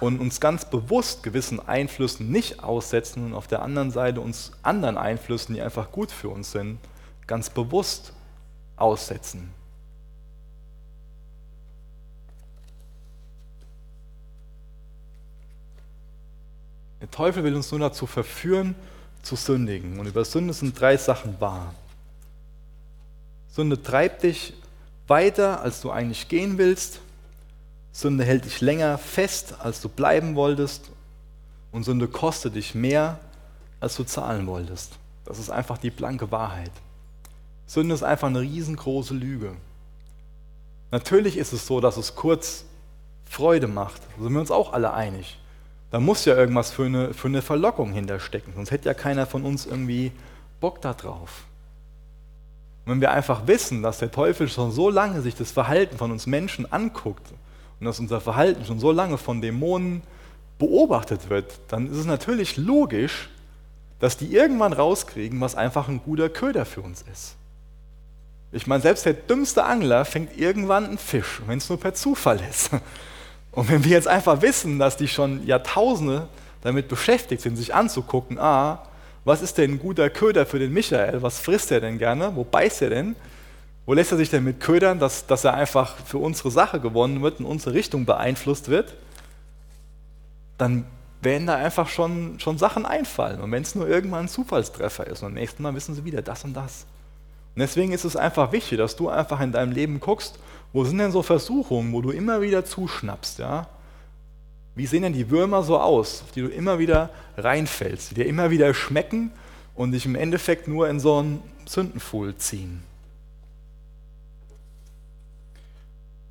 und 0.00 0.20
uns 0.20 0.40
ganz 0.40 0.64
bewusst 0.64 1.22
gewissen 1.22 1.60
Einflüssen 1.60 2.30
nicht 2.30 2.62
aussetzen 2.62 3.26
und 3.26 3.34
auf 3.34 3.46
der 3.46 3.62
anderen 3.62 3.90
Seite 3.90 4.20
uns 4.20 4.52
anderen 4.62 4.96
Einflüssen, 4.96 5.54
die 5.54 5.62
einfach 5.62 5.90
gut 5.90 6.10
für 6.10 6.28
uns 6.28 6.52
sind, 6.52 6.78
ganz 7.26 7.50
bewusst 7.50 8.12
aussetzen. 8.76 9.52
Der 17.00 17.10
Teufel 17.10 17.44
will 17.44 17.54
uns 17.54 17.70
nur 17.70 17.80
dazu 17.80 18.06
verführen, 18.06 18.74
zu 19.24 19.36
sündigen. 19.36 19.98
Und 19.98 20.06
über 20.06 20.24
Sünde 20.24 20.54
sind 20.54 20.78
drei 20.78 20.96
Sachen 20.96 21.40
wahr. 21.40 21.74
Sünde 23.48 23.82
treibt 23.82 24.22
dich 24.22 24.54
weiter, 25.06 25.60
als 25.62 25.80
du 25.80 25.90
eigentlich 25.90 26.28
gehen 26.28 26.58
willst. 26.58 27.00
Sünde 27.92 28.24
hält 28.24 28.44
dich 28.44 28.60
länger 28.60 28.98
fest, 28.98 29.54
als 29.60 29.80
du 29.80 29.88
bleiben 29.88 30.34
wolltest. 30.34 30.90
Und 31.72 31.84
Sünde 31.84 32.08
kostet 32.08 32.54
dich 32.54 32.74
mehr, 32.74 33.18
als 33.80 33.96
du 33.96 34.04
zahlen 34.04 34.46
wolltest. 34.46 34.92
Das 35.24 35.38
ist 35.38 35.50
einfach 35.50 35.78
die 35.78 35.90
blanke 35.90 36.30
Wahrheit. 36.30 36.70
Sünde 37.66 37.94
ist 37.94 38.02
einfach 38.02 38.28
eine 38.28 38.40
riesengroße 38.40 39.14
Lüge. 39.14 39.54
Natürlich 40.90 41.36
ist 41.36 41.52
es 41.52 41.66
so, 41.66 41.80
dass 41.80 41.96
es 41.96 42.14
kurz 42.14 42.64
Freude 43.24 43.66
macht. 43.66 44.02
Da 44.16 44.22
sind 44.22 44.32
wir 44.32 44.40
uns 44.40 44.50
auch 44.50 44.72
alle 44.72 44.92
einig. 44.92 45.38
Da 45.90 46.00
muss 46.00 46.24
ja 46.24 46.34
irgendwas 46.36 46.72
für 46.72 46.86
eine, 46.86 47.14
für 47.14 47.28
eine 47.28 47.42
Verlockung 47.42 47.92
hinterstecken, 47.92 48.52
sonst 48.54 48.72
hätte 48.72 48.88
ja 48.88 48.94
keiner 48.94 49.26
von 49.26 49.44
uns 49.44 49.64
irgendwie 49.64 50.10
Bock 50.60 50.80
da 50.82 50.92
drauf. 50.92 51.44
Und 52.84 52.92
wenn 52.92 53.00
wir 53.00 53.12
einfach 53.12 53.46
wissen, 53.46 53.82
dass 53.82 53.98
der 53.98 54.10
Teufel 54.10 54.48
schon 54.48 54.70
so 54.70 54.90
lange 54.90 55.22
sich 55.22 55.34
das 55.34 55.50
Verhalten 55.50 55.96
von 55.96 56.10
uns 56.10 56.26
Menschen 56.26 56.70
anguckt 56.70 57.32
und 57.80 57.86
dass 57.86 57.98
unser 57.98 58.20
Verhalten 58.20 58.64
schon 58.64 58.78
so 58.78 58.92
lange 58.92 59.18
von 59.18 59.40
Dämonen 59.40 60.02
beobachtet 60.58 61.30
wird, 61.30 61.60
dann 61.68 61.90
ist 61.90 61.96
es 61.96 62.06
natürlich 62.06 62.56
logisch, 62.56 63.30
dass 64.00 64.16
die 64.16 64.34
irgendwann 64.34 64.72
rauskriegen, 64.72 65.40
was 65.40 65.54
einfach 65.54 65.88
ein 65.88 66.02
guter 66.02 66.28
Köder 66.28 66.66
für 66.66 66.82
uns 66.82 67.04
ist. 67.10 67.36
Ich 68.52 68.66
meine, 68.66 68.82
selbst 68.82 69.04
der 69.06 69.14
dümmste 69.14 69.64
Angler 69.64 70.04
fängt 70.04 70.36
irgendwann 70.36 70.84
einen 70.84 70.98
Fisch, 70.98 71.42
wenn 71.46 71.58
es 71.58 71.68
nur 71.68 71.80
per 71.80 71.94
Zufall 71.94 72.40
ist. 72.48 72.70
Und 73.50 73.68
wenn 73.70 73.84
wir 73.84 73.92
jetzt 73.92 74.08
einfach 74.08 74.42
wissen, 74.42 74.78
dass 74.78 74.96
die 74.96 75.08
schon 75.08 75.46
Jahrtausende 75.46 76.28
damit 76.62 76.88
beschäftigt 76.88 77.42
sind, 77.42 77.56
sich 77.56 77.74
anzugucken, 77.74 78.38
ah, 78.38 78.82
was 79.24 79.42
ist 79.42 79.58
denn 79.58 79.72
ein 79.72 79.78
guter 79.78 80.10
Köder 80.10 80.46
für 80.46 80.58
den 80.58 80.72
Michael? 80.72 81.22
Was 81.22 81.38
frisst 81.38 81.70
er 81.70 81.80
denn 81.80 81.98
gerne? 81.98 82.36
Wo 82.36 82.44
beißt 82.44 82.82
er 82.82 82.90
denn? 82.90 83.16
Wo 83.86 83.94
lässt 83.94 84.12
er 84.12 84.18
sich 84.18 84.30
denn 84.30 84.44
mit 84.44 84.60
ködern, 84.60 84.98
dass, 84.98 85.26
dass 85.26 85.44
er 85.44 85.54
einfach 85.54 85.96
für 85.96 86.18
unsere 86.18 86.50
Sache 86.50 86.80
gewonnen 86.80 87.22
wird, 87.22 87.40
in 87.40 87.46
unsere 87.46 87.74
Richtung 87.74 88.06
beeinflusst 88.06 88.68
wird? 88.68 88.94
Dann 90.58 90.86
werden 91.20 91.46
da 91.46 91.56
einfach 91.56 91.88
schon, 91.88 92.38
schon 92.38 92.58
Sachen 92.58 92.86
einfallen. 92.86 93.40
Und 93.40 93.50
wenn 93.50 93.62
es 93.62 93.74
nur 93.74 93.88
irgendwann 93.88 94.26
ein 94.26 94.28
Zufallstreffer 94.28 95.06
ist 95.06 95.22
und 95.22 95.28
beim 95.28 95.34
nächsten 95.34 95.62
Mal 95.62 95.74
wissen 95.74 95.94
sie 95.94 96.04
wieder 96.04 96.22
das 96.22 96.44
und 96.44 96.54
das. 96.54 96.86
Und 97.54 97.60
deswegen 97.60 97.92
ist 97.92 98.04
es 98.04 98.16
einfach 98.16 98.52
wichtig, 98.52 98.78
dass 98.78 98.96
du 98.96 99.08
einfach 99.08 99.40
in 99.40 99.52
deinem 99.52 99.72
Leben 99.72 100.00
guckst, 100.00 100.38
wo 100.72 100.84
sind 100.84 100.98
denn 100.98 101.12
so 101.12 101.22
Versuchungen, 101.22 101.92
wo 101.92 102.02
du 102.02 102.10
immer 102.10 102.42
wieder 102.42 102.64
zuschnappst, 102.64 103.38
ja? 103.38 103.68
Wie 104.74 104.86
sehen 104.86 105.02
denn 105.02 105.12
die 105.12 105.30
Würmer 105.30 105.62
so 105.62 105.78
aus, 105.78 106.22
auf 106.22 106.32
die 106.32 106.40
du 106.40 106.48
immer 106.48 106.78
wieder 106.78 107.10
reinfällst, 107.36 108.10
die 108.10 108.14
dir 108.14 108.26
immer 108.26 108.50
wieder 108.50 108.74
schmecken 108.74 109.30
und 109.74 109.92
dich 109.92 110.04
im 110.04 110.16
Endeffekt 110.16 110.66
nur 110.66 110.88
in 110.88 110.98
so 110.98 111.18
einen 111.18 111.42
Sündenpfuhl 111.66 112.36
ziehen? 112.36 112.82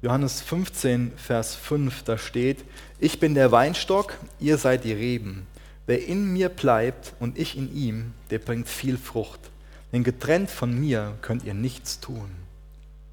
Johannes 0.01 0.41
15, 0.41 1.13
Vers 1.15 1.55
5, 1.55 2.03
da 2.03 2.17
steht, 2.17 2.65
ich 2.99 3.21
bin 3.21 3.35
der 3.35 3.53
Weinstock, 3.53 4.17
ihr 4.41 4.57
seid 4.57 4.83
die 4.83 4.91
Reben. 4.91 5.47
Wer 5.85 6.05
in 6.05 6.33
mir 6.33 6.49
bleibt 6.49 7.13
und 7.21 7.37
ich 7.37 7.57
in 7.57 7.73
ihm, 7.73 8.13
der 8.29 8.39
bringt 8.39 8.67
viel 8.67 8.97
Frucht. 8.97 9.39
Denn 9.93 10.03
getrennt 10.03 10.49
von 10.49 10.77
mir 10.77 11.17
könnt 11.21 11.45
ihr 11.45 11.53
nichts 11.53 12.01
tun. 12.01 12.29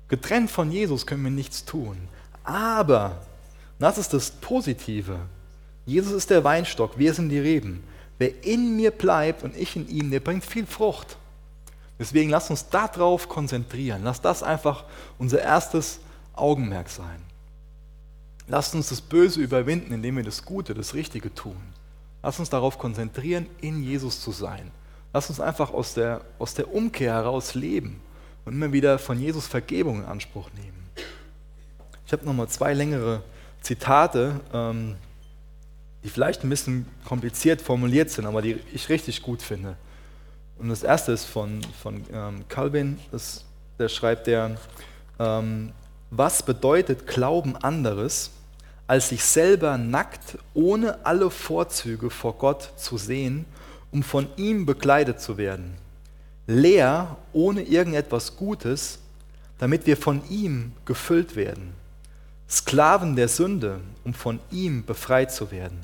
Getrennt 0.09 0.51
von 0.51 0.73
Jesus 0.73 1.07
können 1.07 1.23
wir 1.23 1.31
nichts 1.31 1.65
tun. 1.65 1.97
Aber, 2.43 3.23
das 3.81 3.99
ist 3.99 4.13
das 4.13 4.31
Positive, 4.31 5.19
Jesus 5.87 6.13
ist 6.13 6.31
der 6.31 6.45
Weinstock, 6.45 6.99
wir 6.99 7.15
sind 7.15 7.31
die 7.31 7.39
Reben. 7.41 7.83
Wer 8.19 8.45
in 8.45 8.77
mir 8.77 8.91
bleibt 8.91 9.43
und 9.43 9.57
ich 9.57 9.75
in 9.77 9.89
ihm, 9.89 10.11
der 10.11 10.21
bringt 10.21 10.45
viel 10.45 10.67
Frucht. 10.67 11.17
Deswegen 11.99 12.31
lasst 12.31 12.51
uns 12.51 12.69
darauf 12.69 13.29
konzentrieren. 13.29 14.05
Lasst 14.05 14.25
das 14.25 14.43
einfach 14.43 14.85
unser 15.19 15.41
erstes 15.41 16.01
Augenmerk 16.35 16.89
sein. 16.89 17.21
Lasst 18.47 18.75
uns 18.75 18.89
das 18.89 19.01
Böse 19.01 19.41
überwinden, 19.41 19.93
indem 19.93 20.17
wir 20.17 20.25
das 20.25 20.45
Gute, 20.45 20.75
das 20.75 20.95
Richtige 20.95 21.35
tun. 21.35 21.61
Lasst 22.23 22.41
uns 22.41 22.51
darauf 22.51 22.79
konzentrieren, 22.79 23.47
in 23.61 23.83
Jesus 23.83 24.21
zu 24.21 24.33
sein. 24.33 24.71
Lass 25.13 25.29
uns 25.29 25.41
einfach 25.41 25.73
aus 25.73 25.95
der, 25.95 26.21
aus 26.39 26.55
der 26.55 26.73
Umkehr 26.73 27.15
heraus 27.15 27.55
leben 27.55 28.01
und 28.45 28.53
immer 28.53 28.73
wieder 28.73 28.99
von 28.99 29.19
Jesus 29.19 29.47
Vergebung 29.47 30.01
in 30.01 30.05
Anspruch 30.05 30.51
nehmen. 30.55 30.91
Ich 32.07 32.13
habe 32.13 32.25
nochmal 32.25 32.49
zwei 32.49 32.75
längere 32.75 33.23
Zitate, 33.61 34.41
ähm, 34.53 34.97
die 36.03 36.09
vielleicht 36.09 36.45
ein 36.45 36.51
bisschen 36.51 36.87
kompliziert 37.05 37.61
formuliert 37.61 38.11
sind, 38.11 38.27
aber 38.27 38.43
die 38.43 38.59
ich 38.73 38.89
richtig 38.89 39.23
gut 39.23 39.43
finde. 39.43 39.77
Und 40.59 40.69
das 40.69 40.83
erste 40.83 41.13
ist 41.13 41.25
von, 41.25 41.61
von 41.83 42.05
ähm, 42.13 42.45
Calvin, 42.49 42.99
das, 43.13 43.45
der 43.79 43.89
schreibt 43.89 44.27
der, 44.27 44.57
ähm, 45.19 45.73
was 46.11 46.43
bedeutet 46.43 47.07
Glauben 47.07 47.57
anderes, 47.57 48.31
als 48.87 49.11
sich 49.11 49.23
selber 49.23 49.79
nackt 49.79 50.39
ohne 50.55 51.05
alle 51.05 51.31
Vorzüge 51.31 52.11
vor 52.11 52.37
Gott 52.37 52.73
zu 52.77 52.99
sehen 52.99 53.45
um 53.91 54.03
von 54.03 54.29
ihm 54.37 54.67
bekleidet 54.67 55.21
zu 55.21 55.37
werden. 55.37 55.75
Leer 56.47 57.17
ohne 57.33 57.63
irgendetwas 57.63 58.37
Gutes, 58.37 58.99
damit 59.59 59.87
wir 59.87 59.97
von 59.97 60.23
ihm 60.29 60.73
gefüllt 60.85 61.37
werden. 61.37 61.75
Sklaven 62.51 63.15
der 63.15 63.29
Sünde, 63.29 63.81
um 64.03 64.13
von 64.13 64.41
ihm 64.51 64.85
befreit 64.85 65.33
zu 65.33 65.53
werden. 65.53 65.79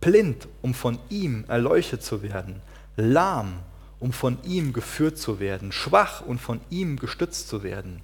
Blind, 0.00 0.48
um 0.62 0.72
von 0.72 0.98
ihm 1.10 1.44
erleuchtet 1.48 2.02
zu 2.02 2.22
werden. 2.22 2.62
Lahm, 2.96 3.58
um 4.00 4.14
von 4.14 4.38
ihm 4.42 4.72
geführt 4.72 5.18
zu 5.18 5.38
werden. 5.38 5.70
Schwach 5.70 6.22
und 6.22 6.40
von 6.40 6.60
ihm 6.70 6.96
gestützt 6.96 7.48
zu 7.48 7.62
werden. 7.62 8.00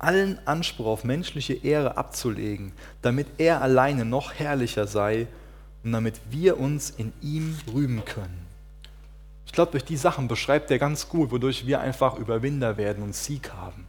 Allen 0.00 0.44
Anspruch 0.48 0.86
auf 0.86 1.04
menschliche 1.04 1.52
Ehre 1.52 1.96
abzulegen, 1.96 2.72
damit 3.02 3.28
er 3.38 3.62
alleine 3.62 4.04
noch 4.04 4.34
herrlicher 4.34 4.88
sei 4.88 5.28
und 5.84 5.92
damit 5.92 6.20
wir 6.28 6.58
uns 6.58 6.90
in 6.90 7.12
ihm 7.20 7.56
rühmen 7.72 8.04
können. 8.04 8.46
Ich 9.46 9.52
glaube, 9.52 9.72
durch 9.72 9.84
die 9.84 9.96
Sachen 9.96 10.26
beschreibt 10.26 10.72
er 10.72 10.80
ganz 10.80 11.08
gut, 11.08 11.30
wodurch 11.30 11.66
wir 11.66 11.80
einfach 11.80 12.16
Überwinder 12.16 12.76
werden 12.76 13.04
und 13.04 13.14
Sieg 13.14 13.52
haben. 13.52 13.86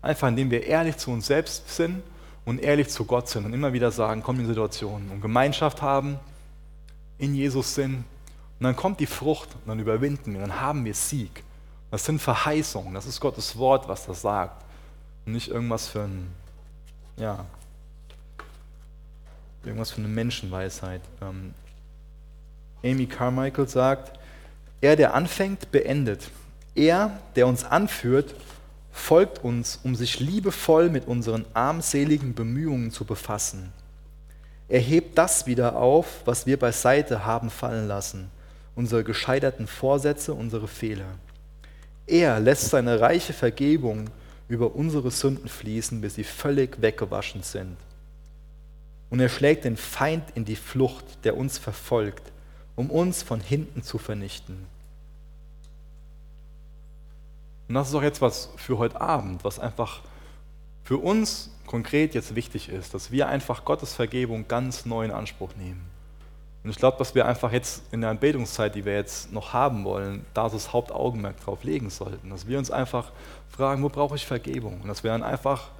Einfach 0.00 0.28
indem 0.28 0.50
wir 0.50 0.64
ehrlich 0.64 0.96
zu 0.96 1.10
uns 1.10 1.26
selbst 1.26 1.68
sind 1.68 2.02
und 2.44 2.60
ehrlich 2.60 2.88
zu 2.88 3.04
Gott 3.04 3.28
sind 3.28 3.44
und 3.44 3.52
immer 3.52 3.72
wieder 3.72 3.90
sagen, 3.90 4.22
kommen 4.22 4.40
in 4.40 4.46
Situationen 4.46 5.10
und 5.10 5.20
Gemeinschaft 5.20 5.82
haben, 5.82 6.18
in 7.18 7.34
Jesus 7.34 7.74
sind 7.74 7.96
und 8.58 8.64
dann 8.64 8.76
kommt 8.76 9.00
die 9.00 9.06
Frucht 9.06 9.48
und 9.54 9.68
dann 9.68 9.78
überwinden 9.78 10.34
wir, 10.34 10.40
dann 10.40 10.60
haben 10.60 10.84
wir 10.84 10.94
Sieg. 10.94 11.44
Das 11.90 12.04
sind 12.04 12.20
Verheißungen, 12.20 12.94
das 12.94 13.06
ist 13.06 13.20
Gottes 13.20 13.56
Wort, 13.58 13.88
was 13.88 14.06
das 14.06 14.22
sagt 14.22 14.64
und 15.26 15.32
nicht 15.32 15.48
irgendwas 15.48 15.88
für 15.88 16.02
ein, 16.02 16.26
ja, 17.16 17.44
irgendwas 19.64 19.90
von 19.90 20.04
einer 20.04 20.12
Menschenweisheit. 20.12 21.02
Ähm, 21.20 21.54
Amy 22.82 23.06
Carmichael 23.06 23.68
sagt, 23.68 24.18
er, 24.80 24.96
der 24.96 25.14
anfängt, 25.14 25.70
beendet. 25.70 26.30
Er, 26.74 27.18
der 27.36 27.46
uns 27.46 27.64
anführt, 27.64 28.34
folgt 28.92 29.42
uns, 29.42 29.80
um 29.82 29.94
sich 29.94 30.20
liebevoll 30.20 30.90
mit 30.90 31.06
unseren 31.06 31.44
armseligen 31.54 32.34
Bemühungen 32.34 32.90
zu 32.90 33.04
befassen. 33.04 33.72
Er 34.68 34.80
hebt 34.80 35.18
das 35.18 35.46
wieder 35.46 35.76
auf, 35.76 36.22
was 36.24 36.46
wir 36.46 36.58
beiseite 36.58 37.24
haben 37.24 37.50
fallen 37.50 37.88
lassen, 37.88 38.30
unsere 38.76 39.02
gescheiterten 39.02 39.66
Vorsätze, 39.66 40.34
unsere 40.34 40.68
Fehler. 40.68 41.18
Er 42.06 42.38
lässt 42.40 42.70
seine 42.70 43.00
reiche 43.00 43.32
Vergebung 43.32 44.10
über 44.48 44.74
unsere 44.74 45.10
Sünden 45.10 45.48
fließen, 45.48 46.00
bis 46.00 46.14
sie 46.14 46.24
völlig 46.24 46.80
weggewaschen 46.80 47.42
sind 47.42 47.76
und 49.12 49.20
er 49.20 49.28
schlägt 49.28 49.66
den 49.66 49.76
Feind 49.76 50.24
in 50.34 50.46
die 50.46 50.56
Flucht, 50.56 51.04
der 51.24 51.36
uns 51.36 51.58
verfolgt, 51.58 52.32
um 52.76 52.88
uns 52.88 53.22
von 53.22 53.40
hinten 53.40 53.82
zu 53.82 53.98
vernichten. 53.98 54.64
Und 57.72 57.76
das 57.76 57.88
ist 57.88 57.94
auch 57.94 58.02
jetzt 58.02 58.20
was 58.20 58.50
für 58.56 58.76
heute 58.76 59.00
Abend, 59.00 59.44
was 59.44 59.58
einfach 59.58 60.00
für 60.84 60.98
uns 60.98 61.48
konkret 61.66 62.12
jetzt 62.12 62.34
wichtig 62.34 62.68
ist, 62.68 62.92
dass 62.92 63.10
wir 63.10 63.28
einfach 63.28 63.64
Gottes 63.64 63.94
Vergebung 63.94 64.46
ganz 64.46 64.84
neu 64.84 65.06
in 65.06 65.10
Anspruch 65.10 65.54
nehmen. 65.56 65.80
Und 66.62 66.68
ich 66.68 66.76
glaube, 66.76 66.98
dass 66.98 67.14
wir 67.14 67.24
einfach 67.24 67.50
jetzt 67.50 67.82
in 67.90 68.02
der 68.02 68.10
Anbetungszeit, 68.10 68.74
die 68.74 68.84
wir 68.84 68.92
jetzt 68.92 69.32
noch 69.32 69.54
haben 69.54 69.84
wollen, 69.84 70.26
da 70.34 70.50
das 70.50 70.74
Hauptaugenmerk 70.74 71.40
drauf 71.40 71.64
legen 71.64 71.88
sollten. 71.88 72.28
Dass 72.28 72.46
wir 72.46 72.58
uns 72.58 72.70
einfach 72.70 73.10
fragen, 73.48 73.82
wo 73.82 73.88
brauche 73.88 74.16
ich 74.16 74.26
Vergebung? 74.26 74.82
Und 74.82 74.88
dass 74.88 75.02
wir 75.02 75.10
dann 75.10 75.22
einfach 75.22 75.70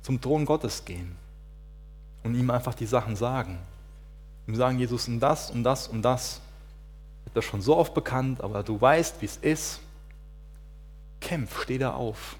zum 0.00 0.22
Thron 0.22 0.46
Gottes 0.46 0.86
gehen 0.86 1.14
und 2.22 2.34
ihm 2.34 2.50
einfach 2.50 2.72
die 2.72 2.86
Sachen 2.86 3.14
sagen. 3.14 3.58
Ihm 4.46 4.56
sagen, 4.56 4.78
Jesus, 4.78 5.06
und 5.06 5.20
das 5.20 5.50
und 5.50 5.64
das 5.64 5.86
und 5.86 6.00
das. 6.00 6.40
Ich 7.20 7.26
habe 7.26 7.34
das 7.34 7.44
schon 7.44 7.60
so 7.60 7.76
oft 7.76 7.92
bekannt, 7.92 8.40
aber 8.40 8.62
du 8.62 8.80
weißt, 8.80 9.20
wie 9.20 9.26
es 9.26 9.36
ist. 9.36 9.80
Kämpf, 11.22 11.62
steh 11.62 11.78
da 11.78 11.94
auf. 11.94 12.36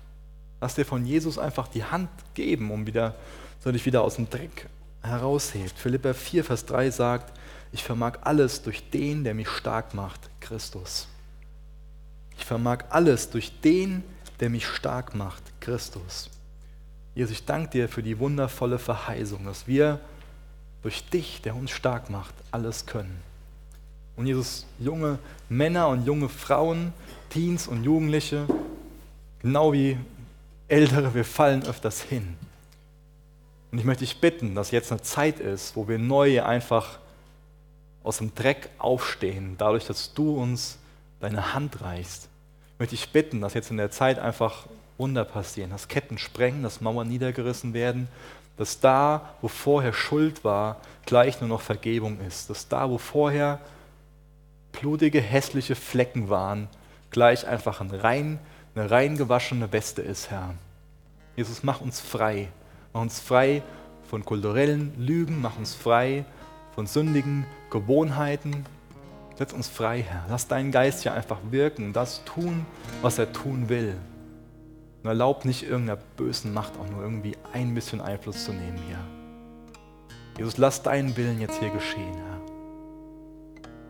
Lass 0.61 0.74
dir 0.74 0.85
von 0.85 1.07
Jesus 1.07 1.39
einfach 1.39 1.68
die 1.68 1.85
Hand 1.85 2.11
geben, 2.35 2.70
um 2.70 2.87
wieder, 2.87 3.14
so 3.61 3.72
dich 3.72 3.87
wieder 3.87 4.03
aus 4.03 4.16
dem 4.16 4.28
Dreck 4.28 4.68
heraushebt. 5.03 5.78
Philippa 5.78 6.12
4, 6.12 6.45
Vers 6.45 6.66
3 6.66 6.91
sagt, 6.91 7.33
ich 7.72 7.83
vermag 7.83 8.18
alles 8.20 8.62
durch 8.62 8.89
den, 8.91 9.24
der 9.24 9.35
mich 9.35 9.49
stark 9.49 9.95
macht, 9.95 10.20
Christus. 10.41 11.09
Ich 12.37 12.45
vermag 12.45 12.85
alles 12.91 13.30
durch 13.30 13.61
den, 13.61 14.05
der 14.41 14.51
mich 14.51 14.66
stark 14.66 15.14
macht, 15.14 15.43
Christus. 15.61 16.28
Jesus, 17.14 17.33
ich 17.33 17.45
danke 17.45 17.70
dir 17.70 17.89
für 17.89 18.03
die 18.03 18.18
wundervolle 18.18 18.78
Verheißung, 18.78 19.45
dass 19.45 19.66
wir 19.66 20.01
durch 20.83 21.09
dich, 21.11 21.41
der 21.43 21.55
uns 21.55 21.70
stark 21.70 22.11
macht, 22.11 22.35
alles 22.51 22.87
können. 22.87 23.20
Und 24.16 24.26
Jesus, 24.26 24.66
junge 24.78 25.18
Männer 25.49 25.89
und 25.89 26.05
junge 26.05 26.28
Frauen, 26.28 26.93
Teens 27.30 27.66
und 27.66 27.85
Jugendliche, 27.85 28.47
genau 29.43 29.72
wie 29.72 29.99
Ältere, 30.68 31.14
wir 31.14 31.24
fallen 31.24 31.64
öfters 31.64 32.01
hin. 32.03 32.36
Und 33.70 33.78
ich 33.78 33.84
möchte 33.84 34.05
dich 34.05 34.20
bitten, 34.20 34.55
dass 34.55 34.70
jetzt 34.70 34.93
eine 34.93 35.03
Zeit 35.03 35.40
ist, 35.40 35.76
wo 35.76 35.88
wir 35.88 35.99
neu 35.99 36.43
einfach 36.43 36.99
aus 38.05 38.18
dem 38.18 38.34
Dreck 38.34 38.68
aufstehen, 38.78 39.57
dadurch, 39.59 39.86
dass 39.86 40.14
du 40.14 40.36
uns 40.36 40.78
deine 41.20 41.55
Hand 41.55 41.80
reichst. 41.82 42.28
Ich 42.74 42.78
möchte 42.78 42.97
dich 42.97 43.11
bitten, 43.11 43.40
dass 43.40 43.55
jetzt 43.55 43.70
in 43.70 43.76
der 43.76 43.90
Zeit 43.90 44.18
einfach 44.18 44.66
Wunder 44.99 45.24
passieren, 45.24 45.70
dass 45.70 45.88
Ketten 45.88 46.18
sprengen, 46.18 46.62
dass 46.62 46.80
Mauern 46.80 47.09
niedergerissen 47.09 47.74
werden, 47.74 48.09
dass 48.57 48.80
da, 48.80 49.34
wo 49.40 49.49
vorher 49.49 49.93
Schuld 49.93 50.45
war, 50.45 50.80
gleich 51.07 51.40
nur 51.40 51.49
noch 51.49 51.61
Vergebung 51.61 52.20
ist, 52.20 52.51
dass 52.51 52.68
da, 52.68 52.88
wo 52.90 52.99
vorher 52.99 53.61
blutige, 54.72 55.20
hässliche 55.20 55.74
Flecken 55.74 56.28
waren, 56.28 56.68
gleich 57.11 57.47
einfach 57.47 57.80
ein 57.80 57.90
rein, 57.90 58.38
eine 58.75 58.91
rein 58.91 59.16
gewaschene 59.16 59.73
Weste 59.73 60.03
ist, 60.03 60.31
Herr. 60.31 60.55
Jesus, 61.37 61.62
mach 61.62 61.81
uns 61.81 62.01
frei. 62.01 62.49
Mach 62.93 63.03
uns 63.03 63.20
frei 63.20 63.62
von 64.09 64.25
kulturellen 64.25 64.93
Lügen, 64.99 65.41
mach 65.41 65.59
uns 65.59 65.75
frei 65.75 66.25
von 66.75 66.87
sündigen 66.87 67.47
Gewohnheiten. 67.70 68.64
Setz 69.37 69.53
uns 69.53 69.68
frei, 69.68 70.03
Herr. 70.03 70.25
Lass 70.29 70.49
deinen 70.49 70.70
Geist 70.70 71.05
ja 71.05 71.14
einfach 71.14 71.39
wirken 71.51 71.87
und 71.87 71.93
das 71.95 72.25
tun, 72.25 72.66
was 73.01 73.18
er 73.18 73.33
tun 73.33 73.68
will. 73.68 73.97
Und 75.03 75.09
erlaub 75.09 75.45
nicht 75.45 75.64
irgendeiner 75.64 76.01
bösen 76.16 76.55
Macht 76.55 76.73
auch 76.79 76.89
nur 76.89 77.03
irgendwie 77.03 77.37
ein 77.53 77.75
bisschen 77.75 78.01
Einfluss 78.01 78.45
zu 78.45 78.53
nehmen 78.53 78.79
hier. 78.87 78.99
Jesus, 80.39 80.59
lass 80.59 80.83
deinen 80.83 81.16
Willen 81.16 81.41
jetzt 81.41 81.59
hier 81.59 81.70
geschehen, 81.70 82.14
Herr. 82.14 82.41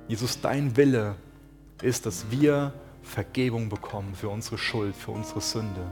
Jesus, 0.09 0.41
dein 0.41 0.77
Wille 0.77 1.15
ist, 1.83 2.07
dass 2.07 2.31
wir 2.31 2.73
Vergebung 3.03 3.69
bekommen 3.69 4.15
für 4.15 4.29
unsere 4.29 4.59
Schuld, 4.59 4.95
für 4.97 5.11
unsere 5.11 5.41
Sünde. 5.41 5.91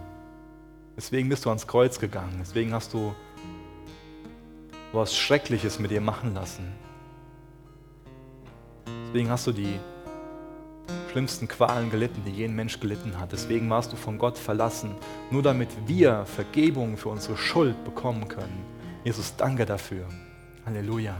Deswegen 0.96 1.28
bist 1.28 1.44
du 1.44 1.48
ans 1.50 1.66
Kreuz 1.66 1.98
gegangen. 1.98 2.36
Deswegen 2.40 2.72
hast 2.72 2.92
du 2.94 3.14
was 4.92 5.16
Schreckliches 5.16 5.78
mit 5.78 5.90
dir 5.90 6.00
machen 6.00 6.34
lassen. 6.34 6.72
Deswegen 9.06 9.30
hast 9.30 9.46
du 9.46 9.52
die 9.52 9.78
schlimmsten 11.10 11.48
Qualen 11.48 11.90
gelitten, 11.90 12.22
die 12.24 12.30
jeden 12.30 12.54
Mensch 12.54 12.78
gelitten 12.78 13.18
hat. 13.18 13.32
Deswegen 13.32 13.68
warst 13.70 13.92
du 13.92 13.96
von 13.96 14.18
Gott 14.18 14.38
verlassen, 14.38 14.94
nur 15.30 15.42
damit 15.42 15.68
wir 15.86 16.24
Vergebung 16.24 16.96
für 16.96 17.08
unsere 17.08 17.36
Schuld 17.36 17.82
bekommen 17.84 18.28
können. 18.28 18.64
Jesus, 19.04 19.34
danke 19.36 19.66
dafür. 19.66 20.06
Halleluja. 20.66 21.16